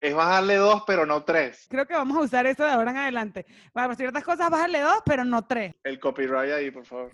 Es 0.00 0.14
bajarle 0.14 0.56
dos, 0.56 0.82
pero 0.86 1.04
no 1.04 1.24
tres. 1.24 1.66
Creo 1.68 1.86
que 1.86 1.92
vamos 1.92 2.16
a 2.16 2.20
usar 2.20 2.46
eso 2.46 2.64
de 2.64 2.70
ahora 2.70 2.90
en 2.90 2.96
adelante. 2.96 3.44
Para 3.72 3.94
ciertas 3.94 4.24
cosas, 4.24 4.48
bajarle 4.48 4.80
dos, 4.80 5.02
pero 5.04 5.24
no 5.26 5.42
tres. 5.42 5.74
El 5.84 6.00
copyright 6.00 6.52
ahí, 6.52 6.70
por 6.70 6.86
favor. 6.86 7.10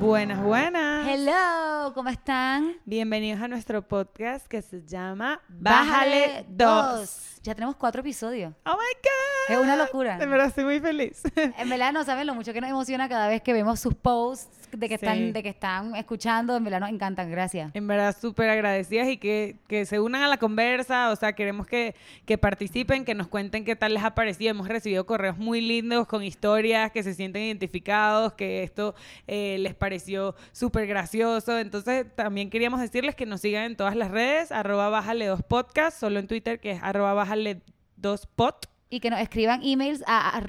Buenas, 0.00 0.42
buenas. 0.42 1.08
Hello, 1.08 1.69
¿cómo 1.94 2.08
están? 2.08 2.76
Bienvenidos 2.84 3.42
a 3.42 3.48
nuestro 3.48 3.82
podcast 3.82 4.46
que 4.46 4.62
se 4.62 4.82
llama 4.86 5.40
Bájale 5.48 6.44
dos. 6.48 7.40
Ya 7.42 7.54
tenemos 7.54 7.74
cuatro 7.74 8.00
episodios. 8.00 8.54
Oh 8.64 8.72
my 8.72 8.76
God. 8.76 9.56
Es 9.56 9.58
una 9.58 9.76
locura. 9.76 10.16
De 10.16 10.26
verdad, 10.26 10.46
estoy 10.46 10.64
muy 10.64 10.78
feliz. 10.78 11.22
En 11.34 11.68
verdad 11.68 11.92
no 11.92 12.04
saben 12.04 12.28
lo 12.28 12.34
mucho 12.34 12.52
que 12.52 12.60
nos 12.60 12.70
emociona 12.70 13.08
cada 13.08 13.26
vez 13.26 13.42
que 13.42 13.52
vemos 13.52 13.80
sus 13.80 13.94
posts 13.94 14.59
de 14.72 14.88
que 14.88 14.98
Sí. 14.98 15.04
están, 15.06 15.32
de 15.32 15.42
que 15.42 15.48
están 15.48 15.94
escuchando. 15.96 16.56
En 16.56 16.64
verdad 16.64 16.80
nos 16.80 16.90
encantan. 16.90 17.30
Gracias. 17.30 17.70
En 17.74 17.86
verdad, 17.86 18.16
súper 18.18 18.50
agradecidas 18.50 19.08
y 19.08 19.16
que, 19.16 19.56
que 19.68 19.84
se 19.86 20.00
unan 20.00 20.22
a 20.22 20.28
la 20.28 20.36
conversa. 20.38 21.10
O 21.10 21.16
sea, 21.16 21.32
queremos 21.34 21.66
que, 21.66 21.94
que 22.26 22.38
participen, 22.38 23.04
que 23.04 23.14
nos 23.14 23.28
cuenten 23.28 23.64
qué 23.64 23.76
tal 23.76 23.94
les 23.94 24.02
ha 24.04 24.14
parecido. 24.14 24.50
Hemos 24.50 24.68
recibido 24.68 25.06
correos 25.06 25.36
muy 25.38 25.60
lindos 25.60 26.06
con 26.06 26.22
historias 26.22 26.90
que 26.92 27.02
se 27.02 27.14
sienten 27.14 27.42
identificados, 27.42 28.32
que 28.34 28.62
esto 28.62 28.94
eh, 29.26 29.56
les 29.60 29.74
pareció 29.74 30.34
súper 30.52 30.86
gracioso. 30.86 31.58
Entonces, 31.58 32.06
también 32.14 32.50
queríamos 32.50 32.80
decirles 32.80 33.14
que 33.14 33.26
nos 33.26 33.40
sigan 33.40 33.64
en 33.64 33.76
todas 33.76 33.96
las 33.96 34.10
redes, 34.10 34.52
arroba 34.52 34.88
bájale 34.88 35.26
dos 35.26 35.42
podcast, 35.42 35.98
solo 35.98 36.18
en 36.18 36.26
Twitter 36.26 36.60
que 36.60 36.72
es 36.72 36.82
arroba 36.82 37.14
bájale 37.14 37.60
dos 37.96 38.26
pod. 38.26 38.54
Y 38.92 38.98
que 38.98 39.08
nos 39.08 39.20
escriban 39.20 39.60
emails 39.62 40.02
a, 40.04 40.36
a, 40.38 40.42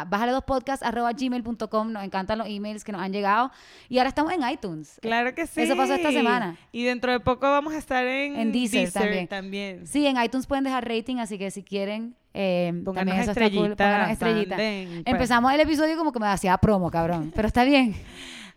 a 0.00 0.04
bájale 0.06 0.32
dos 0.32 0.42
podcast 0.44 0.82
arroba 0.82 1.12
gmail.com. 1.12 1.92
Nos 1.92 2.02
encantan 2.02 2.38
los 2.38 2.48
emails 2.48 2.82
que 2.82 2.92
nos 2.92 3.02
han 3.02 3.12
llegado. 3.12 3.50
Y 3.90 3.98
ahora 3.98 4.08
estamos 4.08 4.32
en 4.32 4.40
iTunes. 4.48 4.98
Claro 5.02 5.34
que 5.34 5.46
sí. 5.46 5.60
Eso 5.60 5.76
pasó 5.76 5.92
esta 5.94 6.10
semana. 6.10 6.56
Y 6.72 6.84
dentro 6.84 7.12
de 7.12 7.20
poco 7.20 7.42
vamos 7.42 7.74
a 7.74 7.78
estar 7.78 8.06
en, 8.06 8.36
En 8.36 8.52
Deezer 8.52 8.90
también. 8.90 9.28
también. 9.28 9.86
Sí, 9.86 10.06
en 10.06 10.16
iTunes 10.22 10.46
pueden 10.46 10.64
dejar 10.64 10.88
rating, 10.88 11.16
así 11.18 11.36
que 11.36 11.50
si 11.50 11.62
quieren, 11.62 12.16
eh, 12.32 12.72
también 12.94 13.18
eso 13.20 13.32
está 13.32 13.50
cool. 13.50 13.76
pues. 13.76 15.02
Empezamos 15.04 15.52
el 15.52 15.60
episodio 15.60 15.96
como 15.98 16.10
que 16.10 16.20
me 16.20 16.26
hacía 16.26 16.56
promo, 16.56 16.90
cabrón. 16.90 17.32
Pero 17.34 17.46
está 17.48 17.64
bien. 17.64 17.94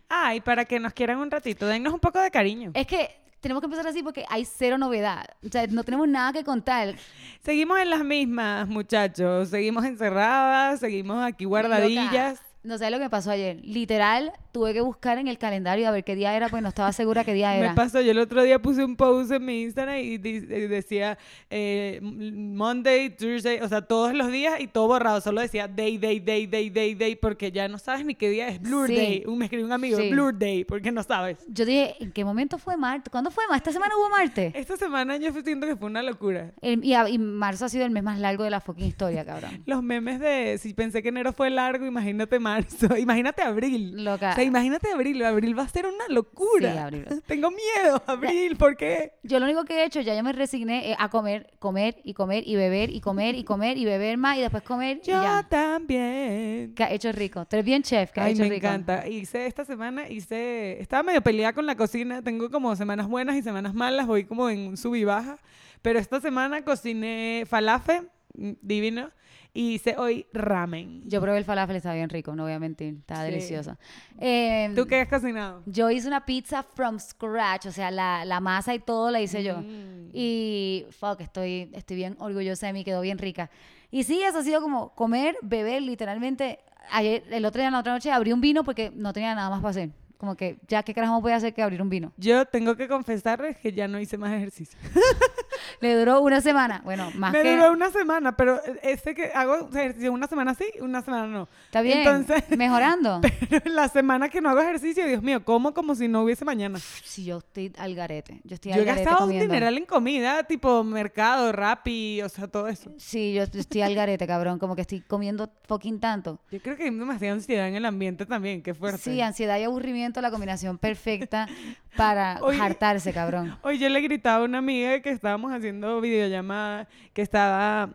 Ah, 0.08 0.34
y 0.34 0.40
para 0.40 0.64
que 0.64 0.80
nos 0.80 0.94
quieran 0.94 1.18
un 1.18 1.30
ratito, 1.30 1.66
dennos 1.66 1.92
un 1.92 2.00
poco 2.00 2.18
de 2.18 2.30
cariño. 2.30 2.70
Es 2.72 2.86
que 2.86 3.10
tenemos 3.40 3.60
que 3.60 3.66
empezar 3.66 3.86
así 3.86 4.02
porque 4.02 4.24
hay 4.28 4.44
cero 4.44 4.78
novedad. 4.78 5.24
O 5.44 5.48
sea, 5.48 5.66
no 5.66 5.84
tenemos 5.84 6.08
nada 6.08 6.32
que 6.32 6.44
contar. 6.44 6.94
Seguimos 7.40 7.78
en 7.78 7.90
las 7.90 8.04
mismas, 8.04 8.68
muchachos. 8.68 9.48
Seguimos 9.48 9.84
encerradas, 9.84 10.80
seguimos 10.80 11.22
aquí 11.24 11.44
guardadillas. 11.44 12.40
No 12.68 12.76
sé 12.76 12.90
lo 12.90 12.98
que 12.98 13.04
me 13.04 13.10
pasó 13.10 13.30
ayer. 13.30 13.58
Literal, 13.64 14.30
tuve 14.52 14.74
que 14.74 14.80
buscar 14.82 15.16
en 15.18 15.26
el 15.26 15.38
calendario 15.38 15.88
a 15.88 15.90
ver 15.90 16.04
qué 16.04 16.14
día 16.14 16.36
era, 16.36 16.48
pues 16.50 16.62
no 16.62 16.68
estaba 16.68 16.92
segura 16.92 17.24
qué 17.24 17.32
día 17.32 17.50
Me 17.54 17.58
era. 17.60 17.74
pasó, 17.74 18.00
yo 18.02 18.10
el 18.10 18.18
otro 18.18 18.42
día 18.42 18.60
puse 18.60 18.84
un 18.84 18.94
post 18.94 19.30
en 19.32 19.44
mi 19.44 19.62
Instagram 19.62 19.96
y, 19.96 20.18
decía 20.18 21.16
eh, 21.48 21.98
Monday, 22.02 23.10
Tuesday, 23.10 23.60
o 23.60 23.68
sea, 23.68 23.82
todos 23.82 24.14
los 24.14 24.30
días 24.30 24.60
y 24.60 24.66
todo 24.66 24.86
borrado. 24.86 25.20
Solo 25.20 25.40
decía 25.40 25.66
day, 25.68 25.96
day, 25.98 26.20
day, 26.20 26.46
day, 26.46 26.68
day, 26.70 26.94
day, 26.94 27.16
porque 27.16 27.50
ya 27.52 27.68
no 27.68 27.78
sabes 27.78 28.04
ni 28.04 28.14
qué 28.14 28.28
día 28.30 28.48
es 28.48 28.60
Blur 28.60 28.88
Sí. 28.88 28.96
Day. 28.96 29.22
Un, 29.26 29.38
me 29.38 29.46
escribió 29.46 29.66
un 29.66 29.72
amigo, 29.72 29.98
Sí. 29.98 30.10
Blur 30.10 30.38
Day, 30.38 30.64
porque 30.64 30.92
no 30.92 31.02
sabes. 31.02 31.38
Yo 31.48 31.64
dije, 31.64 31.94
¿en 32.00 32.12
qué 32.12 32.24
momento 32.24 32.58
fue 32.58 32.76
Marte? 32.76 33.10
¿Cuándo 33.10 33.30
fue 33.30 33.44
Marte? 33.48 33.70
¿Esta 33.70 33.72
semana 33.72 33.94
hubo 33.96 34.10
Marte? 34.10 34.52
Esta 34.54 34.76
semana 34.76 35.16
yo 35.16 35.32
siento 35.32 35.66
que 35.66 35.76
fue 35.76 35.86
una 35.88 36.02
locura. 36.02 36.52
El- 36.60 36.84
y, 36.84 36.94
a- 36.94 37.08
y 37.08 37.18
marzo 37.18 37.64
ha 37.64 37.68
sido 37.68 37.84
el 37.84 37.90
mes 37.92 38.02
más 38.02 38.18
largo 38.18 38.44
de 38.44 38.50
la 38.50 38.60
fucking 38.60 38.84
historia, 38.86 39.24
cabrón. 39.24 39.62
Los 39.66 39.82
memes 39.82 40.20
de 40.20 40.58
si 40.58 40.74
pensé 40.74 41.02
que 41.02 41.08
enero 41.08 41.32
fue 41.32 41.48
largo, 41.50 41.86
imagínate 41.86 42.38
marzo, 42.38 42.57
imagínate 42.98 43.42
abril. 43.42 44.04
Loca. 44.04 44.30
O 44.30 44.34
sea, 44.34 44.44
imagínate 44.44 44.90
abril, 44.90 45.24
abril 45.24 45.58
va 45.58 45.62
a 45.64 45.68
ser 45.68 45.86
una 45.86 46.06
locura. 46.08 46.72
Sí, 46.72 46.78
abril. 46.78 47.04
Tengo 47.26 47.50
miedo, 47.50 48.02
abril, 48.06 48.56
¿por 48.56 48.76
qué? 48.76 49.12
Yo 49.22 49.38
lo 49.38 49.46
único 49.46 49.64
que 49.64 49.74
he 49.80 49.84
hecho, 49.84 50.00
ya 50.00 50.14
yo 50.14 50.22
me 50.22 50.32
resigné 50.32 50.90
eh, 50.92 50.96
a 50.98 51.08
comer, 51.10 51.50
comer 51.58 51.96
y 52.04 52.14
comer 52.14 52.42
y 52.46 52.56
beber 52.56 52.90
y 52.90 53.00
comer 53.00 53.34
y 53.34 53.44
comer 53.44 53.76
y 53.78 53.84
beber 53.84 54.16
más 54.18 54.38
y 54.38 54.40
después 54.40 54.62
comer 54.62 55.00
y 55.02 55.06
Yo 55.06 55.22
ya. 55.22 55.46
también. 55.48 56.74
Que 56.74 56.84
ha 56.84 56.92
hecho 56.92 57.12
rico. 57.12 57.44
Tú 57.46 57.56
eres 57.56 57.64
bien 57.66 57.82
chef, 57.82 58.10
que 58.12 58.20
ha 58.20 58.24
Ay, 58.24 58.32
hecho 58.32 58.42
me 58.42 58.50
rico. 58.50 58.66
encanta. 58.66 59.06
Hice 59.08 59.46
esta 59.46 59.64
semana, 59.64 60.08
hice, 60.08 60.80
estaba 60.80 61.02
medio 61.02 61.20
peleada 61.22 61.52
con 61.52 61.66
la 61.66 61.76
cocina, 61.76 62.22
tengo 62.22 62.50
como 62.50 62.74
semanas 62.76 63.08
buenas 63.08 63.36
y 63.36 63.42
semanas 63.42 63.74
malas, 63.74 64.06
voy 64.06 64.24
como 64.24 64.48
en 64.50 64.60
un 64.68 64.76
sub 64.76 64.94
y 64.94 65.04
baja, 65.04 65.38
pero 65.82 65.98
esta 65.98 66.20
semana 66.20 66.64
cociné 66.64 67.44
falafel, 67.48 68.08
mm, 68.34 68.52
divino, 68.62 69.10
y 69.54 69.74
hice 69.74 69.96
hoy 69.96 70.26
ramen. 70.32 71.02
Yo 71.06 71.20
probé 71.20 71.38
el 71.38 71.44
falafel, 71.44 71.76
estaba 71.76 71.94
bien 71.94 72.08
rico, 72.10 72.34
no 72.36 72.44
voy 72.44 72.52
a 72.52 72.58
mentir, 72.58 72.96
estaba 73.00 73.24
Sí. 73.24 73.30
delicioso. 73.30 73.76
Eh, 74.20 74.70
¿Tú 74.76 74.86
qué 74.86 75.00
has 75.00 75.08
cocinado? 75.08 75.62
Yo 75.66 75.90
hice 75.90 76.06
una 76.06 76.24
pizza 76.24 76.62
from 76.62 76.98
scratch, 77.00 77.66
o 77.66 77.72
sea, 77.72 77.90
la, 77.90 78.24
la 78.24 78.40
masa 78.40 78.74
y 78.74 78.78
todo 78.78 79.10
la 79.10 79.20
hice 79.20 79.42
yo. 79.42 79.58
Mm. 79.58 80.10
Y, 80.12 80.86
fuck, 80.90 81.20
estoy, 81.20 81.70
estoy 81.74 81.96
bien 81.96 82.16
orgullosa 82.20 82.66
de 82.68 82.72
mí, 82.72 82.84
quedó 82.84 83.00
bien 83.00 83.18
rica. 83.18 83.50
Y 83.90 84.04
sí, 84.04 84.22
eso 84.22 84.38
ha 84.38 84.42
sido 84.44 84.60
como 84.60 84.94
comer, 84.94 85.36
beber, 85.42 85.82
literalmente. 85.82 86.58
Ayer, 86.90 87.24
el 87.30 87.44
otro 87.44 87.60
día, 87.60 87.70
la 87.70 87.80
otra 87.80 87.92
noche, 87.92 88.10
abrí 88.10 88.32
un 88.32 88.40
vino 88.40 88.64
porque 88.64 88.90
no 88.94 89.12
tenía 89.12 89.34
nada 89.34 89.50
más 89.50 89.60
para 89.60 89.70
hacer. 89.70 89.90
Como 90.18 90.36
que, 90.36 90.58
ya, 90.66 90.82
¿qué 90.82 90.92
carajo 90.94 91.20
voy 91.20 91.32
a 91.32 91.36
hacer 91.36 91.54
que 91.54 91.62
abrir 91.62 91.80
un 91.80 91.88
vino? 91.88 92.12
Yo 92.16 92.44
tengo 92.44 92.76
que 92.76 92.88
confesarles 92.88 93.56
que 93.56 93.72
ya 93.72 93.86
no 93.88 94.00
hice 94.00 94.18
más 94.18 94.32
ejercicio. 94.32 94.78
Le 95.80 95.94
duró 95.96 96.20
una 96.20 96.40
semana. 96.40 96.80
Bueno, 96.84 97.10
más 97.14 97.32
Me 97.32 97.42
que... 97.42 97.56
duró 97.56 97.72
una 97.72 97.90
semana, 97.90 98.36
pero 98.36 98.60
ese 98.82 99.14
que 99.14 99.26
hago 99.34 99.68
ejercicio 99.74 100.12
una 100.12 100.26
semana 100.26 100.54
sí, 100.54 100.64
una 100.80 101.02
semana 101.02 101.26
no. 101.26 101.48
Está 101.66 101.80
bien, 101.82 101.98
Entonces, 101.98 102.44
mejorando. 102.56 103.20
pero 103.50 103.70
la 103.70 103.88
semana 103.88 104.28
que 104.28 104.40
no 104.40 104.50
hago 104.50 104.60
ejercicio, 104.60 105.06
Dios 105.06 105.22
mío, 105.22 105.44
como 105.44 105.72
como 105.74 105.94
si 105.94 106.08
no 106.08 106.22
hubiese 106.22 106.44
mañana. 106.44 106.78
Sí, 107.04 107.24
yo 107.24 107.38
estoy 107.38 107.72
al 107.78 107.94
garete. 107.94 108.40
Yo 108.44 108.54
estoy 108.54 108.72
Yo 108.72 108.76
al 108.76 108.82
he 108.82 108.84
garete 108.84 109.04
gastado 109.04 109.24
un 109.26 109.30
comiendo. 109.32 109.52
dineral 109.54 109.78
en 109.78 109.84
comida, 109.86 110.42
tipo 110.44 110.84
mercado, 110.84 111.52
Rappi, 111.52 112.22
o 112.22 112.28
sea, 112.28 112.48
todo 112.48 112.68
eso. 112.68 112.92
Sí, 112.98 113.34
yo 113.34 113.42
estoy 113.44 113.82
al 113.82 113.94
garete, 113.94 114.26
cabrón. 114.26 114.58
Como 114.58 114.74
que 114.74 114.82
estoy 114.82 115.00
comiendo 115.00 115.50
fucking 115.66 116.00
tanto. 116.00 116.40
Yo 116.50 116.60
creo 116.60 116.76
que 116.76 116.84
hay 116.84 116.90
demasiada 116.90 117.34
ansiedad 117.34 117.68
en 117.68 117.74
el 117.74 117.84
ambiente 117.84 118.26
también, 118.26 118.62
qué 118.62 118.74
fuerte. 118.74 118.98
Sí, 118.98 119.20
ansiedad 119.20 119.58
y 119.58 119.64
aburrimiento, 119.64 120.20
la 120.20 120.30
combinación 120.30 120.78
perfecta 120.78 121.46
para 121.98 122.38
Oye. 122.42 122.58
hartarse, 122.60 123.12
cabrón. 123.12 123.58
Hoy 123.62 123.78
yo 123.78 123.88
le 123.90 124.00
gritaba 124.00 124.42
a 124.42 124.46
una 124.46 124.58
amiga 124.58 125.00
que 125.00 125.10
estábamos 125.10 125.52
haciendo 125.52 126.00
videollamada, 126.00 126.88
que 127.12 127.20
estaba 127.20 127.90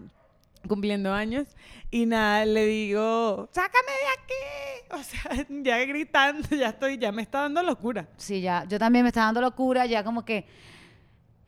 cumpliendo 0.67 1.11
años, 1.13 1.47
y 1.89 2.05
nada, 2.05 2.45
le 2.45 2.65
digo, 2.67 3.49
sácame 3.51 3.91
de 3.91 4.21
aquí. 4.21 4.33
O 4.93 5.01
sea, 5.01 5.31
ya 5.63 5.83
gritando, 5.85 6.47
ya 6.55 6.69
estoy, 6.69 6.99
ya 6.99 7.11
me 7.11 7.23
está 7.23 7.39
dando 7.41 7.63
locura. 7.63 8.07
Sí, 8.17 8.41
ya. 8.41 8.63
Yo 8.69 8.77
también 8.77 9.01
me 9.01 9.09
está 9.09 9.21
dando 9.21 9.41
locura, 9.41 9.87
ya 9.87 10.03
como 10.03 10.23
que 10.23 10.45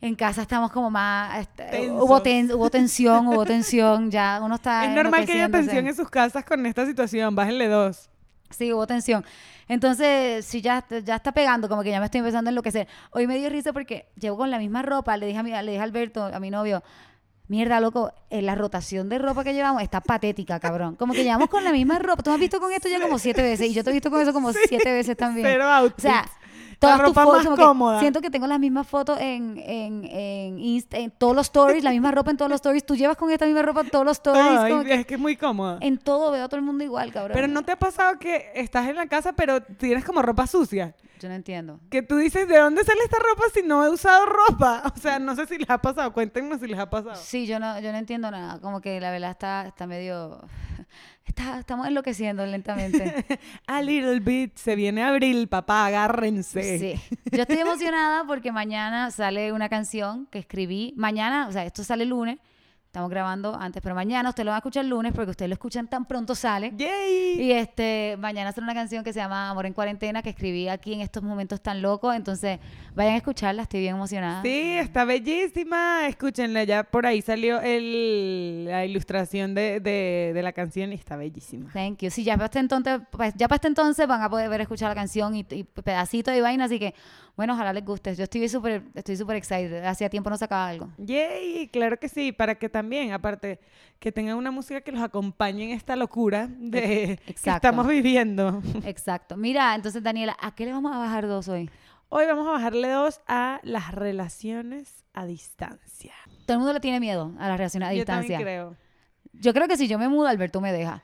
en 0.01 0.15
casa 0.15 0.41
estamos 0.41 0.71
como 0.71 0.89
más... 0.89 1.41
este, 1.41 1.63
Tensos. 1.65 2.01
hubo, 2.01 2.21
ten- 2.23 2.51
hubo 2.51 2.71
tensión, 2.71 3.27
hubo 3.27 3.45
tensión, 3.45 4.09
ya 4.09 4.39
uno 4.41 4.55
está... 4.55 4.85
es 4.85 4.91
normal 4.95 5.25
que 5.27 5.33
haya 5.33 5.49
tensión 5.49 5.85
en 5.85 5.93
sus 5.95 6.09
casas 6.09 6.43
con 6.43 6.65
esta 6.65 6.87
situación, 6.87 7.35
bájenle 7.35 7.67
dos. 7.67 8.09
Sí, 8.49 8.71
hubo 8.71 8.85
tensión. 8.87 9.25
Entonces, 9.67 10.45
sí, 10.45 10.61
ya, 10.61 10.85
ya 11.03 11.15
está 11.15 11.31
pegando, 11.31 11.67
como 11.67 11.83
que 11.83 11.89
ya 11.89 11.99
me 11.99 12.05
estoy 12.05 12.19
empezando 12.19 12.49
a 12.49 12.51
enloquecer. 12.51 12.87
Hoy 13.11 13.27
me 13.27 13.37
dio 13.37 13.49
risa 13.49 13.73
porque 13.73 14.07
llevo 14.19 14.37
con 14.37 14.51
la 14.51 14.59
misma 14.59 14.81
ropa, 14.81 15.17
le 15.17 15.25
dije 15.25 15.39
a, 15.39 15.43
mi, 15.43 15.51
le 15.51 15.71
dije 15.71 15.79
a 15.79 15.83
Alberto, 15.83 16.23
a 16.23 16.39
mi 16.39 16.51
novio, 16.51 16.83
mierda, 17.47 17.79
loco, 17.79 18.13
eh, 18.29 18.41
la 18.41 18.55
rotación 18.55 19.09
de 19.09 19.17
ropa 19.17 19.43
que 19.43 19.53
llevamos 19.53 19.81
está 19.81 20.01
patética, 20.01 20.59
cabrón. 20.59 20.95
Como 20.95 21.13
que 21.13 21.23
llevamos 21.23 21.49
con 21.49 21.63
la 21.63 21.71
misma 21.71 21.99
ropa. 21.99 22.23
Tú 22.23 22.29
me 22.29 22.35
has 22.35 22.39
visto 22.39 22.59
con 22.59 22.71
esto 22.71 22.87
ya 22.87 23.01
como 23.01 23.17
siete 23.19 23.41
veces 23.41 23.67
y 23.67 23.73
yo 23.73 23.83
te 23.83 23.89
he 23.89 23.93
visto 23.93 24.09
con 24.09 24.21
eso 24.21 24.33
como 24.33 24.51
siete 24.67 24.93
veces 24.93 25.17
también. 25.17 25.47
Cero 25.47 25.67
O 25.85 25.99
sea, 25.99 26.25
todas 26.85 26.97
tus 26.99 27.07
ropa 27.07 27.23
fotos, 27.23 27.45
más 27.45 27.59
cómoda. 27.59 27.99
Siento 27.99 28.21
que 28.21 28.29
tengo 28.29 28.47
las 28.47 28.59
mismas 28.59 28.87
fotos 28.87 29.19
en, 29.19 29.57
en, 29.57 30.03
en, 30.05 30.57
Insta- 30.59 30.97
en 30.97 31.11
todos 31.11 31.35
los 31.35 31.47
stories, 31.47 31.83
la 31.83 31.91
misma 31.91 32.11
ropa 32.11 32.31
en 32.31 32.37
todos 32.37 32.49
los 32.49 32.55
stories. 32.57 32.85
Tú 32.85 32.95
llevas 32.95 33.17
con 33.17 33.29
esta 33.31 33.45
misma 33.45 33.61
ropa 33.61 33.81
en 33.81 33.89
todos 33.89 34.05
los 34.05 34.13
stories. 34.17 34.59
Ay, 34.59 34.71
como 34.71 34.83
que 34.83 34.93
es 34.93 35.05
que 35.05 35.13
es 35.15 35.19
muy 35.19 35.35
cómoda. 35.35 35.77
en 35.81 35.97
todo 35.97 36.31
veo 36.31 36.45
a 36.45 36.47
todo 36.49 36.57
el 36.59 36.65
mundo 36.65 36.83
igual, 36.83 37.11
cabrón. 37.11 37.33
Pero 37.33 37.47
¿no 37.47 37.63
te 37.63 37.71
ha 37.71 37.79
pasado 37.79 38.17
que 38.19 38.51
estás 38.55 38.87
en 38.87 38.95
la 38.95 39.07
casa 39.07 39.33
pero 39.33 39.61
tienes 39.61 40.05
como 40.05 40.21
ropa 40.21 40.47
sucia? 40.47 40.95
Yo 41.19 41.29
no 41.29 41.35
entiendo. 41.35 41.79
Que 41.89 42.01
tú 42.01 42.17
dices, 42.17 42.45
¿de 42.47 42.57
dónde 42.57 42.83
sale 42.83 42.99
esta 43.03 43.17
ropa 43.17 43.43
si 43.53 43.63
no 43.63 43.83
he 43.85 43.89
usado 43.89 44.25
ropa? 44.25 44.83
O 44.95 44.99
sea, 44.99 45.17
no 45.17 45.33
sé 45.35 45.45
si 45.45 45.57
les 45.57 45.69
ha 45.69 45.77
pasado. 45.77 46.11
Cuéntenos 46.13 46.59
si 46.59 46.67
les 46.67 46.77
ha 46.77 46.89
pasado. 46.89 47.15
Sí, 47.15 47.45
yo 47.47 47.57
no, 47.59 47.79
yo 47.79 47.91
no 47.93 47.97
entiendo 47.97 48.29
nada. 48.29 48.59
Como 48.59 48.81
que 48.81 48.99
la 48.99 49.11
verdad 49.11 49.31
está, 49.31 49.65
está 49.67 49.87
medio... 49.87 50.41
Está, 51.25 51.59
estamos 51.59 51.87
enloqueciendo 51.87 52.45
lentamente. 52.45 53.25
A 53.67 53.81
little 53.81 54.19
bit. 54.19 54.55
Se 54.55 54.75
viene 54.75 55.03
abril, 55.03 55.47
papá, 55.47 55.87
agárrense. 55.87 56.79
Sí. 56.79 57.17
Yo 57.31 57.41
estoy 57.41 57.57
emocionada 57.57 58.23
porque 58.25 58.51
mañana 58.51 59.09
sale 59.11 59.51
una 59.51 59.67
canción 59.67 60.27
que 60.27 60.39
escribí. 60.39 60.93
Mañana, 60.95 61.47
o 61.47 61.51
sea, 61.51 61.65
esto 61.65 61.83
sale 61.83 62.03
el 62.03 62.09
lunes, 62.09 62.37
Estamos 62.95 63.09
grabando 63.11 63.53
antes, 63.59 63.81
pero 63.83 63.93
mañana 63.93 64.29
usted 64.29 64.45
lo 64.45 64.51
va 64.51 64.55
a 64.55 64.59
escuchar 64.59 64.85
el 64.85 64.89
lunes 64.89 65.11
porque 65.13 65.31
ustedes 65.31 65.49
lo 65.49 65.53
escuchan 65.55 65.85
tan 65.89 66.05
pronto 66.05 66.33
sale. 66.33 66.71
¡Yay! 66.77 67.41
Y 67.41 67.51
este, 67.51 68.15
mañana 68.17 68.53
sale 68.53 68.63
una 68.63 68.73
canción 68.73 69.03
que 69.03 69.11
se 69.11 69.19
llama 69.19 69.49
Amor 69.49 69.65
en 69.65 69.73
Cuarentena 69.73 70.21
que 70.21 70.29
escribí 70.29 70.69
aquí 70.69 70.93
en 70.93 71.01
estos 71.01 71.21
momentos 71.21 71.59
tan 71.59 71.81
locos. 71.81 72.15
Entonces, 72.15 72.57
vayan 72.95 73.15
a 73.15 73.17
escucharla, 73.17 73.63
estoy 73.63 73.81
bien 73.81 73.95
emocionada. 73.97 74.41
Sí, 74.43 74.77
está 74.77 75.03
bellísima. 75.03 76.07
Escúchenla, 76.07 76.63
ya 76.63 76.83
por 76.85 77.05
ahí 77.05 77.21
salió 77.21 77.59
el, 77.59 78.63
la 78.63 78.85
ilustración 78.85 79.53
de, 79.53 79.81
de- 79.81 80.31
de 80.33 80.41
la 80.41 80.53
canción 80.53 80.93
y 80.93 80.95
está 80.95 81.17
bellísima. 81.17 81.69
Thank 81.73 81.97
you. 81.99 82.09
Sí, 82.09 82.23
ya 82.23 82.35
para 82.35 82.45
este 82.45 82.59
entonces, 82.59 83.01
pues, 83.11 83.33
ya 83.35 83.49
para 83.49 83.57
este 83.57 83.67
entonces 83.67 84.07
van 84.07 84.21
a 84.21 84.29
poder 84.29 84.47
ver 84.49 84.61
escuchar 84.61 84.87
la 84.87 84.95
canción 84.95 85.35
y, 85.35 85.45
y 85.49 85.65
pedacitos 85.65 86.33
de 86.33 86.39
vaina, 86.39 86.63
así 86.63 86.79
que 86.79 86.93
bueno, 87.35 87.53
ojalá 87.53 87.73
les 87.73 87.83
guste. 87.83 88.15
Yo 88.15 88.23
estoy 88.23 88.47
súper, 88.47 88.83
estoy 88.93 89.17
súper 89.17 89.35
excited. 89.35 89.83
Hacía 89.85 90.09
tiempo 90.09 90.29
no 90.29 90.37
sacaba 90.37 90.67
algo. 90.67 90.89
Yay, 90.97 91.67
claro 91.69 91.97
que 91.99 92.07
sí, 92.09 92.31
para 92.31 92.55
que 92.55 92.69
también, 92.69 93.11
aparte, 93.11 93.59
que 93.99 94.11
tengan 94.11 94.37
una 94.37 94.51
música 94.51 94.81
que 94.81 94.91
los 94.91 95.01
acompañe 95.01 95.65
en 95.65 95.71
esta 95.71 95.95
locura 95.95 96.47
de 96.49 97.19
que 97.25 97.33
estamos 97.33 97.87
viviendo. 97.87 98.61
Exacto. 98.85 99.35
Mira, 99.37 99.75
entonces 99.75 100.01
Daniela, 100.01 100.37
¿a 100.39 100.55
qué 100.55 100.65
le 100.65 100.71
vamos 100.71 100.93
a 100.93 100.97
bajar 100.97 101.27
dos 101.27 101.47
hoy? 101.47 101.69
Hoy 102.09 102.25
vamos 102.27 102.47
a 102.47 102.51
bajarle 102.51 102.89
dos 102.89 103.19
a 103.27 103.59
las 103.63 103.91
relaciones 103.93 105.03
a 105.13 105.25
distancia. 105.25 106.13
Todo 106.45 106.53
el 106.53 106.59
mundo 106.59 106.73
le 106.73 106.79
tiene 106.79 106.99
miedo 106.99 107.33
a 107.39 107.47
las 107.47 107.57
relaciones 107.57 107.89
a 107.89 107.93
Yo 107.93 107.97
distancia. 107.99 108.37
también 108.37 108.41
creo. 108.41 108.75
Yo 109.33 109.53
creo 109.53 109.67
que 109.67 109.75
si 109.75 109.87
yo 109.87 109.97
me 109.99 110.07
mudo, 110.07 110.27
Alberto 110.27 110.61
me 110.61 110.71
deja. 110.71 111.03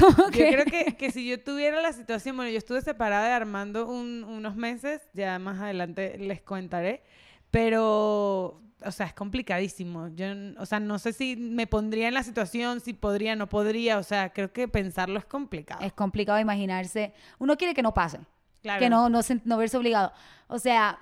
Yo 0.00 0.30
que- 0.30 0.50
creo 0.52 0.64
que, 0.64 0.96
que 0.96 1.10
si 1.10 1.28
yo 1.28 1.42
tuviera 1.42 1.80
la 1.80 1.92
situación, 1.92 2.36
bueno, 2.36 2.50
yo 2.50 2.58
estuve 2.58 2.80
separada 2.82 3.26
de 3.28 3.32
Armando 3.32 3.86
un- 3.88 4.24
unos 4.24 4.56
meses, 4.56 5.00
ya 5.14 5.38
más 5.38 5.60
adelante 5.60 6.16
les 6.18 6.40
contaré, 6.42 7.02
pero, 7.50 8.60
o 8.84 8.90
sea, 8.92 9.06
es 9.06 9.12
complicadísimo. 9.14 10.08
Yo, 10.08 10.26
o 10.58 10.66
sea, 10.66 10.80
no 10.80 10.98
sé 10.98 11.12
si 11.12 11.36
me 11.36 11.66
pondría 11.66 12.08
en 12.08 12.14
la 12.14 12.22
situación, 12.22 12.80
si 12.80 12.92
podría, 12.92 13.36
no 13.36 13.48
podría, 13.48 13.98
o 13.98 14.02
sea, 14.02 14.32
creo 14.32 14.52
que 14.52 14.68
pensarlo 14.68 15.18
es 15.18 15.24
complicado. 15.24 15.80
es 15.84 15.92
complicado 15.92 16.38
imaginarse. 16.38 17.12
Uno 17.38 17.56
quiere 17.56 17.74
que 17.74 17.82
no 17.82 17.92
pase, 17.94 18.20
Claro. 18.62 18.80
que 18.80 18.88
no, 18.90 19.08
no, 19.08 19.22
se- 19.22 19.40
no 19.44 19.56
verse 19.56 19.76
obligado. 19.76 20.12
O 20.48 20.58
sea, 20.58 20.98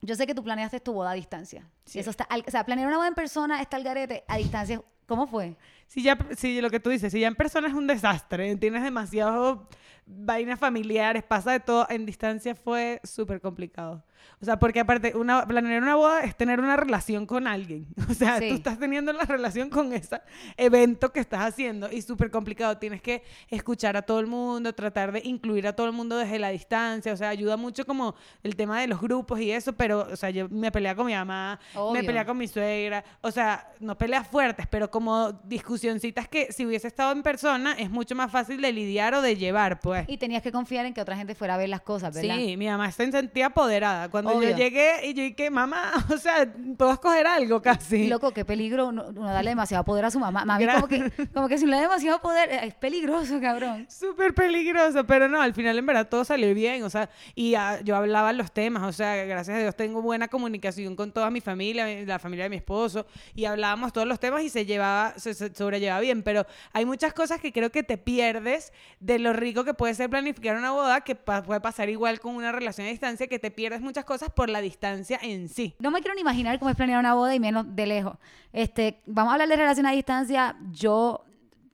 yo 0.00 0.14
sé 0.14 0.26
que 0.26 0.34
tú 0.34 0.44
planeaste 0.44 0.80
tu 0.80 0.92
boda 0.92 1.10
a 1.10 1.14
distancia. 1.14 1.68
Sí. 1.84 1.98
Eso 1.98 2.10
está, 2.10 2.24
al- 2.24 2.44
o 2.46 2.50
sea, 2.50 2.64
planear 2.64 2.86
una 2.88 2.96
boda 2.98 3.08
en 3.08 3.14
persona 3.14 3.60
está 3.60 3.76
al 3.76 3.82
garete, 3.84 4.24
a 4.28 4.36
distancia. 4.36 4.80
¿Cómo 5.08 5.26
fue? 5.26 5.56
Si 5.86 6.02
ya, 6.02 6.16
si 6.36 6.60
lo 6.60 6.68
que 6.70 6.78
tú 6.80 6.90
dices, 6.90 7.10
si 7.10 7.18
ya 7.20 7.28
en 7.28 7.34
persona 7.34 7.66
es 7.66 7.74
un 7.74 7.86
desastre, 7.86 8.54
tienes 8.56 8.82
demasiado 8.84 9.66
vainas 10.10 10.58
familiares, 10.58 11.22
pasa 11.22 11.52
de 11.52 11.60
todo, 11.60 11.86
en 11.90 12.06
distancia 12.06 12.54
fue 12.54 13.00
súper 13.04 13.40
complicado. 13.40 14.04
O 14.40 14.44
sea, 14.44 14.58
porque 14.58 14.80
aparte, 14.80 15.16
una, 15.16 15.46
planear 15.46 15.82
una 15.82 15.94
boda 15.96 16.22
es 16.22 16.36
tener 16.36 16.60
una 16.60 16.76
relación 16.76 17.24
con 17.26 17.46
alguien. 17.46 17.86
O 18.10 18.14
sea, 18.14 18.38
Sí. 18.38 18.48
tú 18.48 18.54
estás 18.56 18.78
teniendo 18.78 19.12
la 19.12 19.24
relación 19.24 19.68
con 19.70 19.92
ese 19.92 20.20
evento 20.56 21.12
que 21.12 21.20
estás 21.20 21.40
haciendo 21.40 21.90
y 21.92 22.02
súper 22.02 22.30
complicado. 22.30 22.76
Tienes 22.78 23.00
que 23.02 23.22
escuchar 23.48 23.96
a 23.96 24.02
todo 24.02 24.18
el 24.20 24.26
mundo, 24.26 24.74
tratar 24.74 25.12
de 25.12 25.20
incluir 25.24 25.66
a 25.66 25.74
todo 25.74 25.86
el 25.86 25.92
mundo 25.92 26.16
desde 26.16 26.38
la 26.38 26.48
distancia. 26.50 27.12
O 27.12 27.16
sea, 27.16 27.28
ayuda 27.28 27.56
mucho 27.56 27.84
como 27.86 28.14
el 28.42 28.56
tema 28.56 28.80
de 28.80 28.86
los 28.88 29.00
grupos 29.00 29.40
y 29.40 29.50
eso, 29.52 29.72
pero, 29.74 30.08
o 30.10 30.16
sea, 30.16 30.30
yo 30.30 30.48
me 30.48 30.72
peleaba 30.72 30.96
con 30.96 31.06
mi 31.06 31.14
mamá, 31.14 31.58
me 31.92 32.02
peleaba 32.02 32.26
con 32.26 32.38
mi 32.38 32.48
suegra. 32.48 33.04
O 33.20 33.30
sea, 33.30 33.72
no 33.80 33.96
peleas 33.96 34.26
fuertes, 34.26 34.66
pero 34.68 34.90
como 34.90 34.97
discusioncitas 35.44 36.28
que 36.28 36.52
si 36.52 36.64
hubiese 36.66 36.86
estado 36.88 37.12
en 37.12 37.22
persona 37.22 37.72
es 37.78 37.90
mucho 37.90 38.14
más 38.14 38.30
fácil 38.30 38.60
de 38.60 38.72
lidiar 38.72 39.14
o 39.14 39.22
de 39.22 39.36
llevar, 39.36 39.80
pues. 39.80 40.04
Y 40.08 40.16
tenías 40.16 40.42
que 40.42 40.52
confiar 40.52 40.86
en 40.86 40.94
que 40.94 41.00
otra 41.00 41.16
gente 41.16 41.34
fuera 41.34 41.54
a 41.54 41.58
ver 41.58 41.68
las 41.68 41.80
cosas, 41.80 42.14
¿verdad? 42.14 42.36
Sí, 42.36 42.56
mi 42.56 42.66
mamá 42.66 42.90
se 42.92 43.10
sentía 43.10 43.46
apoderada. 43.46 44.08
Cuando 44.08 44.32
Obvio. 44.32 44.50
yo 44.50 44.56
llegué 44.56 45.06
y 45.06 45.14
yo 45.14 45.22
dije, 45.22 45.50
mamá, 45.50 45.92
o 46.14 46.16
sea, 46.18 46.46
puedo 46.76 46.92
escoger 46.92 47.26
algo 47.26 47.60
casi. 47.62 48.06
Loco, 48.08 48.32
qué 48.32 48.44
peligro 48.44 48.88
uno, 48.88 49.06
uno 49.08 49.26
darle 49.26 49.50
demasiado 49.50 49.84
poder 49.84 50.04
a 50.04 50.10
su 50.10 50.18
mamá. 50.18 50.44
Mami, 50.44 50.66
como 50.66 50.88
que, 50.88 51.10
como 51.34 51.48
que 51.48 51.58
si 51.58 51.66
le 51.66 51.76
da 51.76 51.82
demasiado 51.82 52.20
poder, 52.20 52.50
es 52.50 52.74
peligroso, 52.74 53.40
cabrón. 53.40 53.86
Súper 53.90 54.34
peligroso, 54.34 55.04
pero 55.06 55.28
no, 55.28 55.40
al 55.40 55.54
final 55.54 55.78
en 55.78 55.86
verdad 55.86 56.08
todo 56.08 56.24
salió 56.24 56.52
bien, 56.54 56.82
o 56.82 56.90
sea, 56.90 57.08
y 57.34 57.54
yo 57.84 57.96
hablaba 57.96 58.32
los 58.32 58.52
temas, 58.52 58.82
o 58.84 58.92
sea, 58.92 59.16
gracias 59.24 59.56
a 59.56 59.60
Dios 59.60 59.76
tengo 59.76 60.02
buena 60.02 60.28
comunicación 60.28 60.96
con 60.96 61.12
toda 61.12 61.30
mi 61.30 61.40
familia, 61.40 61.84
mi- 61.86 62.04
la 62.06 62.18
familia 62.18 62.44
de 62.44 62.50
mi 62.50 62.56
esposo, 62.56 63.06
y 63.34 63.44
hablábamos 63.44 63.92
todos 63.92 64.06
los 64.06 64.18
temas 64.20 64.42
y 64.42 64.48
se 64.48 64.64
llevaba, 64.66 64.78
se, 65.16 65.34
se 65.34 65.54
sobrellevaba 65.54 66.00
bien, 66.00 66.22
pero 66.22 66.46
hay 66.72 66.84
muchas 66.84 67.12
cosas 67.12 67.40
que 67.40 67.52
creo 67.52 67.70
que 67.70 67.82
te 67.82 67.98
pierdes 67.98 68.72
de 69.00 69.18
lo 69.18 69.32
rico 69.32 69.64
que 69.64 69.74
puede 69.74 69.94
ser 69.94 70.10
planificar 70.10 70.56
una 70.56 70.72
boda, 70.72 71.00
que 71.02 71.14
puede 71.14 71.60
pasar 71.60 71.88
igual 71.88 72.20
con 72.20 72.34
una 72.34 72.52
relación 72.52 72.86
a 72.86 72.90
distancia, 72.90 73.26
que 73.26 73.38
te 73.38 73.50
pierdes 73.50 73.80
muchas 73.80 74.04
cosas 74.04 74.30
por 74.30 74.48
la 74.48 74.60
distancia 74.60 75.18
en 75.22 75.48
sí. 75.48 75.74
No 75.78 75.90
me 75.90 76.00
quiero 76.00 76.14
ni 76.14 76.20
imaginar 76.20 76.58
cómo 76.58 76.70
es 76.70 76.76
planear 76.76 76.98
una 77.00 77.14
boda 77.14 77.34
y 77.34 77.40
menos 77.40 77.64
de 77.74 77.86
lejos. 77.86 78.16
Este, 78.52 79.00
vamos 79.06 79.30
a 79.30 79.34
hablar 79.34 79.48
de 79.48 79.56
relación 79.56 79.86
a 79.86 79.92
distancia. 79.92 80.56
Yo 80.70 81.24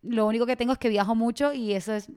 lo 0.02 0.26
único 0.26 0.46
que 0.46 0.56
tengo 0.56 0.72
es 0.72 0.78
que 0.78 0.88
viajo 0.88 1.14
mucho 1.14 1.52
y 1.52 1.72
eso 1.72 1.94
es 1.94 2.10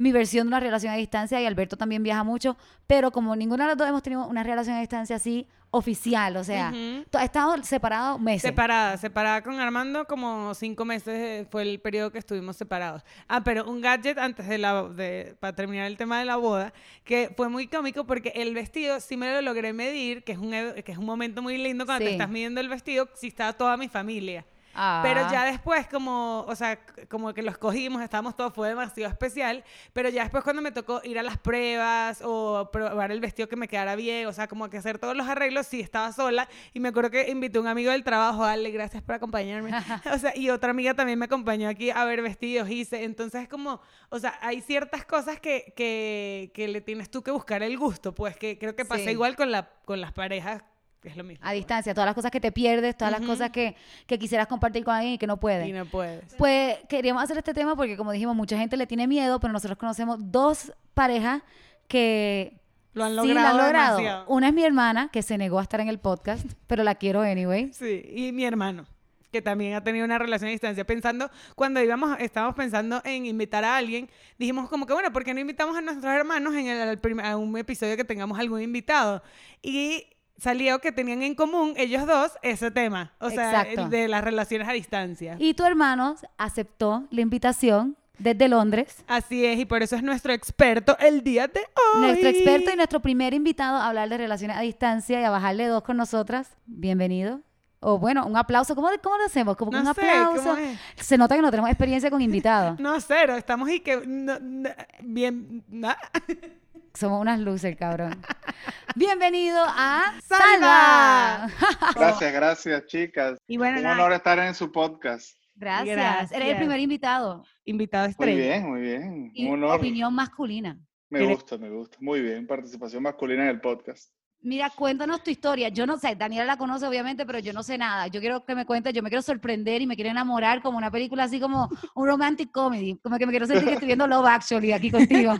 mi 0.00 0.12
versión 0.12 0.46
de 0.46 0.48
una 0.48 0.60
relación 0.60 0.94
a 0.94 0.96
distancia 0.96 1.40
y 1.42 1.44
Alberto 1.44 1.76
también 1.76 2.02
viaja 2.02 2.24
mucho, 2.24 2.56
pero 2.86 3.10
como 3.10 3.36
ninguno 3.36 3.64
de 3.64 3.68
los 3.68 3.76
dos 3.76 3.86
hemos 3.86 4.02
tenido 4.02 4.26
una 4.26 4.42
relación 4.42 4.74
a 4.76 4.80
distancia 4.80 5.16
así 5.16 5.46
oficial, 5.72 6.36
o 6.38 6.42
sea, 6.42 6.72
to- 7.10 7.18
ha 7.18 7.24
estado 7.24 7.62
separado 7.62 8.18
meses. 8.18 8.42
Separada, 8.42 8.96
separada 8.96 9.42
con 9.42 9.60
Armando 9.60 10.06
como 10.06 10.54
cinco 10.54 10.84
meses 10.86 11.14
eh, 11.16 11.46
fue 11.50 11.62
el 11.62 11.80
periodo 11.80 12.10
que 12.10 12.18
estuvimos 12.18 12.56
separados. 12.56 13.02
Ah, 13.28 13.44
pero 13.44 13.70
un 13.70 13.80
gadget 13.82 14.16
antes 14.18 14.48
de 14.48 14.56
la, 14.58 14.82
de, 14.84 15.36
para 15.38 15.54
terminar 15.54 15.86
el 15.86 15.96
tema 15.98 16.18
de 16.18 16.24
la 16.24 16.36
boda, 16.36 16.72
que 17.04 17.32
fue 17.36 17.48
muy 17.50 17.66
cómico 17.68 18.04
porque 18.04 18.30
el 18.36 18.54
vestido 18.54 18.98
sí 19.00 19.16
me 19.18 19.30
lo 19.32 19.42
logré 19.42 19.72
medir, 19.74 20.24
que 20.24 20.32
es 20.32 20.38
un, 20.38 20.50
que 20.50 20.92
es 20.92 20.98
un 20.98 21.04
momento 21.06 21.42
muy 21.42 21.58
lindo 21.58 21.84
cuando 21.84 22.00
te 22.04 22.08
Sí. 22.08 22.12
estás 22.14 22.30
midiendo 22.30 22.60
el 22.60 22.68
vestido, 22.70 23.08
si 23.14 23.26
estaba 23.28 23.52
toda 23.52 23.76
mi 23.76 23.88
familia. 23.88 24.44
Ah. 24.74 25.00
Pero 25.02 25.30
ya 25.30 25.44
después, 25.44 25.86
como, 25.88 26.44
o 26.46 26.54
sea, 26.54 26.78
como 27.08 27.32
que 27.34 27.42
lo 27.42 27.50
escogimos, 27.50 28.02
estábamos 28.02 28.36
todos, 28.36 28.52
fue 28.54 28.68
demasiado 28.68 29.10
especial. 29.10 29.64
Pero 29.92 30.08
ya 30.08 30.22
después, 30.22 30.44
cuando 30.44 30.62
me 30.62 30.72
tocó 30.72 31.00
ir 31.04 31.18
a 31.18 31.22
las 31.22 31.38
pruebas 31.38 32.22
o 32.24 32.70
probar 32.72 33.10
el 33.12 33.20
vestido 33.20 33.48
que 33.48 33.56
me 33.56 33.68
quedara 33.68 33.96
bien, 33.96 34.26
o 34.26 34.32
sea, 34.32 34.46
como 34.48 34.70
que 34.70 34.78
hacer 34.78 34.98
todos 34.98 35.16
los 35.16 35.28
arreglos, 35.28 35.66
sí 35.66 35.80
estaba 35.80 36.12
sola. 36.12 36.48
Y 36.72 36.80
me 36.80 36.88
acuerdo 36.90 37.10
que 37.10 37.28
invité 37.30 37.58
a 37.58 37.60
un 37.62 37.66
amigo 37.66 37.90
del 37.90 38.04
trabajo, 38.04 38.44
Ale, 38.44 38.70
gracias 38.70 39.02
por 39.02 39.16
acompañarme. 39.16 39.70
o 40.14 40.18
sea, 40.18 40.36
y 40.36 40.50
otra 40.50 40.70
amiga 40.70 40.94
también 40.94 41.18
me 41.18 41.24
acompañó 41.26 41.68
aquí 41.68 41.90
a 41.90 42.04
ver 42.04 42.22
vestidos, 42.22 42.70
hice. 42.70 43.04
Entonces, 43.04 43.48
como, 43.48 43.80
o 44.08 44.18
sea, 44.18 44.38
hay 44.40 44.60
ciertas 44.60 45.04
cosas 45.04 45.40
que, 45.40 45.72
que, 45.76 46.50
que 46.54 46.68
le 46.68 46.80
tienes 46.80 47.10
tú 47.10 47.22
que 47.22 47.30
buscar 47.30 47.62
el 47.62 47.76
gusto, 47.76 48.14
pues 48.14 48.36
que 48.36 48.58
creo 48.58 48.76
que 48.76 48.84
pasa 48.84 49.04
Sí. 49.04 49.10
igual 49.10 49.34
con, 49.36 49.50
la, 49.50 49.68
con 49.84 50.00
las 50.00 50.12
parejas, 50.12 50.62
es 51.08 51.16
lo 51.16 51.24
mismo. 51.24 51.44
a 51.46 51.52
distancia, 51.52 51.94
todas 51.94 52.06
las 52.06 52.14
cosas 52.14 52.30
que 52.30 52.40
te 52.40 52.52
pierdes, 52.52 52.96
todas 52.96 53.10
las 53.12 53.20
Ujú. 53.20 53.30
cosas 53.30 53.50
que, 53.50 53.74
que 54.06 54.18
quisieras 54.18 54.46
compartir 54.46 54.84
con 54.84 54.94
alguien 54.94 55.14
y 55.14 55.18
que 55.18 55.26
no 55.26 55.38
puedes. 55.38 55.66
Y 55.68 55.72
no 55.72 55.86
puedes. 55.86 56.34
Pues 56.36 56.76
queríamos 56.88 57.22
hacer 57.22 57.38
este 57.38 57.54
tema 57.54 57.74
porque, 57.76 57.96
como 57.96 58.12
dijimos, 58.12 58.36
mucha 58.36 58.56
gente 58.58 58.76
le 58.76 58.86
tiene 58.86 59.06
miedo, 59.06 59.40
pero 59.40 59.52
nosotros 59.52 59.78
conocemos 59.78 60.18
dos 60.20 60.72
parejas 60.94 61.42
que 61.88 62.60
Lo 62.92 63.04
han 63.04 63.10
sí 63.12 63.16
logrado. 63.28 63.34
la 63.34 63.50
han 63.50 63.56
logrado. 63.56 63.96
demasiado. 63.96 64.24
Una 64.28 64.48
es 64.48 64.54
mi 64.54 64.64
hermana, 64.64 65.08
que 65.12 65.22
se 65.22 65.38
negó 65.38 65.58
a 65.58 65.62
estar 65.62 65.80
en 65.80 65.88
el 65.88 65.98
podcast, 65.98 66.44
pero 66.66 66.82
la 66.84 66.94
quiero 66.96 67.20
anyway. 67.22 67.72
Sí, 67.72 68.02
y 68.14 68.32
mi 68.32 68.44
hermano, 68.44 68.86
que 69.32 69.40
también 69.42 69.74
ha 69.74 69.82
tenido 69.84 70.04
una 70.04 70.18
relación 70.18 70.48
a 70.48 70.50
distancia. 70.50 70.84
Pensando, 70.84 71.30
cuando 71.54 71.80
íbamos, 71.82 72.16
estábamos 72.18 72.56
pensando 72.56 73.00
en 73.04 73.26
invitar 73.26 73.64
a 73.64 73.76
alguien, 73.76 74.10
dijimos 74.38 74.68
como 74.68 74.86
que, 74.86 74.92
bueno, 74.92 75.12
¿por 75.12 75.24
qué 75.24 75.32
no 75.34 75.40
invitamos 75.40 75.76
a 75.76 75.80
nuestros 75.80 76.12
hermanos 76.12 76.54
en 76.54 76.66
el, 76.66 76.98
prim- 76.98 77.20
a 77.20 77.36
un 77.36 77.56
episodio 77.56 77.96
que 77.96 78.04
tengamos 78.04 78.38
algún 78.38 78.60
invitado? 78.60 79.22
Y 79.62 80.04
salió 80.40 80.80
que 80.80 80.90
tenían 80.92 81.22
en 81.22 81.34
común 81.34 81.74
ellos 81.76 82.06
dos 82.06 82.32
ese 82.42 82.70
tema, 82.70 83.12
o 83.20 83.30
sea, 83.30 83.50
Exacto. 83.62 83.82
el 83.82 83.90
de 83.90 84.08
las 84.08 84.24
relaciones 84.24 84.68
a 84.68 84.72
distancia. 84.72 85.36
Y 85.38 85.54
tu 85.54 85.64
hermano 85.64 86.16
aceptó 86.38 87.04
la 87.10 87.20
invitación 87.20 87.96
desde 88.18 88.48
Londres. 88.48 89.04
Así 89.06 89.46
es, 89.46 89.58
y 89.58 89.64
por 89.64 89.82
eso 89.82 89.96
es 89.96 90.02
nuestro 90.02 90.32
experto 90.32 90.96
el 90.98 91.22
día 91.22 91.46
de 91.48 91.60
hoy. 91.60 92.00
Nuestro 92.02 92.28
experto 92.28 92.70
y 92.72 92.76
nuestro 92.76 93.00
primer 93.00 93.32
invitado 93.34 93.76
a 93.78 93.86
hablar 93.88 94.08
de 94.08 94.18
relaciones 94.18 94.56
a 94.56 94.60
distancia 94.60 95.20
y 95.20 95.24
a 95.24 95.30
bajarle 95.30 95.66
dos 95.66 95.82
con 95.82 95.96
nosotras. 95.96 96.50
Bienvenido. 96.66 97.40
O 97.82 97.98
bueno, 97.98 98.26
un 98.26 98.36
aplauso. 98.36 98.74
¿Cómo, 98.74 98.88
cómo 99.02 99.16
lo 99.16 99.24
hacemos? 99.24 99.56
Como 99.56 99.72
No 99.72 99.78
un 99.78 99.84
sé, 99.86 99.90
aplauso. 99.90 100.42
¿cómo 100.50 100.56
es? 100.58 100.78
Se 100.96 101.16
nota 101.16 101.34
que 101.34 101.40
no 101.40 101.50
tenemos 101.50 101.70
experiencia 101.70 102.10
con 102.10 102.20
invitados. 102.20 102.78
No, 102.80 103.00
cero, 103.00 103.36
estamos 103.36 103.70
y 103.70 103.80
que... 103.80 104.02
no- 104.06 104.38
no- 104.38 104.68
bien... 105.02 105.64
Somos 106.94 107.20
unas 107.20 107.38
luces, 107.40 107.76
cabrón. 107.76 108.20
Bienvenido 108.96 109.64
a 109.66 110.14
Salva. 110.22 111.48
Gracias, 111.94 112.32
gracias, 112.32 112.86
chicas. 112.86 113.38
Y 113.46 113.56
bueno, 113.56 113.80
Un 113.80 113.86
honor 113.86 114.12
estar 114.12 114.38
en 114.40 114.54
su 114.54 114.70
podcast. 114.72 115.36
Gracias. 115.54 115.96
Gracias. 115.96 116.32
Eres 116.32 116.48
el 116.50 116.56
primer 116.56 116.80
invitado. 116.80 117.44
invitado 117.64 118.04
Muy 118.04 118.10
estrella. 118.10 118.36
bien, 118.42 118.68
muy 118.68 118.80
bien. 118.80 119.30
Y 119.34 119.46
Un 119.46 119.62
honor. 119.64 119.78
opinión 119.78 120.14
masculina. 120.14 120.78
Me 121.10 121.24
gusta, 121.24 121.58
me 121.58 121.70
gusta. 121.70 121.96
Muy 122.00 122.20
bien. 122.20 122.46
Participación 122.46 123.02
masculina 123.02 123.44
en 123.44 123.50
el 123.50 123.60
podcast. 123.60 124.10
Mira, 124.42 124.70
cuéntanos 124.70 125.22
tu 125.22 125.30
historia. 125.30 125.68
Yo 125.68 125.86
no 125.86 125.98
sé, 125.98 126.14
Daniela 126.16 126.46
la 126.46 126.56
conoce 126.56 126.86
obviamente, 126.86 127.26
pero 127.26 127.38
yo 127.40 127.52
no 127.52 127.62
sé 127.62 127.76
nada. 127.76 128.06
Yo 128.06 128.20
quiero 128.20 128.44
que 128.44 128.54
me 128.54 128.64
cuentes, 128.64 128.94
yo 128.94 129.02
me 129.02 129.10
quiero 129.10 129.22
sorprender 129.22 129.82
y 129.82 129.86
me 129.86 129.96
quiero 129.96 130.10
enamorar 130.10 130.62
como 130.62 130.78
una 130.78 130.90
película 130.90 131.24
así 131.24 131.38
como 131.38 131.68
un 131.94 132.06
romantic 132.06 132.50
comedy. 132.50 132.96
Como 133.02 133.18
que 133.18 133.26
me 133.26 133.32
quiero 133.32 133.46
sentir 133.46 133.66
que 133.66 133.74
estoy 133.74 133.86
viendo 133.86 134.06
Love 134.06 134.26
Actually 134.26 134.72
aquí 134.72 134.90
contigo. 134.90 135.34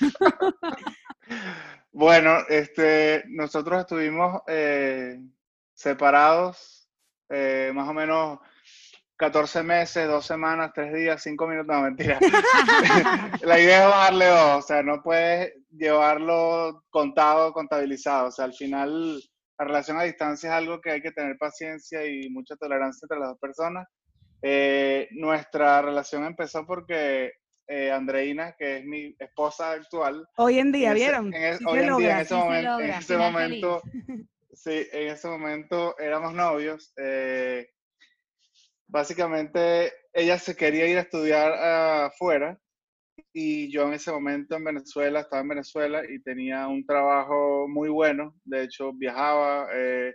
Bueno, 1.98 2.40
este, 2.50 3.24
nosotros 3.28 3.80
estuvimos 3.80 4.42
eh, 4.46 5.18
separados 5.72 6.90
eh, 7.30 7.72
más 7.74 7.88
o 7.88 7.94
menos 7.94 8.38
14 9.16 9.62
meses, 9.62 10.06
dos 10.08 10.26
semanas, 10.26 10.72
tres 10.74 10.92
días, 10.92 11.22
cinco 11.22 11.46
minutos, 11.46 11.74
no, 11.74 11.82
mentira. 11.82 12.18
la 13.42 13.58
idea 13.58 13.84
es 13.84 13.88
bajarle 13.88 14.26
dos, 14.26 14.64
o 14.64 14.66
sea, 14.66 14.82
no 14.82 15.02
puedes 15.02 15.54
llevarlo 15.70 16.84
contado, 16.90 17.52
contabilizado, 17.52 18.28
o 18.28 18.30
sea, 18.30 18.44
al 18.44 18.54
final 18.54 19.20
la 19.58 19.64
relación 19.64 19.98
a 19.98 20.02
distancia 20.02 20.50
es 20.50 20.54
algo 20.54 20.80
que 20.80 20.90
hay 20.90 21.00
que 21.00 21.12
tener 21.12 21.36
paciencia 21.38 22.04
y 22.04 22.28
mucha 22.28 22.56
tolerancia 22.56 23.00
entre 23.04 23.18
las 23.18 23.30
dos 23.30 23.38
personas. 23.38 23.86
Eh, 24.42 25.08
nuestra 25.12 25.80
relación 25.80 26.24
empezó 26.24 26.66
porque 26.66 27.32
eh, 27.68 27.90
Andreina, 27.90 28.54
que 28.56 28.76
es 28.78 28.84
mi 28.84 29.16
esposa 29.18 29.72
actual. 29.72 30.24
Hoy 30.36 30.58
en 30.58 30.70
día, 30.72 30.90
en 30.90 30.96
ese- 30.96 31.04
¿vieron? 31.06 31.34
en 31.34 31.42
es- 31.44 31.58
Sí 31.58 31.64
hoy 31.66 31.78
en 31.78 31.96
día, 31.96 32.10
en 32.12 32.18
ese, 32.18 32.28
sí 32.28 32.34
momento, 32.34 32.80
en 32.80 32.90
ese 32.90 33.16
momento, 33.16 33.82
sí, 34.52 34.86
en 34.92 35.08
ese 35.08 35.28
momento 35.28 35.98
éramos 35.98 36.34
novios. 36.34 36.92
eh, 36.98 37.66
básicamente, 38.88 39.92
ella 40.12 40.38
se 40.38 40.56
quería 40.56 40.86
ir 40.86 40.98
a 40.98 41.02
estudiar 41.02 41.52
afuera 41.52 42.58
y 43.32 43.70
yo 43.70 43.86
en 43.86 43.94
ese 43.94 44.10
momento 44.10 44.56
en 44.56 44.64
Venezuela, 44.64 45.20
estaba 45.20 45.42
en 45.42 45.48
Venezuela 45.48 46.02
y 46.08 46.20
tenía 46.20 46.66
un 46.68 46.84
trabajo 46.86 47.66
muy 47.68 47.88
bueno. 47.88 48.34
De 48.44 48.64
hecho, 48.64 48.92
viajaba, 48.92 49.68
eh, 49.74 50.14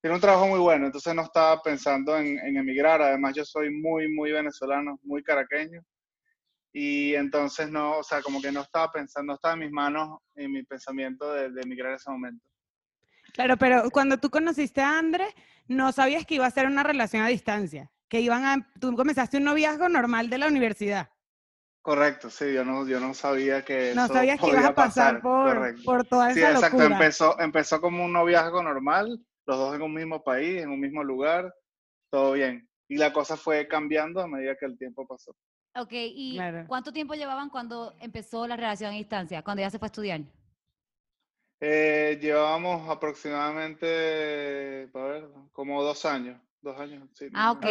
tenía 0.00 0.14
un 0.14 0.20
trabajo 0.20 0.46
muy 0.46 0.60
bueno, 0.60 0.86
entonces 0.86 1.14
no 1.14 1.22
estaba 1.22 1.60
pensando 1.62 2.16
en, 2.16 2.38
emigrar. 2.56 3.02
Además, 3.02 3.34
yo 3.34 3.44
soy 3.44 3.70
muy, 3.70 4.08
muy 4.12 4.32
venezolano, 4.32 4.98
muy 5.02 5.22
caraqueño. 5.22 5.82
Y 6.72 7.14
entonces 7.14 7.70
no, 7.70 7.98
o 7.98 8.02
sea, 8.02 8.22
como 8.22 8.40
que 8.40 8.50
no 8.50 8.62
estaba 8.62 8.90
pensando, 8.90 9.32
no 9.32 9.34
estaba 9.34 9.54
en 9.54 9.60
mis 9.60 9.72
manos, 9.72 10.20
en 10.36 10.52
mi 10.52 10.62
pensamiento 10.62 11.32
de, 11.32 11.50
de 11.50 11.60
emigrar 11.62 11.90
en 11.90 11.96
ese 11.96 12.10
momento. 12.10 12.44
Claro, 13.34 13.56
pero 13.56 13.90
cuando 13.90 14.18
tú 14.18 14.30
conociste 14.30 14.80
a 14.80 14.98
André, 14.98 15.26
no 15.66 15.92
sabías 15.92 16.26
que 16.26 16.36
iba 16.36 16.46
a 16.46 16.50
ser 16.50 16.66
una 16.66 16.82
relación 16.82 17.22
a 17.22 17.28
distancia, 17.28 17.90
que 18.12 18.20
iban 18.20 18.44
a, 18.44 18.70
tú 18.78 18.94
comenzaste 18.94 19.38
un 19.38 19.44
noviazgo 19.44 19.88
normal 19.88 20.28
de 20.28 20.36
la 20.36 20.46
universidad. 20.46 21.08
Correcto, 21.80 22.28
sí, 22.28 22.52
yo 22.52 22.62
no, 22.62 22.86
yo 22.86 23.00
no 23.00 23.14
sabía 23.14 23.64
que 23.64 23.94
No 23.94 24.04
eso 24.04 24.12
sabías 24.12 24.38
que 24.38 24.48
ibas 24.48 24.66
a 24.66 24.74
pasar 24.74 24.76
pasar, 25.22 25.22
por, 25.22 25.82
por 25.82 26.04
toda 26.04 26.30
Sí, 26.30 26.40
esa 26.40 26.52
exacto, 26.52 26.76
locura. 26.76 26.98
empezó, 26.98 27.40
empezó 27.40 27.80
como 27.80 28.04
un 28.04 28.12
noviazgo 28.12 28.62
normal, 28.62 29.18
los 29.46 29.56
dos 29.56 29.74
en 29.74 29.80
un 29.80 29.94
mismo 29.94 30.22
país, 30.22 30.60
en 30.60 30.68
un 30.68 30.78
mismo 30.78 31.02
lugar, 31.02 31.54
todo 32.10 32.32
bien. 32.32 32.68
Y 32.86 32.98
la 32.98 33.14
cosa 33.14 33.38
fue 33.38 33.66
cambiando 33.66 34.20
a 34.20 34.28
medida 34.28 34.56
que 34.60 34.66
el 34.66 34.76
tiempo 34.76 35.06
pasó. 35.06 35.34
Ok, 35.74 35.92
¿y 35.92 36.34
Claro. 36.36 36.66
cuánto 36.68 36.92
tiempo 36.92 37.14
llevaban 37.14 37.48
cuando 37.48 37.94
empezó 37.98 38.46
la 38.46 38.56
relación 38.56 38.90
a 38.90 38.96
distancia? 38.96 39.42
Cuando 39.42 39.62
ya 39.62 39.70
se 39.70 39.78
fue 39.78 39.86
a 39.86 39.88
estudiar. 39.88 40.20
Eh, 41.62 42.18
llevábamos 42.20 42.90
aproximadamente, 42.90 44.90
a 44.92 44.98
ver, 45.02 45.28
como 45.52 45.82
dos 45.82 46.04
años, 46.04 46.38
dos 46.62 46.78
años, 46.80 47.08
sí. 47.14 47.26
Ah, 47.34 47.54
más 47.54 47.56
o 47.56 47.58
ok. 47.58 47.66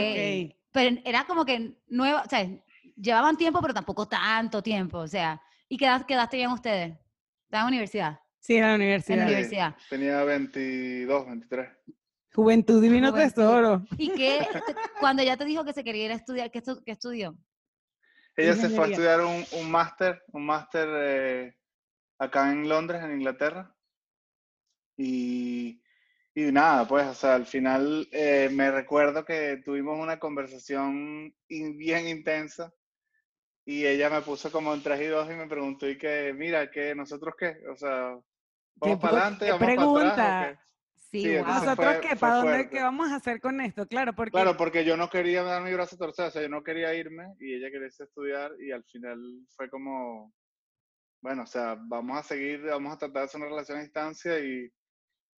Pero 0.74 1.02
era 1.04 1.26
como 1.26 1.46
que 1.46 1.78
nueva, 1.88 2.22
o 2.26 2.30
sea, 2.30 2.48
llevaban 2.96 3.36
tiempo, 3.38 3.62
pero 3.62 3.74
tampoco 3.74 4.08
tanto 4.08 4.62
tiempo, 4.62 5.00
o 5.00 5.08
sea. 5.08 5.42
¿Y 5.68 5.78
qué 5.78 5.86
edad, 5.86 6.06
qué 6.06 6.14
edad 6.14 6.30
tenían 6.30 6.52
ustedes? 6.52 6.98
¿Estaban 7.46 7.68
en 7.68 7.74
universidad? 7.74 8.20
Sí, 8.40 8.56
en 8.56 8.62
la 8.62 8.74
En 8.74 8.80
la 8.80 8.86
universidad. 8.86 9.18
Sí, 9.28 9.34
universidad. 9.34 9.76
Tenía 9.90 10.24
22, 10.24 11.26
23. 11.28 11.70
Juventud 12.34 12.82
divino 12.82 13.12
Juventud. 13.12 13.36
tesoro. 13.36 13.86
¿Y 13.98 14.10
qué, 14.10 14.48
cuando 15.00 15.22
ya 15.24 15.36
te 15.38 15.46
dijo 15.46 15.64
que 15.66 15.74
se 15.74 15.84
quería 15.84 16.06
ir 16.06 16.12
a 16.12 16.16
estudiar, 16.16 16.50
qué, 16.52 16.64
estu- 16.64 16.82
qué 16.86 16.92
estudió? 16.92 17.36
Ella 18.38 18.56
se 18.56 18.70
fue 18.70 18.86
a 18.86 18.88
estudiar 18.90 19.22
un, 19.22 19.44
un 19.60 19.70
máster, 19.70 20.24
un 20.32 20.46
máster 20.46 20.88
eh, 20.94 21.58
acá 22.18 22.52
en 22.52 22.68
Londres, 22.68 23.04
en 23.04 23.12
Inglaterra. 23.12 23.76
Y, 24.98 25.82
y 26.34 26.52
nada, 26.52 26.88
pues, 26.88 27.08
o 27.08 27.14
sea, 27.14 27.36
al 27.36 27.46
final 27.46 28.08
eh, 28.12 28.50
me 28.54 28.72
recuerdo 28.72 29.26
que 29.26 29.62
tuvimos 29.66 30.00
una 30.00 30.20
conversación 30.20 31.34
in- 31.50 31.78
bien 31.78 32.08
intensa 32.08 32.74
y 33.66 33.86
ella 33.86 34.10
me 34.10 34.22
puso 34.22 34.52
como 34.52 34.74
en 34.74 34.82
tres 34.82 35.02
y 35.02 35.06
dos 35.08 35.30
y 35.30 35.36
me 35.36 35.48
preguntó, 35.48 35.88
y 35.90 35.98
que, 35.98 36.34
mira, 36.34 36.72
que 36.72 36.96
nosotros 36.96 37.36
qué, 37.38 37.58
o 37.72 37.76
sea, 37.76 38.14
¿Qué 38.82 38.90
vamos 38.96 39.00
para 39.00 39.18
adelante, 39.26 39.52
vamos 39.52 39.94
para 39.94 40.14
atrás? 40.14 40.60
Sí, 40.96 41.20
Sí, 41.20 41.28
wow. 41.28 41.38
entonces 41.40 41.64
¿Nosotros 41.68 41.96
fue- 41.98 42.10
qué? 42.10 42.16
¿Para 42.16 42.36
dónde? 42.36 42.52
fuerte. 42.52 42.70
¿Qué 42.78 42.82
vamos 42.82 43.12
a 43.12 43.16
hacer 43.16 43.42
con 43.42 43.60
esto? 43.62 43.86
Claro, 43.86 44.14
porque 44.14 44.32
Claro, 44.32 44.56
porque 44.56 44.86
yo 44.86 44.96
no 44.96 45.10
quería 45.10 45.44
dar 45.44 45.62
mi 45.62 45.74
brazo 45.74 45.96
a 45.96 46.00
torcer, 46.00 46.26
o 46.28 46.32
sea, 46.32 46.42
yo 46.42 46.48
no 46.50 46.64
quería 46.64 46.94
irme 46.96 47.26
y 47.40 47.54
ella 47.56 47.70
quería 47.70 47.88
estudiar 47.88 48.52
y 48.62 48.72
al 48.72 48.84
final 48.86 49.20
fue 49.56 49.70
como, 49.70 50.34
bueno, 51.22 51.44
o 51.44 51.48
sea, 51.48 51.78
vamos 51.78 52.18
a 52.18 52.24
seguir, 52.24 52.62
vamos 52.62 52.94
a 52.94 52.98
tratar 52.98 53.22
de 53.24 53.26
hacer 53.26 53.42
una 53.42 53.50
relación 53.50 53.78
a 53.78 53.82
distancia 53.82 54.40
y, 54.40 54.72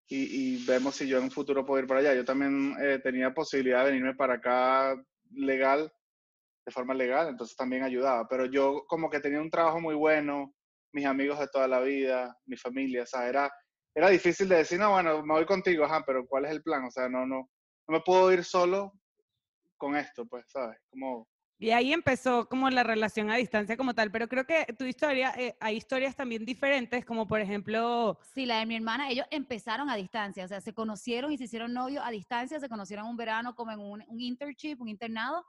y, 0.07 0.65
vemos 0.65 0.95
si 0.95 1.07
yo 1.07 1.17
en 1.17 1.25
un 1.25 1.31
futuro 1.31 1.65
puedo 1.65 1.81
ir 1.81 1.87
para 1.87 2.01
allá. 2.01 2.13
Yo 2.13 2.25
también 2.25 2.75
eh, 2.81 2.99
tenía 3.01 3.33
posibilidad 3.33 3.79
de 3.79 3.91
venirme 3.91 4.15
para 4.15 4.35
acá 4.35 4.95
legal, 5.31 5.91
de 6.65 6.71
forma 6.71 6.93
legal, 6.93 7.29
entonces 7.29 7.55
también 7.55 7.83
ayudaba, 7.83 8.27
pero 8.27 8.45
yo 8.45 8.85
como 8.87 9.09
que 9.09 9.19
tenía 9.19 9.41
un 9.41 9.49
trabajo 9.49 9.81
muy 9.81 9.95
bueno, 9.95 10.53
mis 10.93 11.05
amigos 11.05 11.39
de 11.39 11.47
toda 11.47 11.67
la 11.67 11.81
vida, 11.81 12.37
mi 12.45 12.55
familia, 12.55 13.03
o 13.03 13.05
sea, 13.05 13.27
era, 13.27 13.51
era 13.95 14.09
difícil 14.09 14.47
de 14.47 14.57
decir, 14.57 14.79
no, 14.79 14.91
bueno, 14.91 15.23
me 15.23 15.33
voy 15.33 15.45
contigo, 15.45 15.83
ajá, 15.83 16.03
pero 16.05 16.25
¿cuál 16.25 16.45
es 16.45 16.51
el 16.51 16.63
plan? 16.63 16.85
O 16.85 16.91
sea, 16.91 17.09
no, 17.09 17.25
no, 17.25 17.49
no 17.87 17.97
me 17.97 18.01
puedo 18.01 18.31
ir 18.31 18.43
solo 18.43 18.93
con 19.77 19.95
esto, 19.95 20.25
pues, 20.25 20.45
¿sabes? 20.47 20.77
Como, 20.89 21.27
Y 21.63 21.71
ahí 21.71 21.93
empezó 21.93 22.49
como 22.49 22.69
la 22.69 22.83
relación 22.83 23.31
a 23.31 23.37
distancia 23.37 23.77
como 23.77 23.93
tal, 23.93 24.11
pero 24.11 24.27
creo 24.27 24.45
que 24.45 24.65
tu 24.77 24.83
historia, 24.83 25.33
eh, 25.37 25.55
hay 25.61 25.77
historias 25.77 26.13
también 26.13 26.43
diferentes, 26.43 27.05
como 27.05 27.25
por 27.25 27.39
ejemplo, 27.39 28.19
Sí, 28.33 28.45
la 28.45 28.59
de 28.59 28.65
mi 28.65 28.75
hermana, 28.75 29.09
ellos 29.09 29.25
empezaron 29.31 29.89
a 29.89 29.95
distancia, 29.95 30.43
o 30.43 30.47
sea, 30.49 30.59
se 30.59 30.73
conocieron 30.73 31.31
y 31.31 31.37
se 31.37 31.45
hicieron 31.45 31.71
novios 31.71 32.03
a 32.05 32.11
distancia, 32.11 32.59
se 32.59 32.67
conocieron 32.67 33.07
un 33.07 33.15
verano 33.15 33.55
como 33.55 33.71
en 33.71 33.79
un, 33.79 34.03
un 34.09 34.19
internship, 34.19 34.81
un 34.81 34.89
internado, 34.89 35.45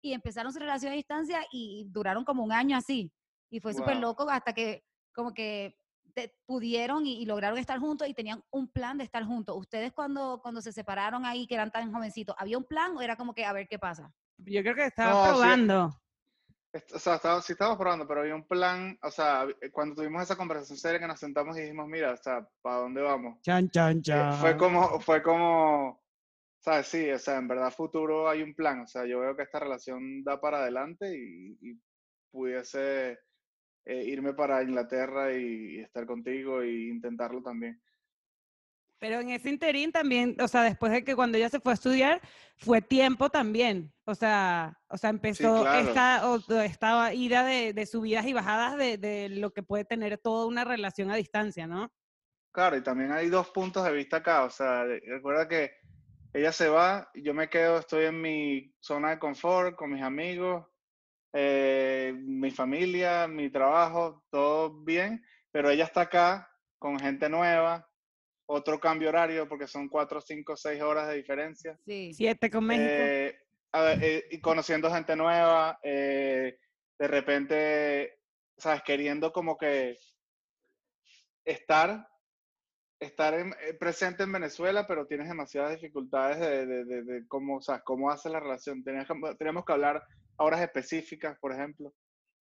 y 0.00 0.14
empezaron 0.14 0.54
su 0.54 0.58
relación 0.58 0.92
a 0.92 0.96
distancia 0.96 1.44
y 1.52 1.84
duraron 1.90 2.24
como 2.24 2.42
un 2.44 2.52
año 2.52 2.74
así. 2.74 3.12
Y 3.50 3.60
fue 3.60 3.74
súper 3.74 3.96
Wow. 3.96 4.00
loco 4.00 4.30
hasta 4.30 4.54
que 4.54 4.86
como 5.12 5.34
que 5.34 5.76
te- 6.14 6.34
pudieron 6.46 7.04
y, 7.04 7.20
y 7.20 7.26
lograron 7.26 7.58
estar 7.58 7.78
juntos 7.78 8.08
y 8.08 8.14
tenían 8.14 8.42
un 8.50 8.68
plan 8.68 8.96
de 8.96 9.04
estar 9.04 9.22
juntos. 9.24 9.54
¿Ustedes 9.58 9.92
cuando, 9.92 10.40
cuando 10.42 10.62
se 10.62 10.72
separaron 10.72 11.26
ahí, 11.26 11.46
que 11.46 11.56
eran 11.56 11.70
tan 11.70 11.92
jovencitos, 11.92 12.34
había 12.38 12.56
un 12.56 12.64
plan 12.64 12.96
o 12.96 13.02
era 13.02 13.16
como 13.16 13.34
que 13.34 13.44
a 13.44 13.52
ver 13.52 13.68
qué 13.68 13.78
pasa? 13.78 14.14
Yo 14.38 14.62
creo 14.62 14.74
que 14.74 14.86
estaba 14.86 15.12
No, 15.12 15.32
probando. 15.32 15.90
o 16.94 16.98
sea, 16.98 17.16
estaba, 17.16 17.42
sí 17.42 17.52
estábamos 17.52 17.78
probando, 17.78 18.06
pero 18.06 18.20
había 18.20 18.34
un 18.34 18.46
plan, 18.46 18.98
o 19.02 19.10
sea, 19.10 19.46
eh, 19.60 19.70
cuando 19.70 19.94
tuvimos 19.96 20.22
esa 20.22 20.36
conversación 20.36 20.78
seria 20.78 21.00
que 21.00 21.06
nos 21.06 21.18
sentamos 21.18 21.56
y 21.56 21.62
dijimos, 21.62 21.88
mira, 21.88 22.12
o 22.12 22.16
sea, 22.16 22.46
¿para 22.62 22.76
dónde 22.78 23.02
vamos? 23.02 23.40
Chan, 23.42 23.70
chan, 23.70 24.02
Eh, 24.06 24.32
fue 24.40 24.56
como, 24.56 25.00
fue 25.00 25.22
como, 25.22 26.02
¿sabes? 26.60 26.86
Sí, 26.86 27.10
o 27.10 27.18
sea, 27.18 27.38
en 27.38 27.48
verdad 27.48 27.72
futuro 27.72 28.28
hay 28.28 28.42
un 28.42 28.54
plan, 28.54 28.80
o 28.80 28.86
sea, 28.86 29.06
yo 29.06 29.20
veo 29.20 29.34
que 29.36 29.42
esta 29.42 29.60
relación 29.60 30.22
da 30.22 30.40
para 30.40 30.58
adelante 30.58 31.16
y, 31.16 31.58
y 31.60 31.80
pudiese 32.30 33.18
eh, 33.86 34.04
irme 34.04 34.34
para 34.34 34.62
Inglaterra 34.62 35.32
y, 35.32 35.76
y 35.76 35.80
estar 35.80 36.04
contigo 36.06 36.60
e 36.60 36.70
intentarlo 36.88 37.42
también. 37.42 37.80
Pero 39.00 39.20
en 39.20 39.30
ese 39.30 39.48
interín 39.48 39.92
también, 39.92 40.36
o 40.40 40.48
sea, 40.48 40.62
después 40.62 40.90
de 40.90 41.04
que 41.04 41.14
cuando 41.14 41.38
ella 41.38 41.48
se 41.48 41.60
fue 41.60 41.72
a 41.72 41.74
estudiar, 41.74 42.20
fue 42.56 42.82
tiempo 42.82 43.30
también. 43.30 43.92
O 44.04 44.14
sea, 44.14 44.76
o 44.88 44.96
sea 44.98 45.10
empezó 45.10 45.60
claro. 45.60 45.88
esta, 45.88 46.28
o- 46.30 46.60
esta 46.62 47.14
ida 47.14 47.44
de, 47.44 47.72
de 47.72 47.86
subidas 47.86 48.26
y 48.26 48.32
bajadas 48.32 48.76
de, 48.76 48.98
de 48.98 49.28
lo 49.28 49.52
que 49.52 49.62
puede 49.62 49.84
tener 49.84 50.18
toda 50.18 50.46
una 50.46 50.64
relación 50.64 51.10
a 51.10 51.16
distancia, 51.16 51.66
¿no? 51.66 51.92
Claro, 52.52 52.76
y 52.76 52.82
también 52.82 53.12
hay 53.12 53.28
dos 53.28 53.50
puntos 53.50 53.84
de 53.84 53.92
vista 53.92 54.16
acá. 54.16 54.42
O 54.44 54.50
sea, 54.50 54.84
recuerda 54.84 55.46
que 55.46 55.70
ella 56.32 56.50
se 56.52 56.68
va, 56.68 57.08
yo 57.14 57.34
me 57.34 57.48
quedo, 57.48 57.78
estoy 57.78 58.06
en 58.06 58.20
mi 58.20 58.74
zona 58.80 59.10
de 59.10 59.18
confort 59.18 59.76
con 59.76 59.92
mis 59.92 60.02
amigos, 60.02 60.66
eh, 61.32 62.14
mi 62.16 62.50
familia, 62.50 63.28
mi 63.28 63.50
trabajo, 63.50 64.24
todo 64.30 64.82
bien, 64.82 65.24
pero 65.52 65.70
ella 65.70 65.84
está 65.84 66.02
acá 66.02 66.50
con 66.78 66.98
gente 66.98 67.28
nueva, 67.28 67.87
otro 68.50 68.80
cambio 68.80 69.10
horario 69.10 69.46
porque 69.48 69.66
son 69.66 69.88
cuatro, 69.88 70.20
cinco, 70.20 70.56
seis 70.56 70.80
horas 70.82 71.08
de 71.08 71.16
diferencia. 71.16 71.78
Sí. 71.84 72.12
Siete 72.14 72.50
con 72.50 72.64
México. 72.64 72.88
Eh, 72.88 73.38
a 73.72 73.82
ver, 73.82 74.02
eh, 74.02 74.24
y 74.30 74.40
conociendo 74.40 74.90
gente 74.90 75.14
nueva, 75.16 75.78
eh, 75.82 76.58
de 76.98 77.08
repente, 77.08 78.18
¿sabes? 78.56 78.82
Queriendo 78.82 79.32
como 79.32 79.58
que 79.58 79.98
estar, 81.44 82.08
estar 83.00 83.34
en- 83.34 83.54
eh, 83.66 83.74
presente 83.74 84.22
en 84.24 84.32
Venezuela, 84.32 84.86
pero 84.86 85.06
tienes 85.06 85.28
demasiadas 85.28 85.72
dificultades 85.72 86.40
de, 86.40 86.66
de, 86.66 86.84
de- 86.84 87.02
de 87.02 87.26
cómo, 87.28 87.56
o 87.56 87.60
sea, 87.62 87.80
cómo 87.80 88.10
hace 88.10 88.28
la 88.30 88.40
relación. 88.40 88.82
Tenías 88.82 89.06
que- 89.06 89.34
teníamos 89.38 89.64
que 89.64 89.72
hablar 89.72 90.02
a 90.38 90.44
horas 90.44 90.60
específicas, 90.62 91.38
por 91.38 91.52
ejemplo. 91.52 91.92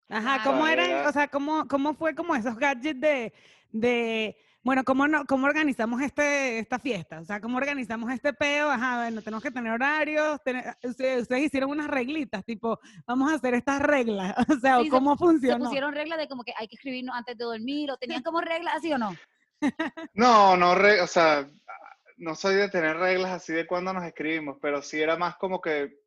Ajá. 0.10 0.43
¿cómo 0.43 0.67
eran, 0.67 0.89
era- 0.89 1.10
o 1.10 1.12
sea, 1.13 1.27
cómo, 1.29 1.65
cómo 1.67 1.93
fue 1.95 2.13
como 2.13 2.36
esos 2.36 2.57
gadgets 2.57 3.00
de, 3.00 3.33
de 3.72 4.36
bueno, 4.63 4.84
¿cómo, 4.84 5.08
no, 5.08 5.25
cómo 5.25 5.46
organizamos 5.48 6.01
este, 6.01 6.60
esta 6.60 6.79
fiesta? 6.79 7.20
O 7.20 7.25
sea, 7.25 7.39
¿cómo 7.41 7.58
organizamos 7.58 8.12
este 8.12 8.34
peo? 8.34 8.70
Ajá, 8.70 9.01
bueno, 9.03 9.22
tenemos 9.22 9.43
que 9.43 9.51
tener 9.51 9.72
horarios, 9.74 10.41
tener- 10.43 10.75
ustedes, 10.84 11.24
ustedes 11.24 11.43
hicieron 11.43 11.70
unas 11.70 11.88
reglitas, 11.88 12.43
tipo, 12.46 12.79
vamos 13.05 13.32
a 13.32 13.36
hacer 13.36 13.53
estas 13.53 13.82
reglas, 13.82 14.34
o 14.50 14.60
sea, 14.60 14.77
Sí, 14.79 14.86
se- 14.86 14.89
¿cómo 14.89 15.13
Se 15.15 15.17
funcionó? 15.25 15.65
pusieron 15.65 15.93
reglas 15.93 16.17
de 16.20 16.27
como 16.27 16.43
que 16.43 16.53
hay 16.58 16.67
que 16.67 16.75
escribirnos 16.75 17.15
antes 17.15 17.38
de 17.38 17.43
dormir 17.43 17.91
o 17.91 17.98
tenían 17.98 18.24
como 18.24 18.41
reglas 18.41 18.75
así 18.75 18.91
o 18.93 18.98
no. 18.98 19.15
No, 20.13 20.58
no, 20.58 20.75
re- 20.75 21.01
o 21.01 21.08
sea, 21.08 21.50
no 22.17 22.36
soy 22.36 22.55
de 22.55 22.70
tener 22.70 22.98
reglas 22.98 23.32
así 23.32 23.53
de 23.53 23.65
cuándo 23.67 23.93
nos 23.93 24.03
escribimos, 24.05 24.58
pero 24.62 24.82
sí 24.82 25.01
era 25.01 25.15
más 25.17 25.36
como 25.38 25.62
que 25.62 25.98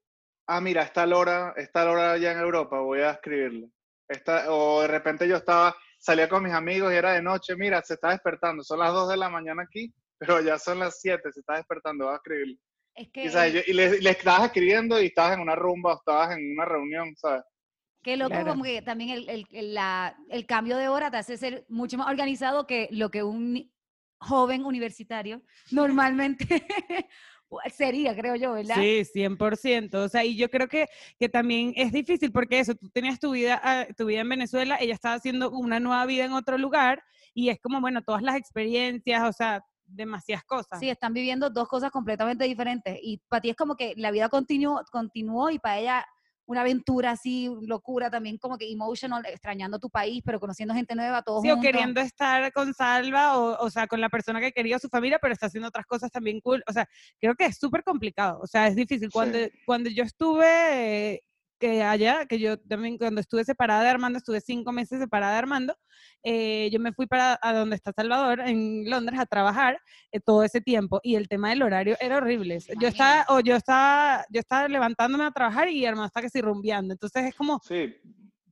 ah, 0.49 0.61
mira, 0.61 0.83
está 0.83 1.05
hora, 1.05 1.55
está 1.57 1.91
hora 1.91 2.17
ya 2.19 2.31
en 2.33 2.39
Europa, 2.39 2.79
voy 2.79 3.01
a 3.01 3.11
escribirle. 3.13 3.69
Esta, 4.09 4.53
o 4.53 4.83
de 4.83 4.87
repente 4.87 5.27
yo 5.27 5.37
estaba, 5.37 5.77
salía 5.99 6.29
con 6.29 6.43
mis 6.45 6.53
amigos 6.53 6.93
y 6.93 6.97
era 6.97 7.13
de 7.13 7.23
noche, 7.23 7.57
mira, 7.57 7.83
se 7.83 7.95
está 7.95 8.11
despertando, 8.11 8.63
son 8.63 8.79
las 8.81 8.93
2 8.93 9.09
de 9.11 9.17
la 9.17 9.29
mañana 9.29 9.63
aquí, 9.63 9.93
pero 10.19 10.41
ya 10.41 10.59
son 10.59 10.79
las 10.79 11.01
7, 11.01 11.33
se 11.33 11.41
está 11.41 11.57
despertando, 11.57 12.05
voy 12.07 12.15
a 12.15 12.17
escribirle. 12.17 12.59
Es 12.95 13.09
Y, 13.09 13.11
que, 13.11 13.31
¿sabes? 13.31 13.55
Yo- 13.55 13.61
y 13.67 13.73
le, 13.73 14.01
le 14.01 14.11
estabas 14.11 14.45
escribiendo 14.47 15.01
y 15.03 15.07
estabas 15.07 15.35
en 15.35 15.41
una 15.41 15.55
rumba 15.55 15.93
o 15.95 15.99
estabas 15.99 16.37
en 16.37 16.53
una 16.53 16.65
reunión, 16.65 17.15
¿sabes? 17.17 17.43
qué 18.03 18.17
loco 18.17 18.31
Claro. 18.31 18.51
como 18.53 18.63
que 18.63 18.83
también 18.83 19.11
el, 19.11 19.29
el- 19.29 19.47
el- 19.51 19.75
la- 19.75 20.17
el 20.29 20.47
cambio 20.47 20.77
de 20.77 20.87
hora 20.89 21.11
te 21.11 21.17
hace 21.17 21.37
ser 21.37 21.67
mucho 21.69 21.99
más 21.99 22.09
organizado 22.09 22.65
que 22.65 22.87
lo 22.93 23.11
que 23.11 23.25
un 23.25 23.73
joven 24.21 24.65
universitario 24.65 25.43
normalmente 25.73 26.47
sería, 27.73 28.15
creo 28.15 28.37
yo, 28.37 28.53
¿verdad? 28.53 28.77
Sí, 28.77 29.05
100%. 29.15 29.95
O 29.95 30.09
sea, 30.09 30.25
y 30.25 30.37
yo 30.37 30.49
creo 30.51 30.69
que, 30.69 30.87
que 31.19 31.29
también 31.29 31.73
es 31.77 31.93
difícil 31.93 32.33
porque 32.33 32.59
eso, 32.59 32.75
tú 32.75 32.89
tenías 32.91 33.19
tu 33.19 33.33
vida, 33.33 33.61
ah, 33.63 33.87
tu 33.97 34.07
vida 34.07 34.21
en 34.21 34.29
Venezuela, 34.29 34.77
ella 34.81 34.95
estaba 34.95 35.15
haciendo 35.15 35.51
una 35.51 35.81
nueva 35.81 36.07
vida 36.07 36.25
en 36.25 36.33
otro 36.33 36.59
lugar 36.59 37.03
y 37.35 37.49
es 37.51 37.61
como, 37.61 37.81
bueno, 37.81 38.03
todas 38.03 38.23
las 38.23 38.37
experiencias, 38.37 39.23
o 39.23 39.33
sea, 39.33 39.63
demasiadas 39.87 40.45
cosas. 40.45 40.81
Sí, 40.81 40.89
están 40.89 41.13
viviendo 41.13 41.51
dos 41.51 41.69
cosas 41.69 41.91
completamente 41.91 42.45
diferentes. 42.45 42.99
Y 43.03 43.19
para 43.29 43.41
ti 43.41 43.51
es 43.51 43.57
como 43.57 43.77
que 43.77 43.95
la 43.97 44.11
vida 44.11 44.29
continuó, 44.29 44.83
continuó 44.91 45.51
y 45.51 45.59
para 45.59 45.79
ella 45.79 46.07
una 46.47 46.63
aventura 46.63 47.11
así, 47.11 47.51
locura 47.63 48.11
también, 48.11 48.39
como 48.39 48.57
que 48.57 48.71
emotional, 48.71 49.25
extrañando 49.27 49.79
tu 49.79 49.91
país, 49.91 50.23
pero 50.25 50.41
conociendo 50.41 50.75
gente 50.75 50.95
nueva, 50.95 51.23
todos 51.23 51.43
Sí, 51.43 51.51
o 51.51 51.61
queriendo 51.61 52.01
estar 52.01 52.53
con 52.53 52.73
Salva, 52.73 53.39
o, 53.39 53.65
o 53.65 53.71
sea, 53.71 53.87
con 53.87 54.01
la 54.01 54.09
persona 54.09 54.41
que 54.41 54.53
quería 54.53 54.79
su 54.79 54.89
familia, 54.89 55.19
pero 55.21 55.33
está 55.33 55.47
haciendo 55.47 55.69
otras 55.69 55.87
cosas 55.87 56.11
también 56.11 56.41
cool. 56.41 56.63
O 56.69 56.73
sea, 56.73 56.89
creo 57.21 57.35
que 57.35 57.47
es 57.47 57.59
súper 57.59 57.83
complicado. 57.83 58.39
O 58.43 58.47
sea, 58.47 58.67
es 58.69 58.77
difícil. 58.77 59.11
Cuando, 59.13 59.39
Sí. 59.39 59.51
cuando 59.67 59.91
yo 59.91 60.03
estuve 60.05 61.23
que 61.59 61.83
allá, 61.83 62.27
que 62.27 62.39
yo 62.39 62.59
también 62.59 62.99
cuando 62.99 63.21
estuve 63.21 63.45
separada 63.45 63.83
de 63.83 63.89
Armando, 63.89 64.19
estuve 64.19 64.41
cinco 64.41 64.73
meses 64.73 65.01
separada 65.01 65.33
de 65.33 65.39
Armando, 65.39 65.77
eh, 66.23 66.69
yo 66.73 66.81
me 66.81 66.93
fui 66.93 67.07
para 67.07 67.39
a 67.41 67.53
donde 67.53 67.77
está 67.77 67.93
Salvador, 67.93 68.41
en 68.41 68.89
Londres, 68.91 69.19
a 69.21 69.27
trabajar 69.27 69.81
eh, 70.13 70.21
todo 70.21 70.43
ese 70.43 70.61
tiempo. 70.61 71.01
Y 71.03 71.15
el 71.17 71.29
tema 71.29 71.51
del 71.51 71.63
horario 71.63 71.97
era 72.01 72.17
horrible. 72.19 72.59
Yo 72.81 72.89
estaba, 72.89 73.25
o 73.29 73.41
yo 73.41 73.57
estaba, 73.57 74.25
yo 74.31 74.41
estaba 74.41 74.69
levantándome 74.69 75.25
a 75.25 75.31
trabajar 75.31 75.69
y 75.69 75.87
Armando 75.87 76.07
está 76.07 76.21
que 76.23 76.31
si 76.31 76.41
rumbeando. 76.41 76.93
Entonces 76.95 77.25
es 77.27 77.35
como, 77.35 77.61
Sí, 77.65 77.95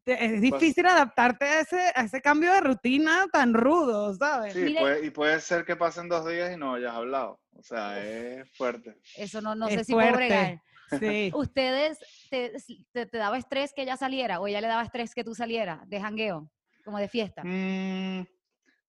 te- 0.04 0.24
es 0.24 0.40
difícil 0.40 0.86
adaptarte 0.86 1.44
a 1.46 1.60
ese, 1.60 1.80
a 1.94 2.04
ese 2.04 2.20
cambio 2.20 2.52
de 2.52 2.60
rutina 2.60 3.26
tan 3.32 3.54
rudo, 3.54 4.14
¿sabes? 4.14 4.52
sí 4.52 4.74
puede- 4.78 5.06
y 5.06 5.10
puede 5.10 5.40
ser 5.40 5.64
que 5.64 5.76
pasen 5.76 6.08
dos 6.08 6.26
días 6.28 6.52
y 6.54 6.56
no 6.56 6.74
hayas 6.74 6.94
hablado. 6.94 7.40
O 7.56 7.62
sea, 7.62 7.98
es 8.04 8.50
fuerte. 8.56 8.96
Eso 9.16 9.40
no, 9.40 9.54
no 9.54 9.66
Es 9.68 9.74
sé 9.74 9.84
si 9.84 9.92
puedo 9.92 10.12
bregar. 10.12 10.60
Sí. 10.98 11.30
¿Ustedes 11.34 11.98
te, 12.30 12.52
te- 12.92 13.06
te 13.06 13.18
daba 13.18 13.38
estrés 13.38 13.72
que 13.72 13.82
ella 13.82 13.96
saliera 13.96 14.40
o 14.40 14.46
ella 14.46 14.60
le 14.60 14.68
daba 14.68 14.82
estrés 14.82 15.14
que 15.14 15.24
tú 15.24 15.34
salieras 15.34 15.88
de 15.88 16.00
jangueo, 16.00 16.50
como 16.84 16.98
de 16.98 17.08
fiesta? 17.08 17.42
Mm, 17.44 18.20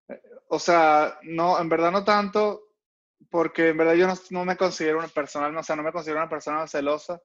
eh, 0.08 0.22
o 0.50 0.60
sea, 0.60 1.18
no, 1.24 1.60
en 1.60 1.70
verdad 1.70 1.92
no 1.92 2.04
tanto, 2.04 2.62
porque 3.30 3.70
en 3.70 3.78
verdad 3.78 3.94
yo 3.96 4.08
no, 4.08 4.14
no 4.32 4.46
me 4.46 4.56
considero 4.58 5.00
una 5.00 5.08
persona, 5.08 5.60
o 5.60 5.64
sea, 5.64 5.76
no 5.76 5.84
me 5.84 5.92
considero 5.92 6.20
una 6.20 6.30
persona 6.30 6.66
celosa, 6.68 7.20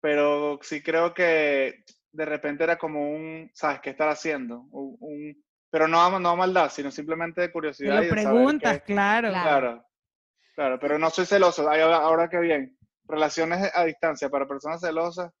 pero 0.00 0.58
sí 0.62 0.82
creo 0.82 1.14
que 1.14 1.84
de 2.12 2.24
repente 2.24 2.64
era 2.64 2.76
como 2.78 3.10
un, 3.10 3.50
¿sabes 3.54 3.80
qué 3.80 3.90
estar 3.90 4.08
haciendo? 4.08 4.60
Un, 4.70 4.96
un- 5.00 5.44
pero 5.70 5.88
no, 5.88 6.18
no 6.20 6.36
maldad, 6.36 6.70
sino 6.70 6.90
simplemente 6.90 7.40
de 7.42 7.46
Te 7.48 7.52
curiosidad. 7.52 7.96
lo 7.96 8.02
y 8.02 8.06
de 8.06 8.08
saber 8.10 8.24
preguntas, 8.24 8.82
qué- 8.86 8.92
claro. 8.94 9.28
Claro. 9.28 9.42
Claro, 9.60 9.86
claro, 10.54 10.78
pero 10.80 10.98
no 10.98 11.10
soy 11.10 11.26
celoso. 11.26 11.68
Ahora 11.68 12.28
que 12.30 12.38
bien, 12.38 12.75
relaciones 13.08 13.70
a 13.74 13.84
distancia 13.84 14.28
para 14.28 14.46
personas 14.46 14.80
celosas, 14.80 15.32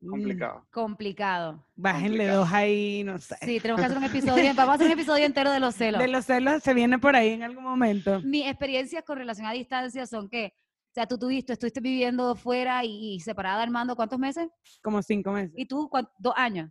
Mm, 0.00 0.10
complicado. 0.10 0.66
Complicado. 0.72 1.66
Bájenle 1.76 2.08
complicado. 2.08 2.40
dos 2.40 2.52
ahí, 2.52 3.04
no 3.04 3.18
sé. 3.18 3.36
Sí, 3.42 3.60
tenemos 3.60 3.80
que 3.80 3.86
hacer 3.86 3.98
un 3.98 4.04
episodio, 4.04 4.52
vamos 4.56 4.72
a 4.72 4.74
hacer 4.74 4.86
un 4.86 4.92
episodio 4.92 5.26
entero 5.26 5.50
de 5.50 5.60
los 5.60 5.74
celos. 5.74 6.00
De 6.00 6.08
los 6.08 6.24
celos 6.24 6.62
se 6.62 6.74
viene 6.74 6.98
por 6.98 7.14
ahí 7.14 7.30
en 7.30 7.42
algún 7.42 7.64
momento. 7.64 8.20
Mis 8.22 8.46
experiencias 8.46 9.04
con 9.04 9.18
relación 9.18 9.46
a 9.46 9.52
distancia 9.52 10.06
son 10.06 10.28
que, 10.30 10.54
o 10.54 10.92
sea, 10.94 11.06
tú 11.06 11.18
tuviste, 11.18 11.52
estuviste 11.52 11.80
viviendo 11.80 12.34
fuera 12.34 12.82
y, 12.84 13.14
y 13.14 13.20
separada 13.20 13.62
Armando, 13.62 13.94
¿cuántos 13.94 14.18
meses? 14.18 14.48
Como 14.82 15.02
cinco 15.02 15.32
meses. 15.32 15.52
¿Y 15.54 15.66
tú, 15.66 15.90
dos 16.18 16.34
años? 16.36 16.70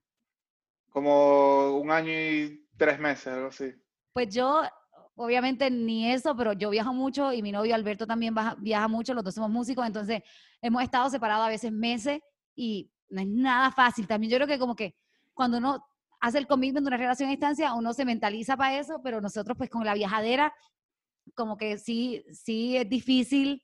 Como 0.90 1.78
un 1.78 1.92
año 1.92 2.12
y 2.12 2.68
tres 2.78 3.00
meses, 3.00 3.28
algo 3.28 3.50
así. 3.50 3.72
Pues 4.12 4.34
yo, 4.34 4.64
obviamente 5.20 5.70
ni 5.70 6.10
eso, 6.12 6.34
pero 6.36 6.54
yo 6.54 6.70
viajo 6.70 6.94
mucho 6.94 7.34
y 7.34 7.42
mi 7.42 7.52
novio 7.52 7.76
Alberto 7.76 8.08
también 8.08 8.34
baja- 8.34 8.56
viaja 8.58 8.88
mucho, 8.88 9.14
los 9.14 9.24
dos 9.24 9.36
somos 9.36 9.50
músicos, 9.50 9.86
entonces 9.86 10.22
hemos 10.62 10.82
estado 10.82 11.10
separados 11.10 11.46
a 11.46 11.50
veces 11.50 11.74
meses 11.74 12.22
y 12.56 12.90
no 13.10 13.20
es 13.22 13.28
nada 13.28 13.70
fácil. 13.72 14.08
También 14.08 14.32
yo 14.32 14.38
creo 14.38 14.48
que 14.48 14.58
como 14.58 14.76
que 14.78 14.96
cuando 15.34 15.58
uno 15.58 15.86
hace 16.22 16.38
el 16.38 16.48
commitment 16.48 16.86
de 16.86 16.88
una 16.88 16.98
relación 16.98 17.28
a 17.28 17.32
distancia, 17.32 17.74
uno 17.74 17.94
se 17.94 18.06
mentaliza 18.06 18.56
para 18.56 18.80
eso, 18.80 19.02
pero 19.04 19.20
nosotros 19.20 19.58
pues 19.58 19.70
con 19.70 19.84
la 19.84 19.94
viajadera, 19.94 20.54
como 21.36 21.58
que 21.58 21.78
sí, 21.78 22.24
sí 22.32 22.78
es 22.78 22.88
difícil 22.90 23.62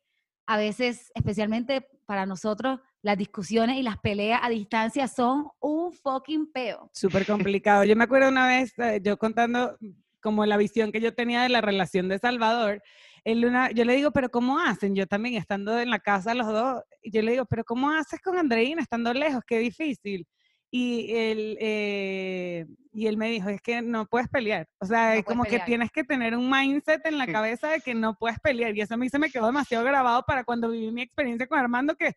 a 0.48 0.58
veces, 0.58 1.10
especialmente 1.15 1.88
para 2.06 2.26
nosotros, 2.26 2.82
las 3.02 3.18
discusiones 3.18 3.78
y 3.78 3.82
las 3.84 3.98
peleas 3.98 4.41
a 4.44 4.50
distancia 4.50 5.08
son 5.08 5.48
un 5.62 5.94
fucking 5.94 6.52
peo. 6.52 6.89
Súper 6.94 7.26
complicado. 7.26 7.86
Yo 7.86 7.96
me 7.96 8.04
acuerdo 8.04 8.28
una 8.28 8.46
vez, 8.46 8.74
eh, 8.78 9.00
yo 9.02 9.18
contando 9.18 9.78
como 10.25 10.43
la 10.47 10.57
visión 10.57 10.91
que 10.91 10.99
yo 11.01 11.13
tenía 11.13 11.43
de 11.43 11.49
la 11.49 11.61
relación 11.61 12.09
de 12.09 12.17
Salvador, 12.17 12.81
él 13.23 13.45
una, 13.45 13.69
yo 13.69 13.85
le 13.85 13.95
digo, 13.95 14.09
pero 14.09 14.29
¿cómo 14.29 14.57
hacen? 14.59 14.95
Yo 14.95 15.05
también 15.05 15.35
estando 15.35 15.79
en 15.79 15.91
la 15.91 15.99
casa 15.99 16.33
los 16.33 16.47
dos, 16.47 16.81
yo 17.03 17.21
le 17.21 17.33
digo, 17.33 17.45
pero 17.45 17.63
¿cómo 17.63 17.91
haces 17.91 18.19
con 18.21 18.35
Andreina 18.39 18.81
estando 18.81 19.13
lejos? 19.13 19.43
Qué 19.45 19.59
difícil. 19.59 20.25
Y 20.71 21.13
él, 21.15 21.57
eh, 21.61 22.65
y 22.91 23.05
él 23.05 23.17
me 23.17 23.29
dijo, 23.29 23.49
es 23.49 23.61
que 23.61 23.83
no 23.83 24.07
puedes 24.07 24.27
pelear. 24.29 24.67
O 24.79 24.85
sea, 24.88 25.09
No 25.13 25.19
es 25.19 25.25
como 25.25 25.43
pelear. 25.43 25.61
que 25.61 25.65
tienes 25.67 25.91
que 25.91 26.03
tener 26.03 26.35
un 26.35 26.49
mindset 26.49 27.05
en 27.05 27.17
la 27.19 27.27
cabeza 27.27 27.67
de 27.69 27.81
que 27.81 27.93
no 27.93 28.15
puedes 28.17 28.39
pelear. 28.39 28.75
Y 28.75 28.81
eso 28.81 28.95
a 28.95 28.97
mí 28.97 29.07
se 29.09 29.19
me 29.19 29.29
quedó 29.29 29.45
demasiado 29.45 29.85
grabado 29.85 30.23
para 30.27 30.43
cuando 30.43 30.69
viví 30.69 30.91
mi 30.91 31.03
experiencia 31.03 31.45
con 31.47 31.59
Armando, 31.59 31.95
que 31.95 32.13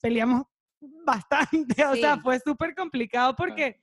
peleamos 0.00 0.44
bastante. 1.04 1.84
O 1.92 1.94
sea, 1.96 2.14
Sí. 2.16 2.20
fue 2.22 2.40
súper 2.40 2.74
complicado 2.74 3.36
porque, 3.36 3.76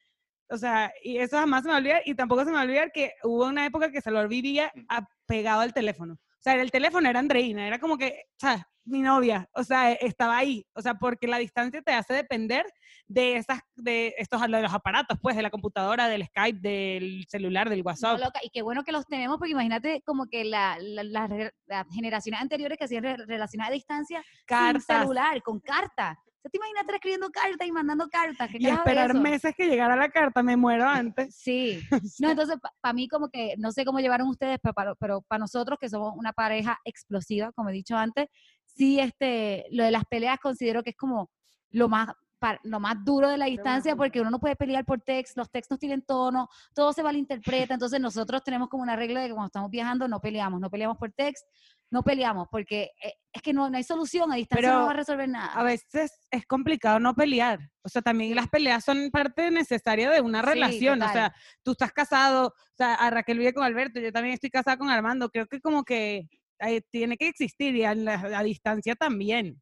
o 0.50 0.58
sea, 0.58 0.92
y 1.04 1.18
eso 1.18 1.38
jamás 1.38 1.64
se 1.64 1.68
me 1.68 1.72
va 1.72 1.78
a 1.78 1.80
olvidar. 1.82 2.02
Y 2.06 2.16
tampoco 2.16 2.42
se 2.42 2.48
me 2.52 2.54
va 2.56 2.62
a 2.62 2.66
olvidar 2.66 2.92
que 2.92 3.14
hubo 3.24 3.46
una 3.46 3.66
época 3.66 3.92
que 3.92 4.02
Salvador 4.02 4.30
vivía 4.30 4.72
Mm. 4.76 4.86
apegado 4.90 5.62
al 5.62 5.74
teléfono. 5.74 6.14
O 6.14 6.40
sea, 6.42 6.54
el 6.56 6.72
teléfono 6.72 7.10
era 7.10 7.20
Andreina, 7.20 7.68
era 7.68 7.80
como 7.80 7.98
que, 7.98 8.24
o 8.36 8.40
sea, 8.40 8.68
mi 8.86 9.02
novia, 9.02 9.50
o 9.54 9.64
sea, 9.66 9.92
estaba 9.92 10.38
ahí. 10.38 10.66
O 10.74 10.82
sea, 10.82 10.94
porque 10.94 11.28
la 11.28 11.40
distancia 11.40 11.82
te 11.82 11.92
hace 11.92 12.14
depender 12.14 12.66
de 13.08 13.36
esas, 13.36 13.60
de 13.76 14.14
estos, 14.18 14.40
de 14.42 14.48
los 14.62 14.74
aparatos, 14.74 15.18
pues, 15.22 15.36
de 15.36 15.42
la 15.42 15.50
computadora, 15.50 16.08
del 16.08 16.26
Skype, 16.26 16.60
del 16.62 17.26
celular, 17.28 17.70
del 17.70 17.80
No, 17.80 17.86
WhatsApp. 17.86 18.20
loca, 18.20 18.40
y 18.42 18.50
qué 18.50 18.62
bueno 18.62 18.84
que 18.86 18.94
los 18.94 19.06
tenemos, 19.08 19.38
porque 19.40 19.52
imagínate 19.52 20.02
como 20.06 20.28
que 20.28 20.46
la- 20.46 20.78
la- 20.80 21.04
la 21.04 21.52
las 21.66 21.86
generaciones 21.94 22.40
anteriores 22.40 22.78
que 22.78 22.86
hacían 22.86 23.04
re- 23.04 23.18
relaciones 23.26 23.68
a 23.68 23.72
distancia 23.72 24.24
sin 24.24 24.46
Cartas. 24.46 24.86
celular, 25.02 25.42
con 25.44 25.60
carta. 25.60 26.18
Te 26.50 26.58
imaginas 26.58 26.82
estar 26.82 26.96
escribiendo 26.96 27.30
cartas 27.30 27.68
y 27.68 27.72
mandando 27.72 28.08
cartas. 28.10 28.50
¿Qué 28.52 28.58
Y 28.60 28.68
esperar 28.68 29.12
eso? 29.12 29.20
meses 29.20 29.54
que 29.56 29.68
llegara 29.68 29.96
la 29.96 30.10
carta, 30.10 30.42
me 30.44 30.56
muero 30.58 30.88
antes. 30.88 31.36
Sí. 31.36 31.80
No, 32.20 32.30
entonces, 32.32 32.58
para 32.82 32.94
mí 32.94 33.08
como 33.08 33.30
que, 33.30 33.56
no 33.58 33.72
sé 33.72 33.86
cómo 33.86 34.00
llevaron 34.00 34.28
ustedes, 34.28 34.58
pero 34.62 34.74
para, 34.74 34.96
pero 34.96 35.22
para 35.22 35.40
nosotros 35.40 35.78
que 35.80 35.90
somos 35.90 36.14
una 36.16 36.34
pareja 36.34 36.80
explosiva, 36.84 37.52
como 37.52 37.70
he 37.70 37.74
dicho 37.74 37.96
antes, 37.96 38.28
sí, 38.66 39.00
este, 39.00 39.66
lo 39.72 39.84
de 39.84 39.92
las 39.92 40.06
peleas 40.06 40.40
considero 40.40 40.84
que 40.84 40.92
es 40.92 40.96
como 40.98 41.30
lo 41.70 41.90
más 41.90 42.10
pa- 42.40 42.60
lo 42.64 42.80
más 42.80 43.04
duro 43.04 43.30
de 43.30 43.38
la 43.38 43.46
distancia 43.48 43.96
porque 43.96 44.22
uno 44.22 44.30
no 44.30 44.40
puede 44.40 44.56
pelear 44.56 44.86
por 44.86 45.02
texto, 45.02 45.42
los 45.42 45.50
textos 45.50 45.80
tienen 45.80 46.04
tono, 46.04 46.48
todo 46.74 46.94
se 46.94 47.02
malinterpreta, 47.02 47.74
entonces 47.74 48.00
nosotros 48.00 48.44
tenemos 48.44 48.70
como 48.70 48.84
una 48.84 48.96
regla 48.96 49.22
de 49.22 49.28
que 49.28 49.34
cuando 49.34 49.48
estamos 49.48 49.72
viajando 49.72 50.08
no 50.08 50.20
peleamos, 50.20 50.60
no 50.62 50.70
peleamos 50.70 50.98
por 50.98 51.12
texto, 51.12 51.48
no 51.90 52.04
peleamos 52.04 52.48
porque 52.52 52.92
eh, 53.04 53.14
es 53.32 53.42
que 53.42 53.54
no, 53.54 53.70
no 53.70 53.78
hay 53.78 53.84
solución, 53.84 54.32
a 54.32 54.36
distancia 54.36 54.68
Pero 54.68 54.80
no 54.80 54.86
va 54.86 54.92
a 54.92 54.96
resolver 54.96 55.30
nada. 55.30 55.54
A 55.54 55.64
veces 55.64 56.12
es 56.32 56.46
complicado 56.46 57.00
no 57.00 57.14
pelear. 57.16 57.60
O 57.82 57.90
sea, 57.90 58.02
también 58.02 58.36
las 58.36 58.50
peleas 58.50 58.84
son 58.84 59.10
parte 59.12 59.50
necesaria 59.52 60.10
de 60.10 60.22
una 60.22 60.42
Sí, 60.42 60.48
relación. 60.50 61.02
O 61.02 61.10
sea, 61.10 61.34
tú 61.64 61.72
estás 61.72 61.94
casado, 61.94 62.48
o 62.48 62.76
sea, 62.76 62.96
a 62.96 63.10
Raquel 63.10 63.40
vive 63.40 63.54
con 63.54 63.64
Alberto, 63.64 64.00
yo 64.00 64.12
también 64.12 64.34
estoy 64.34 64.50
casada 64.50 64.78
con 64.78 64.90
Armando. 64.90 65.30
Creo 65.30 65.48
que 65.48 65.62
como 65.62 65.84
que 65.84 66.28
eh, 66.60 66.82
tiene 66.90 67.16
que 67.18 67.28
existir 67.28 67.76
y 67.76 67.84
a, 67.86 67.94
la- 67.96 68.16
a 68.38 68.44
distancia 68.44 68.96
también. 68.96 69.62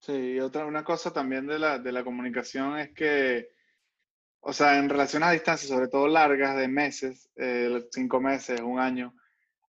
Sí, 0.00 0.12
y 0.12 0.40
otra, 0.40 0.64
una 0.64 0.82
cosa 0.82 1.12
también 1.12 1.46
de 1.46 1.58
la, 1.58 1.78
de 1.78 1.92
la 1.92 2.02
comunicación 2.02 2.78
es 2.78 2.90
que, 2.94 3.50
o 4.40 4.52
sea, 4.52 4.78
en 4.78 4.88
relaciones 4.88 5.28
a 5.28 5.32
distancia, 5.32 5.68
sobre 5.68 5.88
todo 5.88 6.08
largas, 6.08 6.56
de 6.56 6.68
meses, 6.68 7.30
eh, 7.36 7.86
cinco 7.92 8.18
meses, 8.18 8.62
un 8.62 8.80
año, 8.80 9.14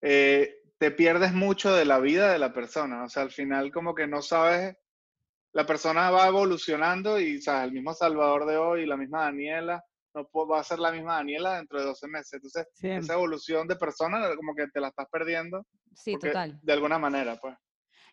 eh, 0.00 0.59
te 0.80 0.90
pierdes 0.90 1.34
mucho 1.34 1.74
de 1.74 1.84
la 1.84 1.98
vida 2.00 2.32
de 2.32 2.38
la 2.38 2.54
persona. 2.54 3.04
O 3.04 3.08
sea, 3.10 3.22
al 3.22 3.30
final 3.30 3.70
como 3.70 3.94
que 3.94 4.06
no 4.06 4.22
sabes, 4.22 4.74
la 5.52 5.66
persona 5.66 6.10
va 6.10 6.26
evolucionando 6.26 7.20
y, 7.20 7.38
sabes, 7.42 7.64
el 7.64 7.72
mismo 7.72 7.92
Salvador 7.92 8.46
de 8.46 8.56
hoy, 8.56 8.86
la 8.86 8.96
misma 8.96 9.24
Daniela, 9.24 9.84
no 10.14 10.26
va 10.46 10.60
a 10.60 10.64
ser 10.64 10.78
la 10.78 10.90
misma 10.90 11.16
Daniela 11.16 11.56
dentro 11.56 11.78
de 11.78 11.84
12 11.84 12.08
meses. 12.08 12.32
Entonces, 12.32 12.66
Siempre. 12.72 13.04
esa 13.04 13.12
evolución 13.12 13.68
de 13.68 13.76
persona 13.76 14.34
como 14.34 14.54
que 14.54 14.68
te 14.68 14.80
la 14.80 14.88
estás 14.88 15.06
perdiendo 15.12 15.66
sí, 15.94 16.12
porque- 16.12 16.28
total. 16.28 16.58
de 16.62 16.72
alguna 16.72 16.98
manera, 16.98 17.36
pues. 17.36 17.54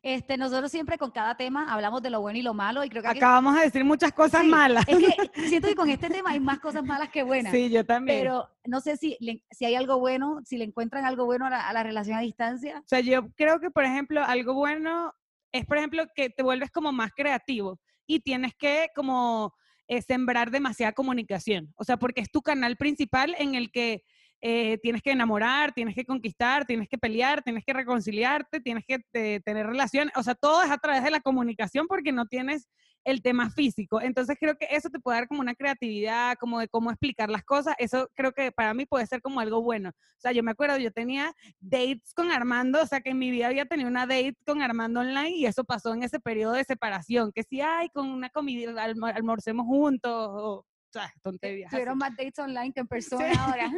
Este, 0.01 0.37
nosotros 0.37 0.71
siempre 0.71 0.97
con 0.97 1.11
cada 1.11 1.35
tema 1.35 1.71
hablamos 1.73 2.01
de 2.01 2.09
lo 2.09 2.21
bueno 2.21 2.37
y 2.39 2.41
lo 2.41 2.53
malo 2.53 2.83
y 2.83 2.89
creo 2.89 3.01
que 3.01 3.09
Acabamos 3.09 3.55
de 3.55 3.61
decir 3.61 3.83
muchas 3.83 4.11
cosas 4.11 4.41
Sí, 4.43 4.47
malas. 4.47 4.85
Es 4.87 4.97
que 4.97 5.07
siento 5.49 5.67
que 5.67 5.75
con 5.75 5.89
este 5.89 6.09
tema 6.09 6.31
hay 6.31 6.39
más 6.39 6.59
cosas 6.59 6.83
malas 6.83 7.09
que 7.09 7.23
buenas. 7.23 7.51
Sí, 7.51 7.69
yo 7.69 7.85
también. 7.85 8.19
Pero 8.19 8.47
no 8.65 8.79
sé 8.81 8.97
si, 8.97 9.17
le- 9.19 9.43
si 9.51 9.65
hay 9.65 9.75
algo 9.75 9.99
bueno, 9.99 10.39
si 10.45 10.57
le 10.57 10.65
encuentran 10.65 11.05
algo 11.05 11.25
bueno 11.25 11.45
a 11.47 11.49
la, 11.49 11.67
a 11.67 11.73
la 11.73 11.83
relación 11.83 12.17
a 12.17 12.21
distancia. 12.21 12.79
O 12.79 12.87
sea, 12.87 12.99
yo 12.99 13.29
creo 13.35 13.59
que, 13.59 13.71
por 13.71 13.83
ejemplo, 13.83 14.23
algo 14.23 14.53
bueno 14.53 15.13
es, 15.51 15.65
por 15.65 15.77
ejemplo, 15.77 16.05
que 16.15 16.29
te 16.29 16.43
vuelves 16.43 16.69
como 16.71 16.91
más 16.91 17.11
creativo 17.15 17.79
y 18.05 18.19
tienes 18.19 18.53
que 18.55 18.89
como 18.95 19.53
eh, 19.87 20.01
sembrar 20.01 20.51
demasiada 20.51 20.91
comunicación. 20.93 21.73
O 21.75 21.83
sea, 21.83 21.97
porque 21.97 22.21
es 22.21 22.29
tu 22.31 22.41
canal 22.41 22.75
principal 22.77 23.35
en 23.39 23.55
el 23.55 23.71
que 23.71 24.03
eh, 24.41 24.77
tienes 24.79 25.01
que 25.01 25.11
enamorar, 25.11 25.73
tienes 25.73 25.95
que 25.95 26.05
conquistar, 26.05 26.65
tienes 26.65 26.87
que 26.87 26.97
pelear, 26.97 27.41
tienes 27.43 27.63
que 27.65 27.73
reconciliarte, 27.73 28.59
tienes 28.61 28.83
que 28.87 28.99
eh, 29.13 29.39
tener 29.43 29.65
relación. 29.67 30.11
O 30.15 30.23
sea, 30.23 30.35
todo 30.35 30.61
es 30.63 30.71
a 30.71 30.77
través 30.77 31.03
de 31.03 31.11
la 31.11 31.21
comunicación 31.21 31.87
porque 31.87 32.11
no 32.11 32.25
tienes 32.27 32.67
el 33.03 33.21
tema 33.21 33.49
físico. 33.49 34.01
Entonces 34.01 34.35
creo 34.37 34.57
que 34.57 34.67
eso 34.69 34.89
te 34.89 34.99
puede 34.99 35.19
dar 35.19 35.27
como 35.29 35.39
una 35.39 35.55
creatividad, 35.55 36.35
como 36.39 36.59
de 36.59 36.67
cómo 36.67 36.91
explicar 36.91 37.29
las 37.29 37.43
cosas. 37.43 37.73
Eso 37.79 38.09
creo 38.15 38.33
que 38.33 38.51
para 38.51 38.73
mí 38.73 38.85
puede 38.85 39.07
ser 39.07 39.21
como 39.21 39.39
algo 39.39 39.61
bueno. 39.61 39.89
O 39.89 40.19
sea, 40.19 40.33
yo 40.33 40.43
me 40.43 40.51
acuerdo, 40.51 40.77
yo 40.77 40.91
tenía 40.91 41.33
dates 41.61 42.13
con 42.13 42.31
Armando, 42.31 42.81
o 42.81 42.85
sea, 42.85 42.99
que 42.99 43.11
en 43.11 43.19
mi 43.19 43.31
vida 43.31 43.47
había 43.47 43.65
tenido 43.65 43.87
una 43.89 44.05
date 44.05 44.35
con 44.45 44.61
Armando 44.61 44.99
online 44.99 45.29
y 45.29 45.45
eso 45.45 45.63
pasó 45.63 45.93
en 45.93 46.03
ese 46.03 46.19
periodo 46.19 46.53
de 46.53 46.65
separación, 46.65 47.31
que 47.33 47.43
si, 47.43 47.61
ay, 47.61 47.87
con 47.93 48.09
una 48.09 48.29
comida, 48.29 48.73
alm- 48.85 49.15
almorcemos 49.15 49.65
juntos, 49.65 50.11
o 50.11 50.65
sea, 50.91 51.13
tonterías. 51.21 51.67
así. 51.67 51.75
Tuvieron 51.75 51.97
más 51.97 52.11
dates 52.11 52.39
online 52.39 52.71
que 52.73 52.79
en 52.81 52.87
persona 52.87 53.29
Sí. 53.31 53.37
ahora. 53.39 53.71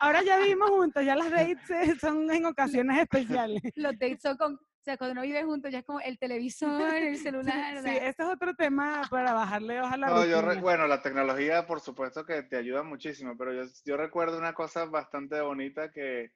Ahora 0.00 0.22
ya 0.22 0.38
vivimos 0.38 0.70
juntos, 0.70 1.04
ya 1.04 1.14
las 1.16 1.30
dates 1.30 1.70
eh, 1.70 1.96
son 2.00 2.30
en 2.30 2.44
ocasiones 2.46 2.98
especiales. 3.00 3.62
Los 3.76 3.92
dates 3.98 4.20
son 4.22 4.36
con, 4.36 4.54
o 4.54 4.58
sea, 4.82 4.96
cuando 4.96 5.12
uno 5.12 5.22
vive 5.22 5.42
juntos 5.44 5.70
ya 5.70 5.78
es 5.80 5.84
como 5.84 6.00
el 6.00 6.18
televisor, 6.18 6.94
el 6.94 7.16
celular. 7.18 7.76
Sí, 7.76 7.82
sea, 7.82 7.94
ese 8.08 8.22
es 8.22 8.28
otro 8.28 8.54
tema 8.54 9.02
para 9.10 9.32
bajarle 9.32 9.80
hoja 9.80 9.94
a 9.94 9.98
la 9.98 10.06
No, 10.08 10.24
yo 10.24 10.42
re- 10.42 10.60
bueno, 10.60 10.86
la 10.86 11.02
tecnología 11.02 11.66
por 11.66 11.80
supuesto 11.80 12.24
que 12.24 12.42
te 12.42 12.56
ayuda 12.56 12.82
muchísimo, 12.82 13.36
pero 13.36 13.52
yo, 13.52 13.70
yo 13.84 13.96
recuerdo 13.96 14.38
una 14.38 14.54
cosa 14.54 14.86
bastante 14.86 15.40
bonita 15.40 15.90
que, 15.90 16.32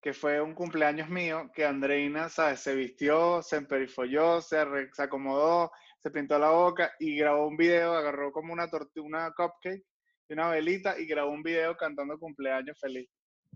que 0.00 0.12
fue 0.14 0.40
un 0.40 0.54
cumpleaños 0.54 1.08
mío, 1.08 1.50
que 1.54 1.66
Andreina, 1.66 2.28
¿sabes? 2.28 2.60
Se 2.60 2.74
vistió, 2.74 3.42
se 3.42 3.56
emperifolló, 3.56 4.40
se, 4.40 4.58
arre- 4.58 4.90
se 4.92 5.02
acomodó, 5.02 5.72
se 6.02 6.10
pintó 6.10 6.38
la 6.38 6.50
boca 6.50 6.92
y 6.98 7.16
grabó 7.16 7.46
un 7.46 7.56
video, 7.56 7.94
agarró 7.94 8.32
como 8.32 8.52
una 8.52 8.68
torta, 8.70 9.00
una 9.00 9.32
cupcake 9.32 9.84
y 10.28 10.32
una 10.32 10.48
velita 10.48 10.98
y 10.98 11.06
grabó 11.06 11.30
un 11.30 11.42
video 11.42 11.76
cantando 11.76 12.18
cumpleaños 12.18 12.78
feliz. 12.80 13.08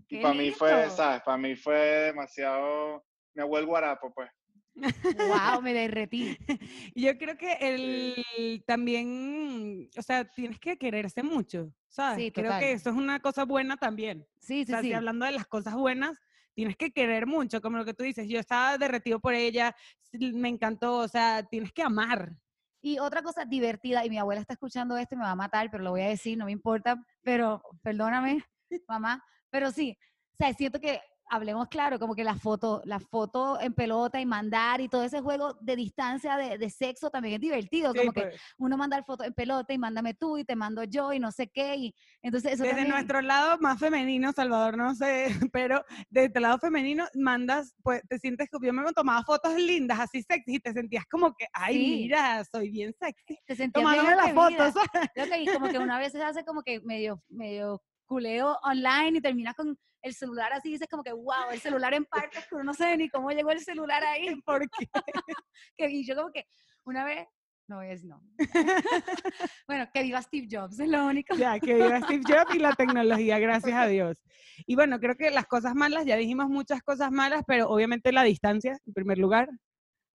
Y 0.07 0.17
¡Qué 0.17 0.21
para 0.21 0.33
mí 0.33 0.51
fue! 0.51 0.89
¿sabes? 0.89 1.21
Para 1.23 1.37
mí 1.37 1.55
fue 1.55 1.77
demasiado, 1.77 3.03
me 3.33 3.43
abuelo 3.43 3.67
guarapo, 3.67 4.13
pues. 4.13 4.29
wow, 4.75 5.61
me 5.61 5.73
derretí. 5.73 6.37
Yo 6.95 7.17
creo 7.17 7.37
que 7.37 7.53
el 7.61 8.63
también, 8.67 9.89
o 9.97 10.01
sea, 10.01 10.25
tienes 10.25 10.59
que 10.59 10.77
quererse 10.77 11.23
mucho, 11.23 11.73
¿sabes? 11.87 12.23
Sí, 12.25 12.31
creo 12.31 12.47
total. 12.47 12.59
que 12.59 12.71
eso 12.73 12.89
es 12.89 12.95
una 12.95 13.19
cosa 13.21 13.45
buena 13.45 13.77
también. 13.77 14.27
Sí, 14.39 14.61
O 14.61 14.65
sí, 14.65 14.71
sea, 14.71 14.81
sí. 14.81 14.87
si 14.87 14.93
hablando 14.93 15.25
de 15.25 15.31
las 15.31 15.47
cosas 15.47 15.73
buenas, 15.75 16.19
tienes 16.55 16.77
que 16.77 16.91
querer 16.91 17.27
mucho, 17.27 17.61
como 17.61 17.77
lo 17.77 17.85
que 17.85 17.93
tú 17.93 18.03
dices. 18.03 18.27
Yo 18.27 18.39
estaba 18.39 18.77
derretido 18.77 19.19
por 19.19 19.33
ella, 19.33 19.75
me 20.13 20.49
encantó, 20.49 20.97
o 20.97 21.07
sea, 21.07 21.43
tienes 21.43 21.71
que 21.71 21.83
amar. 21.83 22.33
Y 22.81 22.99
otra 22.99 23.21
cosa 23.21 23.45
divertida, 23.45 24.05
y 24.05 24.09
mi 24.09 24.17
abuela 24.17 24.41
está 24.41 24.53
escuchando 24.53 24.97
esto 24.97 25.15
y 25.15 25.17
me 25.17 25.23
va 25.23 25.31
a 25.31 25.35
matar, 25.35 25.69
pero 25.69 25.83
lo 25.83 25.91
voy 25.91 26.01
a 26.01 26.09
decir, 26.09 26.37
no 26.37 26.45
me 26.45 26.51
importa, 26.51 27.03
pero 27.21 27.61
perdóname, 27.81 28.43
mamá, 28.87 29.23
pero 29.49 29.71
sí, 29.71 29.97
o 30.33 30.35
sea, 30.37 30.53
siento 30.53 30.79
que 30.79 31.01
hablemos 31.29 31.67
claro, 31.69 31.99
como 31.99 32.15
que 32.15 32.23
la 32.23 32.35
foto, 32.35 32.81
la 32.85 32.99
foto 32.99 33.59
en 33.59 33.73
pelota 33.73 34.19
y 34.21 34.25
mandar 34.25 34.81
y 34.81 34.87
todo 34.89 35.03
ese 35.03 35.21
juego 35.21 35.55
de 35.61 35.75
distancia 35.75 36.37
de, 36.37 36.57
de 36.57 36.69
sexo 36.69 37.09
también 37.09 37.35
es 37.35 37.41
divertido, 37.41 37.91
Sí, 37.93 37.99
como 37.99 38.11
que 38.13 38.21
pues, 38.23 38.41
uno 38.57 38.77
mandar 38.77 39.03
foto 39.05 39.23
en 39.23 39.33
pelota 39.33 39.73
y 39.73 39.77
mándame 39.77 40.13
tú 40.13 40.37
y 40.37 40.45
te 40.45 40.55
mando 40.55 40.83
yo 40.83 41.13
y 41.13 41.19
no 41.19 41.31
sé 41.31 41.47
qué, 41.47 41.75
y 41.75 41.95
entonces 42.21 42.53
eso 42.53 42.63
desde 42.63 42.75
también- 42.75 42.93
nuestro 42.93 43.21
lado 43.21 43.57
más 43.59 43.79
femenino, 43.79 44.31
Salvador, 44.33 44.77
no 44.77 44.93
sé, 44.95 45.25
pero 45.51 45.83
desde 46.09 46.29
tu 46.29 46.39
lado 46.39 46.59
femenino 46.59 47.05
mandas, 47.15 47.73
pues 47.83 48.01
te 48.07 48.19
sientes 48.19 48.49
como 48.49 48.65
yo 48.65 48.73
me 48.73 48.83
tomaba 48.93 49.23
fotos 49.23 49.55
lindas, 49.55 49.99
así 49.99 50.21
sexy, 50.21 50.55
y 50.55 50.59
te 50.59 50.73
sentías 50.73 51.05
como 51.07 51.33
que, 51.35 51.45
ay, 51.53 51.73
Sí. 51.75 51.89
mira, 52.03 52.43
soy 52.45 52.69
bien 52.69 52.93
sexy. 52.99 53.39
te 53.45 53.55
sentías 53.55 53.83
Tomándome 53.83 54.15
las 54.15 54.33
fotos. 54.33 54.73
Que 55.15 55.41
y 55.41 55.45
como 55.47 55.69
que 55.69 55.79
una 55.79 55.97
vez 55.99 56.11
se 56.11 56.21
hace 56.23 56.45
como 56.45 56.61
que 56.61 56.79
medio, 56.81 57.21
medio 57.29 57.81
culeo 58.05 58.57
online 58.63 59.17
y 59.17 59.21
terminas 59.21 59.55
con 59.55 59.77
el 60.01 60.13
celular 60.13 60.53
así 60.53 60.69
dices 60.69 60.87
como 60.89 61.03
que 61.03 61.11
wow, 61.11 61.49
el 61.51 61.59
celular 61.59 61.93
en 61.93 62.05
partes, 62.05 62.45
pero 62.49 62.63
no 62.63 62.73
sé 62.73 62.95
ni 62.97 63.09
cómo 63.09 63.31
llegó 63.31 63.51
el 63.51 63.59
celular 63.59 64.03
ahí. 64.03 64.27
Porque 64.45 64.87
Que, 65.77 65.89
y 65.89 66.05
yo 66.05 66.15
como 66.15 66.31
que 66.31 66.45
una 66.85 67.03
vez, 67.03 67.27
no 67.67 67.79
decir 67.79 68.07
no. 68.07 68.21
bueno, 69.67 69.89
que 69.91 70.03
viva 70.03 70.21
Steve 70.21 70.47
Jobs, 70.49 70.79
es 70.79 70.87
lo 70.87 71.05
único. 71.07 71.35
Ya, 71.35 71.59
que 71.59 71.73
viva 71.73 71.99
Steve 72.01 72.21
Jobs 72.27 72.53
y 72.53 72.59
la 72.59 72.73
tecnología, 72.73 73.39
gracias 73.39 73.75
a 73.75 73.87
Dios. 73.87 74.21
Y 74.67 74.75
bueno, 74.75 74.99
creo 74.99 75.15
que 75.15 75.31
las 75.31 75.47
cosas 75.47 75.73
malas, 75.73 76.05
ya 76.05 76.15
dijimos 76.15 76.47
muchas 76.47 76.83
cosas 76.83 77.11
malas, 77.11 77.41
pero 77.47 77.67
obviamente 77.69 78.11
la 78.11 78.21
distancia, 78.23 78.77
en 78.85 78.93
primer 78.93 79.17
lugar, 79.17 79.49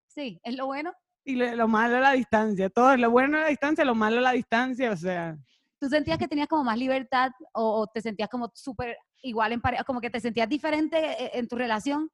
Sí, 0.07 0.41
es 0.43 0.57
lo 0.57 0.67
bueno. 0.67 0.93
y 1.25 1.37
lo, 1.37 1.55
lo 1.57 1.69
malo 1.69 2.01
la 2.01 2.13
distancia. 2.13 2.69
Todo, 2.71 2.97
lo 2.97 3.11
bueno 3.11 3.39
la 3.39 3.49
distancia, 3.49 3.85
lo 3.85 3.95
malo 3.95 4.21
la 4.21 4.33
distancia, 4.33 4.93
o 4.93 4.97
sea, 4.97 5.37
¿Tú 5.81 5.89
sentías 5.89 6.19
que 6.19 6.29
tenías 6.29 6.47
como 6.47 6.63
más 6.63 6.77
libertad 6.77 7.31
o, 7.55 7.81
o 7.81 7.87
te 7.87 8.03
sentías 8.03 8.29
como 8.29 8.53
súper 8.55 8.99
igual 9.23 9.53
en 9.53 9.63
pareja, 9.63 9.83
como 9.85 10.01
que 10.01 10.11
te 10.11 10.21
sentías 10.21 10.49
diferente 10.49 10.99
eh, 10.99 11.31
en 11.35 11.49
tu 11.49 11.57
relación 11.57 12.11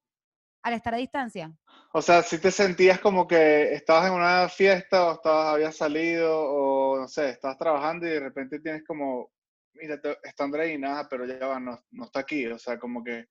al 0.62 0.74
estar 0.74 0.94
a 0.94 0.98
distancia? 0.98 1.52
O 1.92 2.00
sea, 2.00 2.22
si 2.22 2.38
te 2.38 2.50
sentías 2.50 3.00
como 3.00 3.26
que 3.26 3.72
estabas 3.74 4.08
en 4.08 4.14
una 4.14 4.48
fiesta 4.48 5.08
o 5.08 5.12
estabas, 5.14 5.54
habías 5.54 5.76
salido 5.76 6.32
o 6.32 6.98
no 7.00 7.08
sé, 7.08 7.30
estabas 7.30 7.58
trabajando 7.58 8.06
y 8.06 8.10
de 8.10 8.20
repente 8.20 8.60
tienes 8.60 8.84
como, 8.84 9.30
mira, 9.74 10.00
está 10.22 10.44
Andreina, 10.44 11.06
pero 11.10 11.26
ya 11.26 11.46
va, 11.46 11.58
no, 11.58 11.78
no 11.90 12.04
está 12.04 12.20
aquí. 12.20 12.46
O 12.46 12.58
sea, 12.58 12.78
como 12.78 13.02
que 13.02 13.26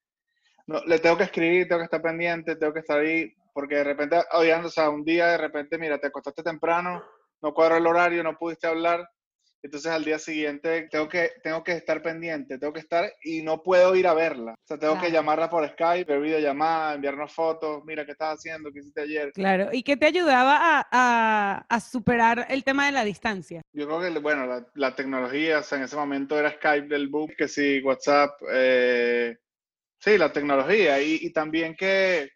no, 0.67 0.83
le 0.85 0.99
tengo 0.99 1.17
que 1.17 1.25
escribir, 1.25 1.67
tengo 1.67 1.79
que 1.79 1.85
estar 1.85 2.01
pendiente, 2.01 2.55
tengo 2.55 2.73
que 2.73 2.79
estar 2.79 2.99
ahí, 2.99 3.33
porque 3.53 3.75
de 3.75 3.83
repente, 3.83 4.21
oye, 4.33 4.53
o 4.53 4.69
sea, 4.69 4.89
un 4.89 5.05
día 5.05 5.27
de 5.27 5.37
repente, 5.37 5.77
mira, 5.77 5.97
te 5.97 6.07
acostaste 6.07 6.43
temprano, 6.43 7.03
no 7.41 7.53
cuadro 7.53 7.77
el 7.77 7.87
horario, 7.87 8.23
no 8.23 8.37
pudiste 8.37 8.67
hablar. 8.67 9.07
Entonces 9.65 9.91
al 9.91 10.03
día 10.05 10.19
siguiente 10.19 10.87
tengo 10.91 11.09
que, 11.09 11.31
tengo 11.43 11.63
que 11.63 11.71
estar 11.73 12.01
pendiente, 12.01 12.57
tengo 12.59 12.71
que 12.71 12.79
estar 12.79 13.11
y 13.23 13.41
no 13.41 13.63
puedo 13.63 13.95
ir 13.95 14.07
a 14.07 14.13
verla. 14.13 14.51
O 14.53 14.67
sea, 14.67 14.77
tengo 14.77 14.99
que 15.01 15.11
llamarla 15.11 15.49
por 15.49 15.67
Skype, 15.67 16.05
ver 16.11 16.21
videollamada, 16.21 16.93
enviarnos 16.95 17.33
fotos, 17.33 17.83
mira 17.85 18.05
qué 18.05 18.11
estás 18.11 18.35
haciendo, 18.37 18.71
qué 18.71 18.79
hiciste 18.79 19.01
ayer. 19.01 19.31
claro. 19.33 19.69
¿Y 19.73 19.81
qué 19.83 19.97
te 19.97 20.05
ayudaba 20.05 20.79
a, 20.79 20.87
a- 20.91 21.65
a 21.67 21.79
superar 21.79 22.45
el 22.49 22.63
tema 22.63 22.85
de 22.85 22.91
la 22.91 23.03
distancia? 23.03 23.61
Yo 23.73 23.85
creo 23.87 23.99
que, 24.01 24.19
bueno, 24.19 24.45
la, 24.45 24.65
la 24.75 24.95
tecnología, 24.95 25.59
o 25.59 25.63
sea, 25.63 25.77
en 25.79 25.85
ese 25.85 25.95
momento 25.95 26.37
era 26.39 26.51
Skype 26.51 26.87
del 26.87 27.07
boom, 27.09 27.31
que 27.37 27.47
sí, 27.47 27.81
WhatsApp, 27.83 28.39
eh, 28.53 29.35
sí, 29.99 30.17
la 30.17 30.31
tecnología. 30.31 31.01
Y, 31.01 31.19
y 31.21 31.33
también 31.33 31.75
que, 31.75 32.29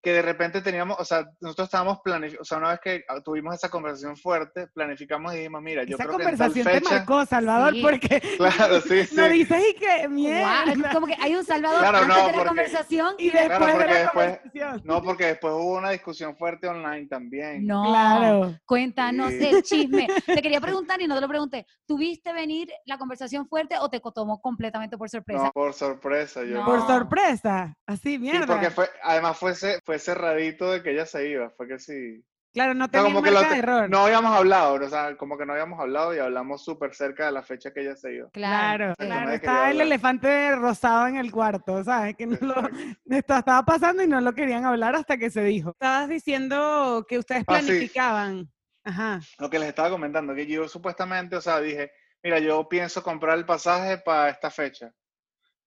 que 0.00 0.12
de 0.12 0.22
repente 0.22 0.60
teníamos, 0.62 0.96
o 1.00 1.04
sea, 1.04 1.28
nosotros 1.40 1.66
estábamos 1.66 1.98
planificando, 2.04 2.42
o 2.42 2.44
sea, 2.44 2.58
una 2.58 2.70
vez 2.70 2.80
que 2.80 3.04
tuvimos 3.24 3.54
esa 3.54 3.68
conversación 3.68 4.16
fuerte, 4.16 4.68
planificamos 4.68 5.34
y 5.34 5.38
dijimos, 5.38 5.60
mira, 5.60 5.82
yo 5.84 5.96
Esa 5.96 6.04
creo 6.04 6.18
que 6.18 6.24
tal 6.24 6.36
conversación 6.38 6.82
te 6.84 6.90
marcó, 6.94 7.26
Salvador, 7.26 7.74
Sí. 7.74 7.82
porque 7.82 8.20
claro, 8.38 8.80
sí, 8.80 9.04
sí. 9.06 9.28
dices 9.28 9.62
y 9.70 9.74
que 9.74 10.08
mierda. 10.08 10.64
es 10.72 10.94
como 10.94 11.06
que 11.08 11.16
hay 11.20 11.34
un 11.34 11.44
salvador 11.44 11.80
Claro, 11.80 11.98
antes 11.98 12.08
no, 12.08 12.14
de 12.14 12.20
la 12.22 12.32
porque- 12.32 12.46
conversación 12.48 13.14
Y 13.18 13.30
después. 13.30 13.48
después 13.48 13.70
porque 13.72 13.86
de 13.86 13.92
la 13.94 14.00
después- 14.00 14.26
conversación. 14.38 14.82
No, 14.84 15.02
porque 15.02 15.26
después 15.26 15.54
hubo 15.54 15.76
una 15.78 15.90
discusión 15.90 16.36
fuerte 16.36 16.68
online 16.68 17.06
también. 17.08 17.66
No, 17.66 17.84
Claro. 17.88 18.54
cuéntanos 18.66 19.30
Sí. 19.30 19.46
el 19.46 19.62
chisme. 19.64 20.06
Te 20.26 20.40
quería 20.42 20.60
preguntar 20.60 21.00
y 21.02 21.08
no 21.08 21.16
te 21.16 21.20
lo 21.20 21.28
pregunté. 21.28 21.66
¿Tuviste 21.86 22.32
venir 22.32 22.68
la 22.86 22.98
conversación 22.98 23.48
fuerte 23.48 23.76
o 23.80 23.88
te 23.90 24.00
tomó 24.14 24.40
completamente 24.40 24.96
por 24.96 25.10
sorpresa? 25.10 25.44
No, 25.44 25.50
por 25.52 25.74
sorpresa. 25.74 26.44
Yo, 26.44 26.54
No. 26.60 26.64
Por 26.64 26.86
sorpresa, 26.86 27.74
así, 27.86 28.12
Sí, 28.12 28.18
mierda. 28.18 28.46
porque 28.46 28.70
fue, 28.70 28.88
además 29.02 29.36
fue, 29.36 29.54
fue 29.88 29.98
cerradito 29.98 30.70
de 30.70 30.82
que 30.82 30.90
ella 30.90 31.06
se 31.06 31.30
iba, 31.30 31.48
fue 31.48 31.66
que 31.66 31.78
sí. 31.78 32.22
Claro, 32.52 32.74
no 32.74 32.84
O 32.84 32.88
sea, 32.88 32.92
tenía 32.92 33.04
como 33.06 33.22
que 33.22 33.30
lo 33.30 33.36
marca 33.36 33.48
te- 33.48 33.54
de 33.54 33.60
error. 33.62 33.88
no 33.88 34.00
habíamos 34.04 34.36
hablado, 34.36 34.74
o 34.74 34.88
sea, 34.90 35.16
como 35.16 35.38
que 35.38 35.46
no 35.46 35.54
habíamos 35.54 35.80
hablado 35.80 36.14
y 36.14 36.18
hablamos 36.18 36.62
súper 36.62 36.94
cerca 36.94 37.24
de 37.24 37.32
la 37.32 37.42
fecha 37.42 37.72
que 37.72 37.80
ella 37.80 37.96
se 37.96 38.16
iba. 38.16 38.28
Claro, 38.32 38.92
claro. 38.98 39.30
Estaba 39.30 39.70
el 39.70 39.80
elefante 39.80 40.54
rosado 40.56 41.06
en 41.06 41.16
el 41.16 41.32
cuarto, 41.32 41.82
¿sabes? 41.84 42.16
Que 42.16 42.26
no 42.26 42.36
lo, 42.42 42.54
estaba 43.06 43.62
pasando 43.64 44.02
y 44.02 44.06
no 44.08 44.20
lo 44.20 44.34
querían 44.34 44.66
hablar 44.66 44.94
hasta 44.94 45.16
que 45.16 45.30
se 45.30 45.42
dijo. 45.42 45.70
Estabas 45.70 46.10
diciendo 46.10 47.06
que 47.08 47.16
ustedes 47.18 47.44
Ah, 47.46 47.60
sí. 47.62 47.66
planificaban. 47.66 48.52
Ajá. 48.84 49.20
Lo 49.38 49.48
que 49.48 49.58
les 49.58 49.68
estaba 49.70 49.88
comentando, 49.88 50.34
que 50.34 50.46
yo 50.46 50.68
supuestamente, 50.68 51.34
o 51.36 51.40
sea, 51.40 51.60
dije, 51.60 51.92
mira, 52.22 52.40
yo 52.40 52.68
pienso 52.68 53.02
comprar 53.02 53.38
el 53.38 53.46
pasaje 53.46 53.96
para 53.96 54.28
esta 54.28 54.50
fecha, 54.50 54.92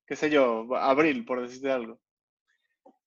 qué 0.05 0.15
sé 0.15 0.29
yo, 0.29 0.67
abril, 0.75 1.25
por 1.25 1.41
decirte 1.41 1.71
algo. 1.71 1.99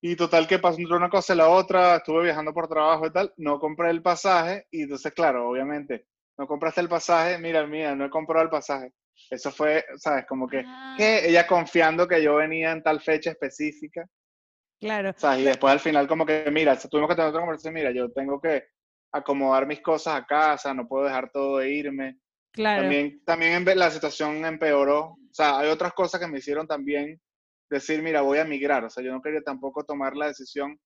Y 0.06 0.16
total 0.16 0.46
que 0.46 0.58
pasó 0.58 0.78
entre 0.78 0.98
una 0.98 1.08
cosa 1.08 1.32
y 1.32 1.38
la 1.38 1.48
otra, 1.48 1.96
estuve 1.96 2.24
viajando 2.24 2.52
por 2.52 2.68
trabajo 2.68 3.06
y 3.06 3.10
tal, 3.10 3.32
no 3.38 3.58
compré 3.58 3.88
el 3.88 4.02
pasaje 4.02 4.66
y 4.70 4.82
entonces, 4.82 5.14
claro, 5.14 5.48
obviamente, 5.48 6.08
no 6.36 6.46
compraste 6.46 6.82
el 6.82 6.90
pasaje, 6.90 7.38
mira, 7.38 7.66
mira, 7.66 7.96
no 7.96 8.04
he 8.04 8.10
comprado 8.10 8.44
el 8.44 8.50
pasaje. 8.50 8.92
Eso 9.30 9.50
fue, 9.50 9.82
¿sabes? 9.96 10.26
Como 10.28 10.46
que, 10.46 10.62
Ah, 10.66 10.94
que 10.98 11.26
ella 11.26 11.46
confiando 11.46 12.06
que 12.06 12.22
yo 12.22 12.34
venía 12.34 12.72
en 12.72 12.82
tal 12.82 13.00
fecha 13.00 13.30
específica 13.30 14.04
Claro. 14.78 15.08
O 15.08 15.14
sea, 15.18 15.38
y 15.38 15.44
después 15.44 15.72
al 15.72 15.80
final 15.80 16.06
como 16.06 16.26
que, 16.26 16.50
mira, 16.52 16.78
tuvimos 16.78 17.08
que 17.08 17.14
tener 17.14 17.30
otra 17.30 17.40
conversación, 17.40 17.72
mira, 17.72 17.90
yo 17.90 18.12
tengo 18.12 18.38
que 18.38 18.62
acomodar 19.10 19.66
mis 19.66 19.80
cosas 19.80 20.16
a 20.16 20.26
casa, 20.26 20.74
no 20.74 20.86
puedo 20.86 21.04
dejar 21.06 21.30
todo 21.30 21.62
e 21.62 21.70
irme. 21.70 22.18
Claro. 22.52 22.82
También, 22.82 23.22
también 23.24 23.64
la 23.78 23.90
situación 23.90 24.44
empeoró. 24.44 25.12
O 25.12 25.32
sea, 25.32 25.60
hay 25.60 25.70
otras 25.70 25.94
cosas 25.94 26.20
que 26.20 26.26
me 26.26 26.40
hicieron 26.40 26.66
también 26.66 27.18
decir, 27.70 28.02
mira, 28.02 28.20
voy 28.22 28.38
a 28.38 28.44
migrar. 28.44 28.84
O 28.84 28.90
sea, 28.90 29.02
yo 29.02 29.12
no 29.12 29.20
quería 29.22 29.42
tampoco 29.42 29.84
tomar 29.84 30.16
la 30.16 30.26
decisión 30.28 30.78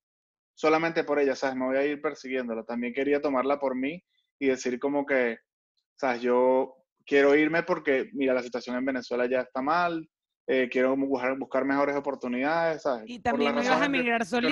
solamente 0.55 1.05
por 1.05 1.19
ella, 1.19 1.35
¿sabes? 1.37 1.57
Me 1.57 1.67
voy 1.67 1.77
a 1.77 1.85
ir 1.85 2.01
persiguiéndola. 2.01 2.65
También 2.65 2.93
quería 2.93 3.21
tomarla 3.21 3.59
por 3.61 3.75
mí 3.77 4.03
y 4.39 4.47
decir 4.49 4.79
como 4.79 5.07
que, 5.07 5.39
¿sabes? 5.97 6.23
Yo 6.23 6.75
quiero 7.07 7.35
irme 7.35 7.63
porque, 7.63 8.11
mira, 8.13 8.35
la 8.35 8.43
situación 8.43 8.77
en 8.77 8.85
Venezuela 8.85 9.27
ya 9.27 9.41
está 9.41 9.63
mal, 9.63 10.09
eh, 10.47 10.69
quiero 10.71 10.97
buscar, 10.97 11.39
buscar 11.39 11.65
mejores 11.65 11.95
oportunidades, 11.97 12.83
¿sabes? 12.83 13.05
Y 13.07 13.21
también 13.21 13.55
no 13.55 13.63
ibas 13.63 13.77
a 13.83 13.87
uno 13.87 13.87
solito. 14.27 14.49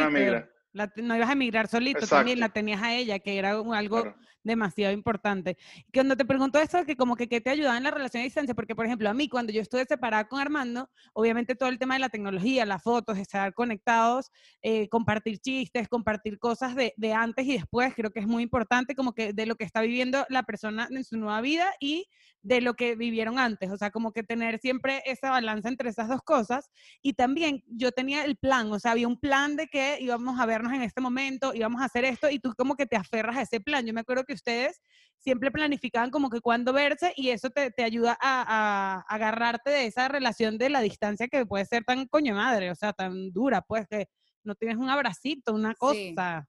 La- 0.72 0.92
no 0.96 1.16
ibas 1.16 1.28
a 1.30 1.32
emigrar 1.32 1.68
solito 1.68 2.06
también, 2.06 2.38
la 2.40 2.48
tenías 2.50 2.82
a 2.82 2.94
ella, 2.94 3.18
que 3.18 3.38
era 3.38 3.58
un- 3.60 3.74
algo 3.74 4.02
Claro. 4.02 4.18
Demasiado 4.46 4.92
importante. 4.92 5.56
Cuando 5.92 6.16
te 6.16 6.24
pregunto 6.24 6.58
esto, 6.58 6.84
que 6.84 6.96
como 6.96 7.16
que 7.16 7.28
qué 7.28 7.40
te 7.40 7.50
ayudaba 7.50 7.76
en 7.76 7.82
la 7.82 7.90
relación 7.90 8.20
a 8.22 8.24
distancia, 8.24 8.54
porque 8.54 8.74
por 8.74 8.86
ejemplo 8.86 9.08
a 9.08 9.14
mí 9.14 9.28
cuando 9.28 9.52
yo 9.52 9.60
estuve 9.60 9.84
separada 9.84 10.28
con 10.28 10.40
Armando, 10.40 10.88
obviamente 11.12 11.54
todo 11.54 11.68
el 11.68 11.78
tema 11.78 11.94
de 11.94 12.00
la 12.00 12.08
tecnología, 12.08 12.64
las 12.64 12.82
fotos, 12.82 13.18
estar 13.18 13.52
conectados, 13.54 14.30
eh, 14.62 14.88
compartir 14.88 15.38
chistes, 15.38 15.88
compartir 15.88 16.38
cosas 16.38 16.74
de, 16.74 16.94
de 16.96 17.12
antes 17.12 17.46
y 17.46 17.54
después, 17.54 17.94
creo 17.94 18.10
que 18.10 18.20
es 18.20 18.26
muy 18.26 18.42
importante 18.42 18.94
como 18.94 19.12
que 19.12 19.32
de 19.32 19.46
lo 19.46 19.56
que 19.56 19.64
está 19.64 19.80
viviendo 19.80 20.24
la 20.28 20.44
persona 20.44 20.88
en 20.90 21.04
su 21.04 21.16
nueva 21.16 21.40
vida 21.40 21.66
y 21.80 22.08
de 22.46 22.60
lo 22.60 22.74
que 22.74 22.94
vivieron 22.94 23.40
antes, 23.40 23.72
o 23.72 23.76
sea, 23.76 23.90
como 23.90 24.12
que 24.12 24.22
tener 24.22 24.60
siempre 24.60 25.02
esa 25.04 25.30
balanza 25.30 25.68
entre 25.68 25.90
esas 25.90 26.08
dos 26.08 26.22
cosas. 26.22 26.70
Y 27.02 27.14
también 27.14 27.64
yo 27.66 27.90
tenía 27.90 28.24
el 28.24 28.36
plan, 28.36 28.70
o 28.70 28.78
sea, 28.78 28.92
había 28.92 29.08
un 29.08 29.18
plan 29.18 29.56
de 29.56 29.66
que 29.66 29.98
íbamos 30.00 30.38
a 30.38 30.46
vernos 30.46 30.72
en 30.72 30.82
este 30.82 31.00
momento, 31.00 31.54
íbamos 31.54 31.82
a 31.82 31.86
hacer 31.86 32.04
esto, 32.04 32.30
y 32.30 32.38
tú 32.38 32.54
como 32.56 32.76
que 32.76 32.86
te 32.86 32.94
aferras 32.94 33.36
a 33.36 33.42
ese 33.42 33.60
plan. 33.60 33.84
Yo 33.84 33.92
me 33.92 34.00
acuerdo 34.00 34.22
que 34.24 34.32
ustedes 34.36 34.80
siempre 35.18 35.50
planificaban 35.50 36.10
como 36.10 36.30
que 36.30 36.40
cuándo 36.40 36.72
verse 36.72 37.12
y 37.16 37.30
eso 37.30 37.50
te, 37.50 37.70
te 37.72 37.82
ayuda 37.82 38.16
a, 38.20 38.44
a 38.46 39.00
agarrarte 39.12 39.70
de 39.70 39.86
esa 39.86 40.06
relación 40.06 40.56
de 40.56 40.70
la 40.70 40.80
distancia 40.80 41.26
que 41.26 41.44
puede 41.44 41.64
ser 41.64 41.82
tan 41.84 42.06
coño 42.06 42.34
madre, 42.36 42.70
o 42.70 42.74
sea, 42.76 42.92
tan 42.92 43.32
dura, 43.32 43.60
pues 43.62 43.86
que 43.88 44.06
no 44.44 44.54
tienes 44.54 44.76
un 44.76 44.88
abracito, 44.88 45.52
una 45.52 45.70
Sí. 45.70 45.76
cosa. 45.78 46.46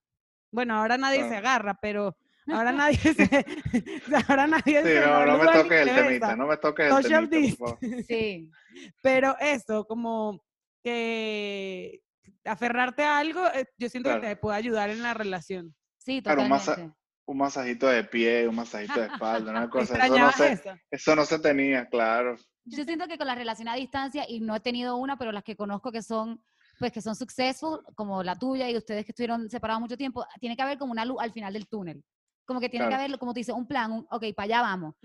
Bueno, 0.51 0.75
ahora 0.75 0.97
nadie 0.97 1.21
se 1.23 1.29
Claro. 1.29 1.47
agarra, 1.47 1.77
pero 1.81 2.15
ahora 2.47 2.71
nadie 3.01 3.13
se, 3.15 3.45
ahora 4.29 4.45
nadie 4.47 4.81
Sí, 4.83 4.87
se 4.89 4.99
no, 5.01 5.25
no 5.25 5.37
me 5.39 5.45
toques 5.51 5.81
el 5.87 5.95
temita, 5.95 6.35
no 6.35 6.47
me 6.47 6.57
toques 6.57 6.85
el 6.85 6.91
Social 6.91 7.29
temita, 7.29 7.47
dist- 7.55 7.57
por 7.57 7.79
favor. 7.79 8.03
Sí. 8.07 8.49
Pero 9.01 9.35
eso, 9.39 9.85
como 9.87 10.43
que 10.83 12.01
aferrarte 12.45 13.03
a 13.03 13.17
algo, 13.17 13.45
eh, 13.53 13.65
yo 13.77 13.89
siento 13.89 14.09
que 14.09 14.19
Claro. 14.19 14.35
te 14.35 14.39
puede 14.39 14.57
ayudar 14.57 14.89
en 14.89 15.01
la 15.01 15.13
relación. 15.13 15.75
Sí, 15.97 16.21
Claro, 16.21 16.43
totalmente. 16.43 16.71
masa- 16.71 16.95
Un 17.27 17.37
masajito 17.37 17.87
de 17.87 18.03
pie, 18.05 18.47
un 18.47 18.55
masajito 18.55 18.99
de 18.99 19.07
espalda, 19.45 19.51
una 19.51 19.69
cosa. 19.69 19.93
Eso 19.93 19.97
no, 19.97 20.03
¿Extrañabas 20.03 20.35
se, 20.37 20.51
eso? 20.53 20.69
eso 20.89 21.15
no 21.15 21.25
se 21.25 21.39
tenía, 21.39 21.87
claro. 21.87 22.37
Yo 22.63 22.83
siento 22.83 23.07
que 23.07 23.17
con 23.17 23.27
la 23.27 23.35
relación 23.35 23.67
a 23.67 23.75
distancia, 23.75 24.25
y 24.27 24.39
no 24.39 24.55
he 24.55 24.59
tenido 24.59 24.95
una, 24.97 25.17
pero 25.17 25.31
las 25.31 25.43
que 25.43 25.55
conozco 25.55 25.91
que 25.91 26.01
son, 26.01 26.41
pues 26.79 26.91
que 26.91 27.01
son 27.01 27.15
successful, 27.15 27.81
como 27.95 28.23
la 28.23 28.35
tuya 28.35 28.69
y 28.69 28.77
ustedes 28.77 29.05
que 29.05 29.11
estuvieron 29.11 29.49
separados 29.49 29.81
mucho 29.81 29.97
tiempo, 29.97 30.25
tiene 30.39 30.55
que 30.55 30.61
haber 30.61 30.77
como 30.77 30.91
una 30.91 31.05
luz 31.05 31.17
al 31.19 31.31
final 31.31 31.53
del 31.53 31.67
túnel. 31.67 32.03
Como 32.45 32.61
que 32.61 32.69
tiene 32.69 32.87
que 32.87 32.95
haber, 32.95 33.19
como 33.19 33.33
te 33.33 33.41
dice, 33.41 33.51
un 33.51 33.67
plan, 33.67 33.91
un, 33.91 34.07
ok, 34.09 34.23
para 34.33 34.45
allá 34.45 34.61
vamos. 34.61 34.95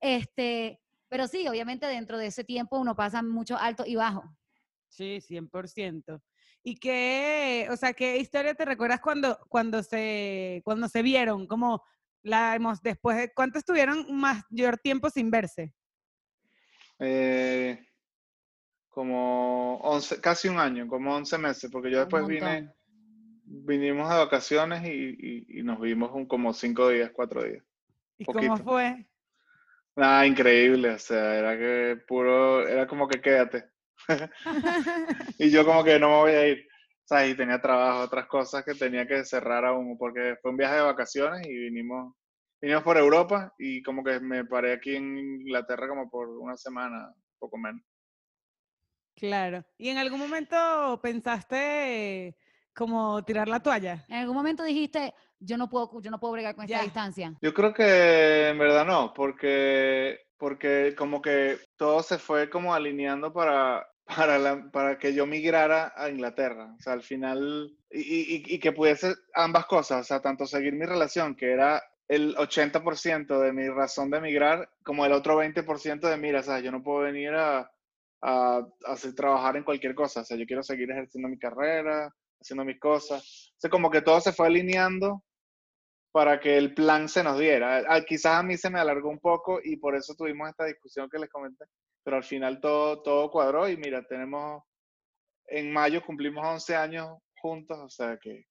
Este, 0.00 0.80
pero 1.08 1.28
sí, 1.28 1.46
obviamente 1.46 1.86
dentro 1.86 2.18
de 2.18 2.26
ese 2.26 2.42
tiempo 2.42 2.78
uno 2.78 2.96
pasa 2.96 3.22
mucho 3.22 3.56
alto 3.56 3.84
y 3.86 3.94
bajo. 3.94 4.24
Sí, 4.88 5.18
100%. 5.20 6.20
¿Y 6.64 6.76
qué, 6.76 7.66
o 7.70 7.76
sea, 7.76 7.92
qué 7.92 8.18
historia 8.18 8.54
te 8.54 8.64
recuerdas 8.64 9.00
cuando, 9.00 9.38
cuando, 9.48 9.82
se, 9.82 10.62
cuando 10.64 10.88
se 10.88 11.02
vieron? 11.02 11.46
Como 11.46 11.82
la 12.22 12.54
hemos, 12.54 12.80
después 12.80 13.16
de, 13.16 13.32
¿cuánto 13.34 13.58
estuvieron 13.58 14.06
mayor 14.16 14.78
tiempo 14.78 15.10
sin 15.10 15.30
verse? 15.30 15.74
Eh, 17.00 17.84
como 18.88 19.78
11, 19.78 20.20
casi 20.20 20.48
un 20.48 20.58
año, 20.58 20.86
como 20.86 21.14
11 21.16 21.36
meses, 21.38 21.70
porque 21.70 21.90
yo 21.90 21.98
después 22.00 22.26
vine, 22.26 22.72
vinimos 23.44 24.08
de 24.08 24.16
vacaciones 24.16 24.84
y, 24.84 25.16
y- 25.18 25.58
y 25.58 25.62
nos 25.64 25.80
vimos 25.80 26.10
un, 26.14 26.26
como 26.26 26.52
5 26.52 26.88
días, 26.90 27.10
4 27.12 27.42
días. 27.42 27.64
¿Y 28.18 28.24
cómo 28.24 28.56
fue? 28.58 29.06
Nada, 29.96 30.26
increíble, 30.26 30.90
o 30.90 30.98
sea, 30.98 31.34
era 31.38 31.58
que 31.58 31.96
puro, 32.06 32.66
era 32.68 32.86
como 32.86 33.08
que 33.08 33.20
quédate. 33.20 33.71
Y 35.38 35.50
yo 35.50 35.64
como 35.64 35.82
que 35.84 35.98
no 35.98 36.08
me 36.08 36.16
voy 36.16 36.32
a 36.32 36.48
ir. 36.48 36.68
O 37.04 37.06
sea, 37.14 37.26
y 37.26 37.34
tenía 37.36 37.60
trabajo, 37.60 38.00
otras 38.02 38.26
cosas 38.26 38.64
que 38.64 38.74
tenía 38.74 39.06
que 39.06 39.24
cerrar 39.24 39.64
aún, 39.64 39.98
porque 39.98 40.36
fue 40.40 40.50
un 40.52 40.56
viaje 40.56 40.76
de 40.76 40.82
vacaciones 40.82 41.46
y 41.46 41.52
vinimos, 41.52 42.14
vinimos 42.60 42.84
por 42.84 42.96
Europa 42.96 43.52
y 43.58 43.82
como 43.82 44.04
que 44.04 44.20
me 44.20 44.44
paré 44.44 44.74
aquí 44.74 44.94
en 44.96 45.18
Inglaterra 45.18 45.88
como 45.88 46.08
por 46.08 46.28
una 46.28 46.56
semana, 46.56 47.12
poco 47.38 47.58
menos. 47.58 47.82
Claro. 49.16 49.64
¿Y 49.76 49.88
en 49.88 49.98
algún 49.98 50.20
momento 50.20 50.98
pensaste 51.02 52.36
como 52.74 53.22
tirar 53.24 53.48
la 53.48 53.60
toalla? 53.60 54.04
En 54.08 54.18
algún 54.18 54.36
momento 54.36 54.62
dijiste, 54.64 55.12
yo 55.38 55.56
no 55.58 55.68
puedo, 55.68 56.00
yo 56.00 56.10
no 56.10 56.18
puedo 56.20 56.32
bregar 56.32 56.54
con 56.54 56.64
esta 56.64 56.78
Ya. 56.78 56.84
distancia. 56.84 57.34
Yo 57.42 57.52
creo 57.52 57.74
que 57.74 58.48
en 58.48 58.58
verdad 58.58 58.86
no, 58.86 59.12
porque, 59.12 60.20
porque 60.38 60.94
como 60.96 61.20
que 61.20 61.58
todo 61.76 62.02
se 62.02 62.18
fue 62.18 62.48
como 62.48 62.72
alineando 62.74 63.32
para, 63.32 63.86
para, 64.06 64.70
para 64.72 64.98
que 64.98 65.14
yo 65.14 65.26
migrara 65.26 65.92
a 65.96 66.08
Inglaterra. 66.10 66.74
O 66.78 66.80
sea, 66.82 66.92
al 66.94 67.02
final, 67.02 67.76
y, 67.90 68.00
y- 68.00 68.54
y 68.54 68.58
que 68.58 68.72
pudiese 68.72 69.14
ambas 69.34 69.66
cosas, 69.66 70.00
o 70.02 70.04
sea, 70.04 70.20
tanto 70.20 70.46
seguir 70.46 70.74
mi 70.74 70.84
relación, 70.86 71.34
que 71.36 71.52
era 71.52 71.82
el 72.08 72.34
80% 72.36 73.40
de 73.40 73.52
mi 73.52 73.68
razón 73.68 74.10
de 74.10 74.18
emigrar, 74.18 74.68
como 74.84 75.06
el 75.06 75.12
otro 75.12 75.36
20% 75.36 76.08
de, 76.08 76.16
mira, 76.18 76.40
o 76.40 76.42
sea, 76.42 76.60
yo 76.60 76.70
no 76.72 76.82
puedo 76.82 77.00
venir 77.00 77.30
a, 77.34 77.60
a, 77.60 78.58
a 78.58 78.92
hacer 78.92 79.14
trabajar 79.14 79.56
en 79.56 79.64
cualquier 79.64 79.94
cosa, 79.94 80.20
o 80.20 80.24
sea, 80.24 80.36
yo 80.36 80.46
quiero 80.46 80.62
seguir 80.62 80.90
ejerciendo 80.90 81.28
mi 81.28 81.38
carrera, 81.38 82.10
haciendo 82.40 82.64
mis 82.64 82.78
cosas. 82.80 83.52
O 83.56 83.60
sea, 83.60 83.70
como 83.70 83.90
que 83.90 84.02
todo 84.02 84.20
se 84.20 84.32
fue 84.32 84.46
alineando 84.48 85.22
para 86.12 86.40
que 86.40 86.58
el 86.58 86.74
plan 86.74 87.08
se 87.08 87.22
nos 87.22 87.38
diera. 87.38 87.82
Ah, 87.88 88.02
Quizás 88.02 88.34
a 88.38 88.42
mí 88.42 88.56
se 88.56 88.70
me 88.70 88.78
alargó 88.80 89.08
un 89.10 89.18
poco 89.20 89.60
y 89.62 89.76
por 89.76 89.94
eso 89.96 90.14
tuvimos 90.14 90.48
esta 90.50 90.64
discusión 90.66 91.08
que 91.10 91.18
les 91.18 91.30
comenté, 91.30 91.64
pero 92.04 92.16
al 92.16 92.24
final 92.24 92.60
todo, 92.60 93.02
todo 93.02 93.30
cuadró 93.30 93.68
y 93.68 93.76
mira, 93.76 94.02
tenemos, 94.06 94.62
en 95.46 95.72
mayo 95.72 96.02
cumplimos 96.04 96.44
11 96.44 96.76
años 96.76 97.18
juntos, 97.36 97.78
o 97.78 97.88
sea 97.88 98.16
que 98.18 98.46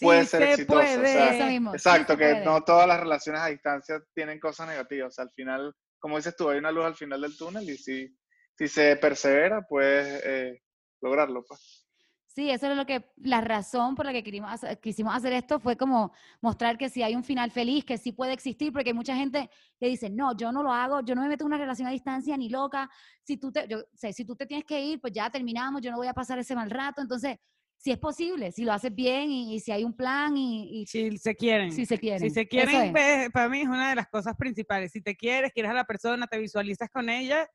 puede 0.00 0.24
ser 0.24 0.42
se 0.42 0.50
exitoso. 0.52 0.78
o 0.78 0.82
puede. 0.82 1.06
sea, 1.06 1.34
Eso 1.34 1.46
mismo. 1.46 1.70
sí 1.72 1.76
exacto, 1.76 2.16
que 2.16 2.30
puede. 2.30 2.44
no 2.44 2.62
todas 2.64 2.88
las 2.88 3.00
relaciones 3.00 3.42
a 3.42 3.48
distancia 3.48 4.02
tienen 4.14 4.40
cosas 4.40 4.68
negativas. 4.68 5.08
O 5.08 5.10
sea, 5.12 5.24
al 5.24 5.30
final, 5.32 5.74
como 5.98 6.16
dices 6.16 6.34
tú, 6.36 6.48
hay 6.48 6.58
una 6.58 6.72
luz 6.72 6.84
al 6.84 6.96
final 6.96 7.20
del 7.20 7.36
túnel 7.36 7.68
y 7.68 7.76
si, 7.76 8.08
si 8.56 8.68
se 8.68 8.96
persevera, 8.96 9.62
puedes 9.68 10.22
eh, 10.24 10.62
lograrlo. 11.00 11.44
Pues. 11.44 11.86
Sí, 12.34 12.48
eso 12.48 12.70
es 12.70 12.76
lo 12.76 12.86
que, 12.86 13.12
la 13.16 13.42
razón 13.42 13.94
por 13.94 14.06
la 14.06 14.12
que 14.12 14.22
quisimos 14.22 14.50
hacer, 14.50 14.80
quisimos 14.80 15.14
hacer 15.14 15.34
esto 15.34 15.60
fue 15.60 15.76
como 15.76 16.14
mostrar 16.40 16.78
que 16.78 16.88
si 16.88 17.02
hay 17.02 17.14
un 17.14 17.24
final 17.24 17.50
feliz, 17.50 17.84
que 17.84 17.98
sí 17.98 18.12
puede 18.12 18.32
existir, 18.32 18.72
porque 18.72 18.88
hay 18.90 18.94
mucha 18.94 19.14
gente 19.14 19.50
que 19.78 19.88
dice, 19.88 20.08
no, 20.08 20.34
yo 20.34 20.50
no 20.50 20.62
lo 20.62 20.72
hago, 20.72 21.02
yo 21.04 21.14
no 21.14 21.20
me 21.20 21.28
meto 21.28 21.44
en 21.44 21.48
una 21.48 21.58
relación 21.58 21.88
a 21.88 21.90
distancia 21.90 22.34
ni 22.38 22.48
loca, 22.48 22.88
si 23.22 23.36
tú 23.36 23.52
te, 23.52 23.68
yo 23.68 23.84
sé, 23.92 24.14
si 24.14 24.24
tú 24.24 24.34
te 24.34 24.46
tienes 24.46 24.64
que 24.64 24.82
ir, 24.82 24.98
pues 24.98 25.12
ya 25.12 25.28
terminamos, 25.28 25.82
yo 25.82 25.90
no 25.90 25.98
voy 25.98 26.06
a 26.06 26.14
pasar 26.14 26.38
ese 26.38 26.54
mal 26.54 26.70
rato, 26.70 27.02
entonces, 27.02 27.36
si 27.76 27.90
es 27.90 27.98
posible, 27.98 28.50
si 28.50 28.64
lo 28.64 28.72
haces 28.72 28.94
bien 28.94 29.30
y, 29.30 29.56
y 29.56 29.60
si 29.60 29.70
hay 29.70 29.84
un 29.84 29.92
plan 29.94 30.34
y, 30.34 30.80
y 30.80 30.86
Si 30.86 31.18
se 31.18 31.34
quieren. 31.34 31.70
si 31.70 31.84
se 31.84 31.98
quieren. 31.98 32.20
Si 32.20 32.30
se 32.30 32.48
quieren, 32.48 32.82
es. 32.82 32.92
pues, 32.92 33.30
para 33.30 33.50
mí 33.50 33.60
es 33.60 33.68
una 33.68 33.90
de 33.90 33.96
las 33.96 34.08
cosas 34.08 34.36
principales. 34.38 34.90
Si 34.92 35.02
te 35.02 35.16
quieres, 35.16 35.52
quieres 35.52 35.72
a 35.72 35.74
la 35.74 35.84
persona, 35.84 36.26
te 36.26 36.38
visualizas 36.38 36.88
con 36.88 37.10
ella, 37.10 37.46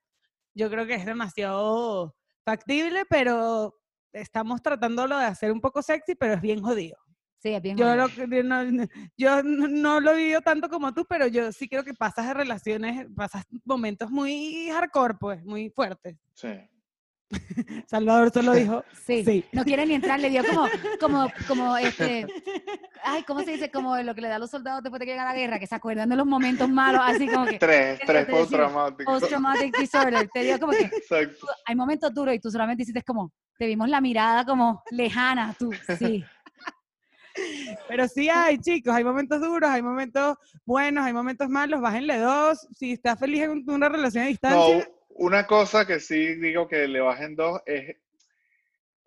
yo 0.53 0.69
creo 0.69 0.85
que 0.85 0.93
es 0.93 1.05
demasiado 1.05 2.13
factible, 2.45 3.05
pero 3.09 3.73
estamos 4.13 4.61
tratándolo 4.61 5.17
de 5.17 5.25
hacer 5.25 5.51
un 5.51 5.61
poco 5.61 5.81
sexy, 5.81 6.15
pero 6.15 6.33
es 6.33 6.41
bien 6.41 6.61
jodido. 6.61 6.97
Sí, 7.39 7.49
es 7.49 7.61
bien 7.61 7.77
Yo, 7.77 7.85
jodido. 7.85 8.27
lo, 8.27 8.43
no, 8.43 8.87
yo 9.15 9.43
no 9.43 9.67
no 9.67 9.99
lo 9.99 10.11
he 10.11 10.17
vivido 10.17 10.41
tanto 10.41 10.69
como 10.69 10.93
tú, 10.93 11.05
pero 11.07 11.27
yo 11.27 11.51
sí 11.51 11.67
creo 11.69 11.83
que 11.83 11.93
pasas 11.93 12.27
de 12.27 12.33
relaciones, 12.33 13.07
pasas 13.15 13.45
momentos 13.63 14.09
muy 14.09 14.69
hardcore, 14.71 15.15
pues, 15.19 15.45
muy 15.45 15.69
fuertes. 15.69 16.17
Sí. 16.33 16.49
Salvador 17.87 18.31
solo 18.31 18.53
dijo, 18.53 18.83
Sí. 19.05 19.23
sí. 19.25 19.45
No 19.51 19.63
quiere 19.63 19.85
ni 19.85 19.95
entrar, 19.95 20.19
le 20.19 20.29
dio 20.29 20.43
como, 20.45 20.67
como, 20.99 21.27
como 21.47 21.77
este, 21.77 22.25
ay, 23.03 23.23
¿cómo 23.23 23.41
se 23.41 23.51
dice? 23.51 23.69
Como 23.69 23.97
lo 23.97 24.15
que 24.15 24.21
le 24.21 24.29
da 24.29 24.37
a 24.37 24.39
los 24.39 24.49
soldados 24.49 24.81
después 24.83 24.99
de 24.99 25.05
que 25.05 25.11
llegan 25.11 25.27
a 25.27 25.31
la 25.33 25.37
guerra, 25.37 25.59
que 25.59 25.67
se 25.67 25.75
acuerdan 25.75 26.07
de 26.09 26.15
los 26.15 26.25
momentos 26.25 26.69
malos, 26.69 27.01
así 27.03 27.27
como 27.27 27.45
que 27.45 27.59
Tres, 27.59 27.99
¿Qué 27.99 28.05
tres 28.05 28.25
post-traumáticos. 28.27 29.05
post-traumatic 29.19 29.77
disorder. 29.77 30.29
Te 30.33 30.43
dio 30.43 30.59
como 30.59 30.71
que 30.73 30.83
Exacto. 30.85 31.47
hay 31.65 31.75
momentos 31.75 32.13
duros 32.13 32.33
y 32.35 32.39
tú 32.39 32.49
solamente 32.49 32.83
hiciste 32.83 33.01
como, 33.03 33.31
te 33.57 33.65
vimos 33.67 33.89
la 33.89 33.99
mirada 34.01 34.45
como 34.45 34.83
lejana, 34.91 35.53
tú, 35.57 35.71
sí. 35.99 36.23
Pero 37.87 38.07
sí 38.07 38.29
hay, 38.29 38.57
chicos, 38.57 38.95
hay 38.95 39.03
momentos 39.03 39.39
duros, 39.39 39.69
hay 39.69 39.81
momentos 39.81 40.37
buenos, 40.65 41.05
hay 41.05 41.13
momentos 41.13 41.47
malos, 41.49 41.81
bájenle 41.81 42.17
dos. 42.17 42.67
Si 42.75 42.93
estás 42.93 43.19
feliz 43.19 43.43
en 43.43 43.63
una 43.69 43.89
relación 43.89 44.23
a 44.23 44.25
No, 44.25 44.29
distancia, 44.29 44.89
una 45.17 45.45
cosa 45.45 45.85
que 45.85 45.99
sí 45.99 46.35
digo 46.35 46.67
que 46.67 46.87
le 46.87 46.99
bajen 46.99 47.35
dos 47.35 47.61
es 47.65 47.97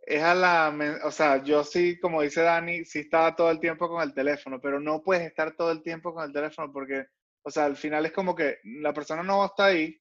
es 0.02 0.22
a 0.22 0.34
la, 0.34 0.74
o 1.04 1.10
sea, 1.12 1.42
yo 1.44 1.62
sí, 1.62 2.00
como 2.00 2.22
dice 2.22 2.42
Dani, 2.42 2.84
sí 2.84 3.00
estaba 3.00 3.36
todo 3.36 3.48
el 3.50 3.60
tiempo 3.60 3.88
con 3.88 4.02
el 4.02 4.12
teléfono, 4.12 4.60
pero 4.60 4.80
no 4.80 5.02
puedes 5.02 5.24
estar 5.24 5.54
todo 5.54 5.70
el 5.70 5.82
tiempo 5.82 6.12
con 6.12 6.24
el 6.24 6.32
teléfono 6.32 6.72
porque, 6.72 7.06
o 7.42 7.50
sea, 7.50 7.66
al 7.66 7.76
final 7.76 8.04
es 8.06 8.12
como 8.12 8.34
que 8.34 8.58
la 8.64 8.92
persona 8.92 9.22
no 9.22 9.44
está 9.44 9.66
ahí, 9.66 9.96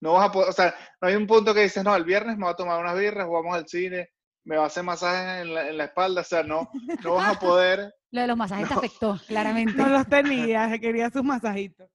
no 0.00 0.12
vas 0.12 0.28
a 0.28 0.32
poder, 0.32 0.50
o 0.50 0.52
sea, 0.52 0.74
no 1.00 1.08
hay 1.08 1.16
un 1.16 1.26
punto 1.26 1.52
que 1.52 1.62
dices, 1.62 1.82
no, 1.82 1.96
el 1.96 2.04
viernes 2.04 2.36
me 2.36 2.44
voy 2.44 2.52
a 2.52 2.56
tomar 2.56 2.80
unas 2.80 2.96
birras, 2.96 3.26
vamos 3.28 3.56
al 3.56 3.66
cine, 3.66 4.10
me 4.44 4.56
va 4.56 4.64
a 4.64 4.66
hacer 4.66 4.84
masajes 4.84 5.42
en 5.42 5.54
la, 5.54 5.68
en 5.68 5.78
la 5.78 5.84
espalda, 5.86 6.20
o 6.20 6.24
sea, 6.24 6.44
no, 6.44 6.70
no 7.02 7.14
vas 7.14 7.36
a 7.36 7.40
poder, 7.40 7.92
Lo 8.14 8.20
de 8.20 8.28
los 8.28 8.36
masajes 8.36 8.68
te 8.68 8.74
afectó, 8.74 9.18
claramente. 9.26 9.72
No 9.72 9.88
los 9.88 10.06
tenía, 10.06 10.78
quería 10.78 11.10
sus 11.10 11.24
masajitos. 11.24 11.90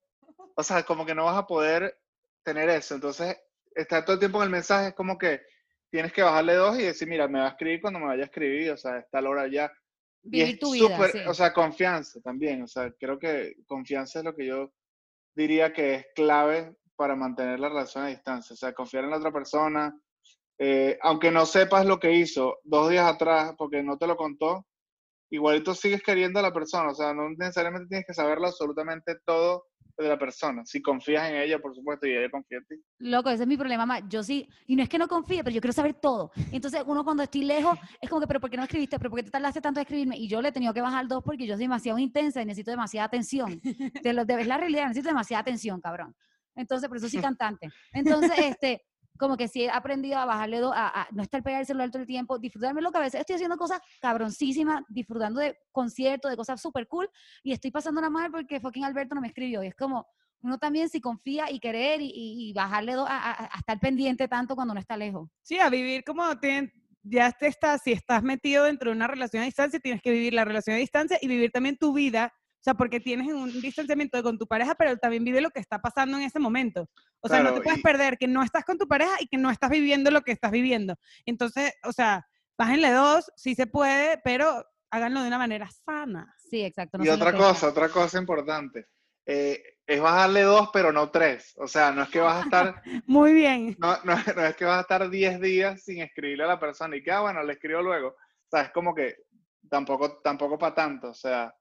o 0.54 0.64
sea, 0.64 0.84
como 0.84 1.06
que 1.06 1.16
no 1.16 1.24
vas 1.24 1.38
a 1.38 1.48
poder 1.48 1.98
tener 2.54 2.70
eso, 2.70 2.96
entonces, 2.96 3.38
estar 3.76 4.04
todo 4.04 4.16
el 4.16 4.20
tiempo 4.20 4.40
en 4.40 4.46
el 4.46 4.50
mensaje 4.50 4.90
es 4.90 4.94
como 4.96 5.18
que 5.18 5.42
tienes 5.92 6.12
que 6.14 6.22
bajarle 6.22 6.56
dos 6.56 6.78
y 6.80 6.84
decir, 6.84 7.08
mira, 7.08 7.28
me 7.28 7.40
va 7.40 7.46
a 7.46 7.50
escribir 7.50 7.82
cuando 7.82 8.00
me 8.00 8.06
vaya 8.08 8.24
a 8.24 8.26
escribir, 8.26 8.72
o 8.72 8.78
sea, 8.78 8.98
está 9.00 9.22
la 9.22 9.30
hora 9.30 9.48
ya. 9.48 9.72
Y 10.24 10.30
Vivir 10.32 10.54
es 10.56 10.60
tu 10.60 10.72
vida, 10.72 10.88
súper- 10.88 11.12
sí. 11.12 11.20
o 11.28 11.34
sea, 11.34 11.54
confianza 11.54 12.20
también, 12.22 12.64
o 12.64 12.68
sea, 12.68 12.92
creo 13.00 13.18
que 13.18 13.56
confianza 13.66 14.20
es 14.20 14.26
lo 14.26 14.36
que 14.36 14.46
yo 14.46 14.72
diría 15.36 15.72
que 15.72 15.96
es 15.96 16.06
clave 16.16 16.76
para 16.96 17.16
mantener 17.16 17.60
la 17.60 17.70
relación 17.70 18.04
a 18.04 18.08
distancia, 18.08 18.54
o 18.54 18.58
sea, 18.58 18.74
confiar 18.74 19.06
en 19.06 19.12
la 19.12 19.18
otra 19.18 19.32
persona, 19.32 19.98
eh, 20.58 20.98
aunque 21.02 21.32
no 21.32 21.46
sepas 21.46 21.86
lo 21.86 22.00
que 22.00 22.12
hizo 22.12 22.60
dos 22.64 22.90
días 22.90 23.06
atrás 23.08 23.54
porque 23.58 23.82
no 23.82 23.98
te 23.98 24.08
lo 24.08 24.18
contó, 24.18 24.66
igualito 25.30 25.74
sigues 25.74 26.02
queriendo 26.04 26.40
a 26.40 26.44
la 26.44 26.54
persona, 26.54 26.90
o 26.90 26.96
sea, 26.96 27.14
no 27.14 27.30
necesariamente 27.30 27.88
tienes 27.88 28.06
que 28.08 28.14
saberlo 28.14 28.48
absolutamente 28.48 29.18
todo 29.26 29.66
de 30.04 30.08
la 30.08 30.18
persona, 30.18 30.66
si 30.66 30.82
confías 30.82 31.30
en 31.30 31.36
ella, 31.36 31.60
por 31.60 31.76
supuesto, 31.76 32.08
y 32.08 32.12
ella 32.12 32.30
confía 32.30 32.60
en 32.60 32.66
ti. 32.66 32.76
Loco, 33.00 33.30
ese 33.30 33.44
es 33.44 33.48
mi 33.48 33.58
problema 33.58 33.86
más. 33.86 34.04
Yo 34.08 34.24
sí, 34.24 34.48
y 34.66 34.76
no 34.76 34.84
es 34.84 34.90
que 34.90 34.98
no 34.98 35.08
confíe, 35.08 35.44
pero 35.44 35.54
yo 35.54 35.62
quiero 35.62 35.74
saber 35.74 35.96
todo. 35.96 36.32
Entonces, 36.52 36.84
uno 36.86 37.04
cuando 37.04 37.24
estoy 37.24 37.44
lejos, 37.44 37.78
es 38.02 38.10
como 38.10 38.22
que, 38.22 38.28
pero 38.28 38.40
¿por 38.40 38.50
qué 38.50 38.58
no 38.58 38.64
escribiste? 38.64 38.98
¿Pero 38.98 39.10
por 39.10 39.20
qué 39.20 39.24
te 39.24 39.32
tardaste 39.32 39.60
tanto 39.60 39.80
en 39.80 39.84
escribirme? 39.84 40.18
Y 40.18 40.30
yo 40.30 40.42
le 40.42 40.50
he 40.50 40.52
tenido 40.54 40.74
que 40.74 40.82
bajar 40.82 41.08
dos 41.08 41.22
porque 41.24 41.46
yo 41.46 41.56
soy 41.56 41.66
demasiado 41.66 42.00
intensa 42.00 42.42
y 42.42 42.46
necesito 42.46 42.72
demasiada 42.72 43.08
atención. 43.08 43.60
De 44.04 44.14
lo, 44.14 44.24
de, 44.24 44.42
es 44.42 44.48
la 44.48 44.58
realidad, 44.58 44.84
necesito 44.84 45.10
demasiada 45.10 45.42
atención, 45.42 45.82
cabrón. 45.82 46.16
Entonces, 46.56 46.88
por 46.88 46.98
eso 46.98 47.10
soy 47.10 47.22
cantante. 47.22 47.70
Entonces, 47.92 48.38
este, 48.38 48.82
como 49.20 49.36
que 49.38 49.48
sí 49.48 49.64
he 49.64 49.70
aprendido 49.70 50.18
a 50.18 50.26
bajarle 50.26 50.60
dos, 50.60 50.74
a, 50.76 51.08
no 51.12 51.22
estar 51.22 51.44
pegado 51.44 51.60
al 51.60 51.66
celular 51.66 51.90
el 51.94 52.06
tiempo, 52.08 52.40
disfrutarme 52.40 52.82
lo 52.82 52.92
que 52.92 52.98
a 52.98 53.02
veces 53.02 53.20
estoy 53.20 53.36
haciendo 53.36 53.58
cosas 53.58 53.82
cabroncísimas, 54.02 54.84
disfrutando 54.88 55.42
de 55.42 55.58
conciertos, 55.72 56.32
de 56.32 56.38
cosas 56.38 56.62
súper 56.62 56.88
cool, 56.88 57.10
y 57.44 57.52
estoy 57.52 57.70
pasándola 57.70 58.10
mal 58.10 58.32
porque 58.32 58.60
fucking 58.60 58.86
Alberto 58.86 59.14
no 59.16 59.22
me 59.22 59.28
escribió. 59.28 59.62
Y 59.62 59.68
es 59.68 59.76
como, 59.76 60.08
uno 60.42 60.58
también 60.58 60.88
si 60.90 61.02
confía 61.02 61.52
y 61.52 61.60
querer 61.60 62.00
y, 62.02 62.54
bajarle 62.54 62.94
dos 62.94 63.08
a, 63.10 63.44
a- 63.44 63.58
estar 63.60 63.80
pendiente 63.80 64.28
tanto 64.30 64.56
cuando 64.56 64.72
uno 64.72 64.80
está 64.80 64.96
lejos. 64.96 65.30
Sí, 65.42 65.60
a 65.60 65.70
vivir 65.70 66.04
como 66.06 66.40
te- 66.40 66.72
ya 67.04 67.32
te 67.32 67.48
estás, 67.48 67.82
si 67.84 67.92
estás 67.92 68.24
metido 68.24 68.64
dentro 68.66 68.90
de 68.90 68.96
una 68.96 69.08
relación 69.08 69.44
a 69.44 69.46
distancia, 69.46 69.80
tienes 69.80 70.02
que 70.02 70.12
vivir 70.12 70.34
la 70.34 70.46
relación 70.46 70.76
a 70.76 70.80
distancia 70.80 71.18
y 71.22 71.28
vivir 71.28 71.52
también 71.52 71.78
tu 71.78 71.94
vida. 71.94 72.34
O 72.60 72.62
sea, 72.62 72.74
porque 72.74 73.00
tienes 73.00 73.28
un 73.28 73.62
distanciamiento 73.62 74.22
con 74.22 74.38
tu 74.38 74.46
pareja, 74.46 74.76
pero 74.76 74.98
también 74.98 75.24
vive 75.24 75.40
lo 75.40 75.50
que 75.50 75.62
está 75.62 75.80
pasando 75.80 76.18
en 76.18 76.24
ese 76.24 76.40
momento. 76.40 76.90
O 77.22 77.30
sea, 77.30 77.42
no 77.42 77.54
te 77.54 77.62
puedes 77.62 77.80
y- 77.80 77.84
perder 77.84 78.18
que 78.18 78.28
no 78.28 78.44
estás 78.44 78.66
con 78.66 78.78
tu 78.78 78.86
pareja 78.86 79.14
y 79.22 79.28
que 79.28 79.38
no 79.38 79.50
estás 79.50 79.70
viviendo 79.70 80.12
lo 80.12 80.22
que 80.22 80.34
estás 80.34 80.52
viviendo. 80.52 80.96
Entonces, 81.26 81.74
o 81.86 81.94
sea, 81.94 82.28
bájenle 82.58 82.92
dos, 82.92 83.32
sí 83.38 83.56
se 83.56 83.66
puede, 83.66 84.20
pero 84.26 84.66
háganlo 84.92 85.22
de 85.22 85.30
una 85.30 85.38
manera 85.38 85.70
sana. 85.86 86.36
Sí, 86.38 86.62
exacto. 86.66 86.98
no 86.98 87.06
y 87.06 87.10
otra 87.10 87.32
cosa, 87.32 87.70
otra 87.70 87.88
cosa 87.88 88.20
importante, 88.20 88.88
eh, 89.26 89.64
es 89.88 90.02
bajarle 90.02 90.42
dos, 90.42 90.70
pero 90.74 90.92
no 90.92 91.10
tres, 91.12 91.54
o 91.58 91.68
sea, 91.68 91.92
no 91.92 92.04
es 92.04 92.10
que 92.10 92.20
vas 92.20 92.42
a 92.42 92.44
estar... 92.44 92.82
Muy 93.08 93.34
bien. 93.34 93.76
No, 93.80 93.98
no, 94.04 94.16
no 94.36 94.46
es 94.46 94.56
que 94.58 94.66
vas 94.66 94.80
a 94.80 94.82
estar 94.82 95.10
10 95.10 95.40
días 95.40 95.82
sin 95.82 96.02
escribirle 96.02 96.44
a 96.44 96.48
la 96.48 96.60
persona 96.60 96.96
y 96.98 97.04
que, 97.04 97.12
ah, 97.12 97.22
bueno, 97.22 97.42
le 97.42 97.54
escribo 97.54 97.82
luego. 97.82 98.10
O 98.10 98.50
sea, 98.50 98.64
es 98.64 98.72
como 98.72 98.94
que 98.94 99.16
tampoco, 99.70 100.20
tampoco 100.22 100.58
para 100.60 100.76
tanto. 100.76 101.10
O 101.10 101.14
sea, 101.14 101.54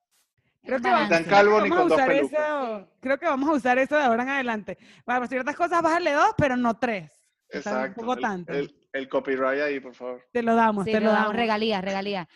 Creo 0.68 0.82
que 0.82 0.88
ni 0.88 1.70
vamos 1.70 1.92
a 1.92 1.94
usar 1.94 2.10
eso, 2.12 2.88
creo 3.00 3.18
que 3.18 3.24
vamos 3.26 3.48
a 3.48 3.52
usar 3.52 3.78
eso 3.78 3.96
de 3.96 4.02
ahora 4.02 4.22
en 4.24 4.28
adelante. 4.28 4.76
Para 5.04 5.26
ciertas 5.26 5.56
cosas, 5.56 5.80
bájale 5.80 6.12
dos, 6.12 6.34
pero 6.36 6.56
no 6.58 6.78
tres. 6.78 7.10
Exacto. 7.48 8.02
Un 8.02 8.06
poco 8.06 8.18
el, 8.18 8.20
tanto. 8.22 8.52
el- 8.52 8.74
el 8.92 9.08
copyright 9.08 9.60
ahí, 9.62 9.80
por 9.80 9.94
favor. 9.94 10.22
te 10.32 10.42
lo 10.42 10.54
damos, 10.54 10.84
Sí, 10.84 10.92
te 10.92 10.98
le 11.00 11.06
lo 11.06 11.12
damos 11.12 11.34
regalías, 11.34 11.82
regalías. 11.84 12.26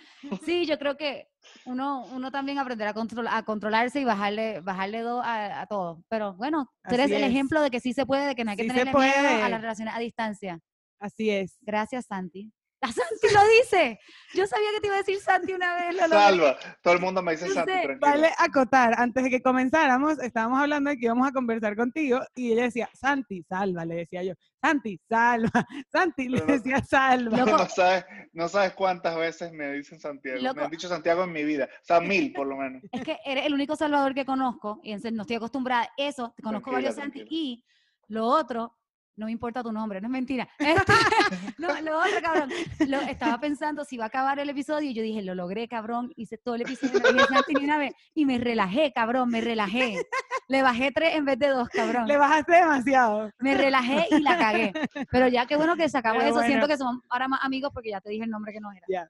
Sí, 0.45 0.65
yo 0.67 0.79
creo 0.79 0.97
que 0.97 1.29
uno, 1.65 2.05
uno 2.13 2.31
también 2.31 2.59
aprenderá 2.59 2.91
a, 2.91 2.95
control- 2.95 3.29
a 3.31 3.43
controlarse 3.43 4.01
y 4.01 4.05
bajarle, 4.05 4.61
bajarle 4.61 5.01
dos 5.01 5.23
a, 5.25 5.63
a 5.63 5.67
todo. 5.67 6.03
Pero 6.09 6.35
bueno, 6.35 6.71
tú 6.89 6.95
eres 6.95 7.07
Así 7.07 7.15
el 7.15 7.25
es. 7.25 7.31
ejemplo 7.31 7.61
de 7.63 7.71
que 7.71 7.81
sí 7.81 7.93
se 7.95 8.05
puede, 8.07 8.27
de 8.27 8.35
que 8.35 8.45
no 8.45 8.51
hay 8.53 8.57
que 8.59 8.63
Sí 8.65 8.69
se 8.71 8.75
tenerle 8.77 9.01
miedo 9.01 9.19
a 9.19 9.23
puede. 9.39 9.51
las 9.51 9.61
relaciones 9.63 9.95
a 9.95 9.99
distancia. 9.99 10.59
Así 11.01 11.31
es. 11.31 11.59
Gracias, 11.63 12.07
Santi. 12.07 12.53
¡Ah, 12.85 12.91
Santi 12.93 13.33
lo 13.33 13.41
dice! 13.61 13.99
Yo 14.35 14.47
sabía 14.47 14.69
que 14.75 14.81
te 14.81 14.87
iba 14.89 14.97
a 14.97 14.99
decir 14.99 15.19
Santi 15.21 15.53
una 15.53 15.75
vez. 15.77 15.95
Lo. 15.95 16.09
Salva. 16.09 16.59
Todo 16.83 16.95
el 16.95 17.01
mundo 17.01 17.23
me 17.23 17.33
dice 17.33 17.49
Santi, 17.49 17.71
tranquilo. 17.73 17.99
Vale 18.01 18.31
acotar, 18.39 18.95
antes 18.99 19.23
de 19.25 19.31
que 19.31 19.41
comenzáramos, 19.41 20.19
estábamos 20.19 20.59
hablando 20.61 20.91
de 20.91 20.97
que 20.97 21.05
íbamos 21.07 21.29
a 21.29 21.33
conversar 21.33 21.77
contigo 21.77 22.21
y 22.35 22.53
ella 22.53 22.65
decía, 22.65 22.91
Santi, 22.93 23.43
salva, 23.49 23.85
le 23.85 23.95
decía 23.97 24.23
yo. 24.25 24.35
Santi, 24.61 24.99
salva. 25.09 25.51
Santi, 25.93 26.29
le 26.29 26.41
Pero 26.41 26.47
no- 26.47 26.53
decía, 26.55 26.83
salva. 26.85 27.37
Loco. 27.39 27.51
No 27.59 27.69
sabes, 27.69 28.05
no 28.33 28.49
sabes 28.49 28.73
cuántas 28.75 29.17
veces 29.17 29.53
me 29.53 29.73
dicen 29.73 30.01
Santiago. 30.01 30.39
Me 30.39 30.49
Loco. 30.49 30.61
han 30.65 30.71
dicho 30.71 30.89
Santiago 30.89 31.25
en 31.25 31.33
mi 31.33 31.45
vida. 31.45 31.69
O 31.83 31.85
sea, 31.85 32.01
mil 32.01 32.33
por 32.33 32.47
lo 32.47 32.57
menos. 32.57 32.83
Es 32.91 33.03
que 33.05 33.19
eres 33.25 33.47
el 33.47 33.55
único 33.55 33.77
salvador 33.77 34.15
que 34.15 34.25
conozco 34.25 34.81
y 34.83 34.95
no 34.97 35.23
estoy 35.23 35.37
acostumbrada 35.37 35.85
a 35.85 35.91
eso. 35.97 36.33
Te 36.37 36.43
conozco 36.43 36.71
Tranquila, 36.71 36.91
varios 36.91 37.05
Santi 37.05 37.27
y 37.31 37.65
lo 38.09 38.27
otro, 38.27 38.77
no 39.17 39.27
me 39.27 39.33
importa 39.33 39.63
tu 39.63 39.73
nombre, 39.73 40.01
no 40.01 40.09
es 40.09 40.13
mentira. 40.13 40.49
Este, 40.59 40.93
no, 41.59 41.69
lo 41.83 41.99
otro, 41.99 42.21
cabrón, 42.23 42.51
lo, 42.89 43.01
estaba 43.03 43.39
pensando 43.39 43.85
si 43.85 43.97
va 43.97 44.05
a 44.05 44.07
acabar 44.09 44.39
el 44.39 44.49
episodio 44.49 44.91
y 44.91 44.95
yo 44.95 45.03
dije, 45.03 45.23
lo 45.23 45.35
logré, 45.35 45.69
cabrón, 45.69 46.13
hice 46.17 46.39
todo 46.39 46.55
el 46.55 46.63
episodio, 46.63 47.01
ni 47.49 47.65
una 47.65 47.79
vez 47.79 47.93
y 48.15 48.25
me 48.25 48.39
relajé, 48.39 48.93
cabrón, 48.93 49.29
me 49.29 49.41
relajé. 49.41 49.99
Le 50.49 50.63
bajé 50.63 50.91
tres 50.93 51.15
en 51.15 51.25
vez 51.25 51.39
de 51.39 51.49
dos, 51.49 51.69
cabrón. 51.69 52.07
Le 52.07 52.17
bajaste 52.17 52.53
demasiado. 52.53 53.31
Me 53.39 53.57
relajé 53.57 54.07
y 54.11 54.21
la 54.21 54.39
cagué. 54.39 54.73
Pero 55.11 55.29
ya 55.29 55.47
qué 55.47 55.57
bueno 55.57 55.77
que 55.77 55.89
sacamos 55.89 56.23
Pero 56.23 56.37
eso. 56.37 56.47
Siento 56.47 56.69
que 56.69 56.77
somos 56.77 57.03
ahora 57.09 57.29
más 57.29 57.41
amigos 57.43 57.71
porque 57.73 57.91
ya 57.91 58.01
te 58.01 58.11
dije 58.11 58.25
el 58.25 58.31
nombre 58.31 58.53
que 58.53 58.61
no 58.61 58.73
era. 58.73 58.85
Ya. 58.89 59.09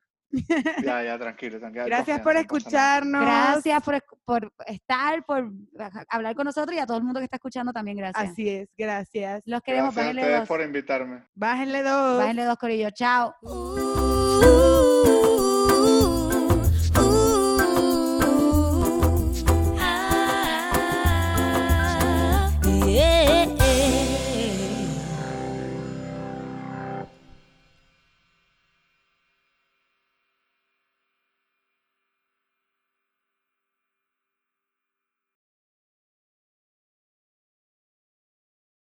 Ya, 0.83 1.03
ya, 1.05 1.19
tranquilo, 1.19 1.59
tranquilo. 1.59 1.87
Gracias 1.87 2.21
por 2.21 2.37
escucharnos. 2.37 3.23
Gracias 3.23 3.83
por, 3.83 4.03
por 4.25 4.53
estar, 4.67 5.25
por 5.25 5.51
hablar 6.09 6.35
con 6.35 6.47
nosotros 6.47 6.77
y 6.77 6.81
a 6.81 6.87
todo 6.87 6.97
el 6.97 7.05
mundo 7.05 7.21
que 7.21 7.25
está 7.25 7.37
escuchando 7.37 7.73
también, 7.73 7.97
gracias. 7.97 8.31
Así 8.31 8.49
es, 8.49 8.69
gracias. 8.77 9.43
Los 9.45 9.61
queremos, 9.61 9.95
Gracias 9.95 10.17
a 10.17 10.21
ustedes 10.21 10.39
dos. 10.41 10.49
por 10.49 10.63
invitarme. 10.63 11.23
Bájenle 11.35 11.83
dos. 11.83 12.19
Bájenle 12.19 12.45
dos 12.45 12.57
corillos. 12.57 12.93
Chao. 12.95 13.35
Ooh. 13.43 14.72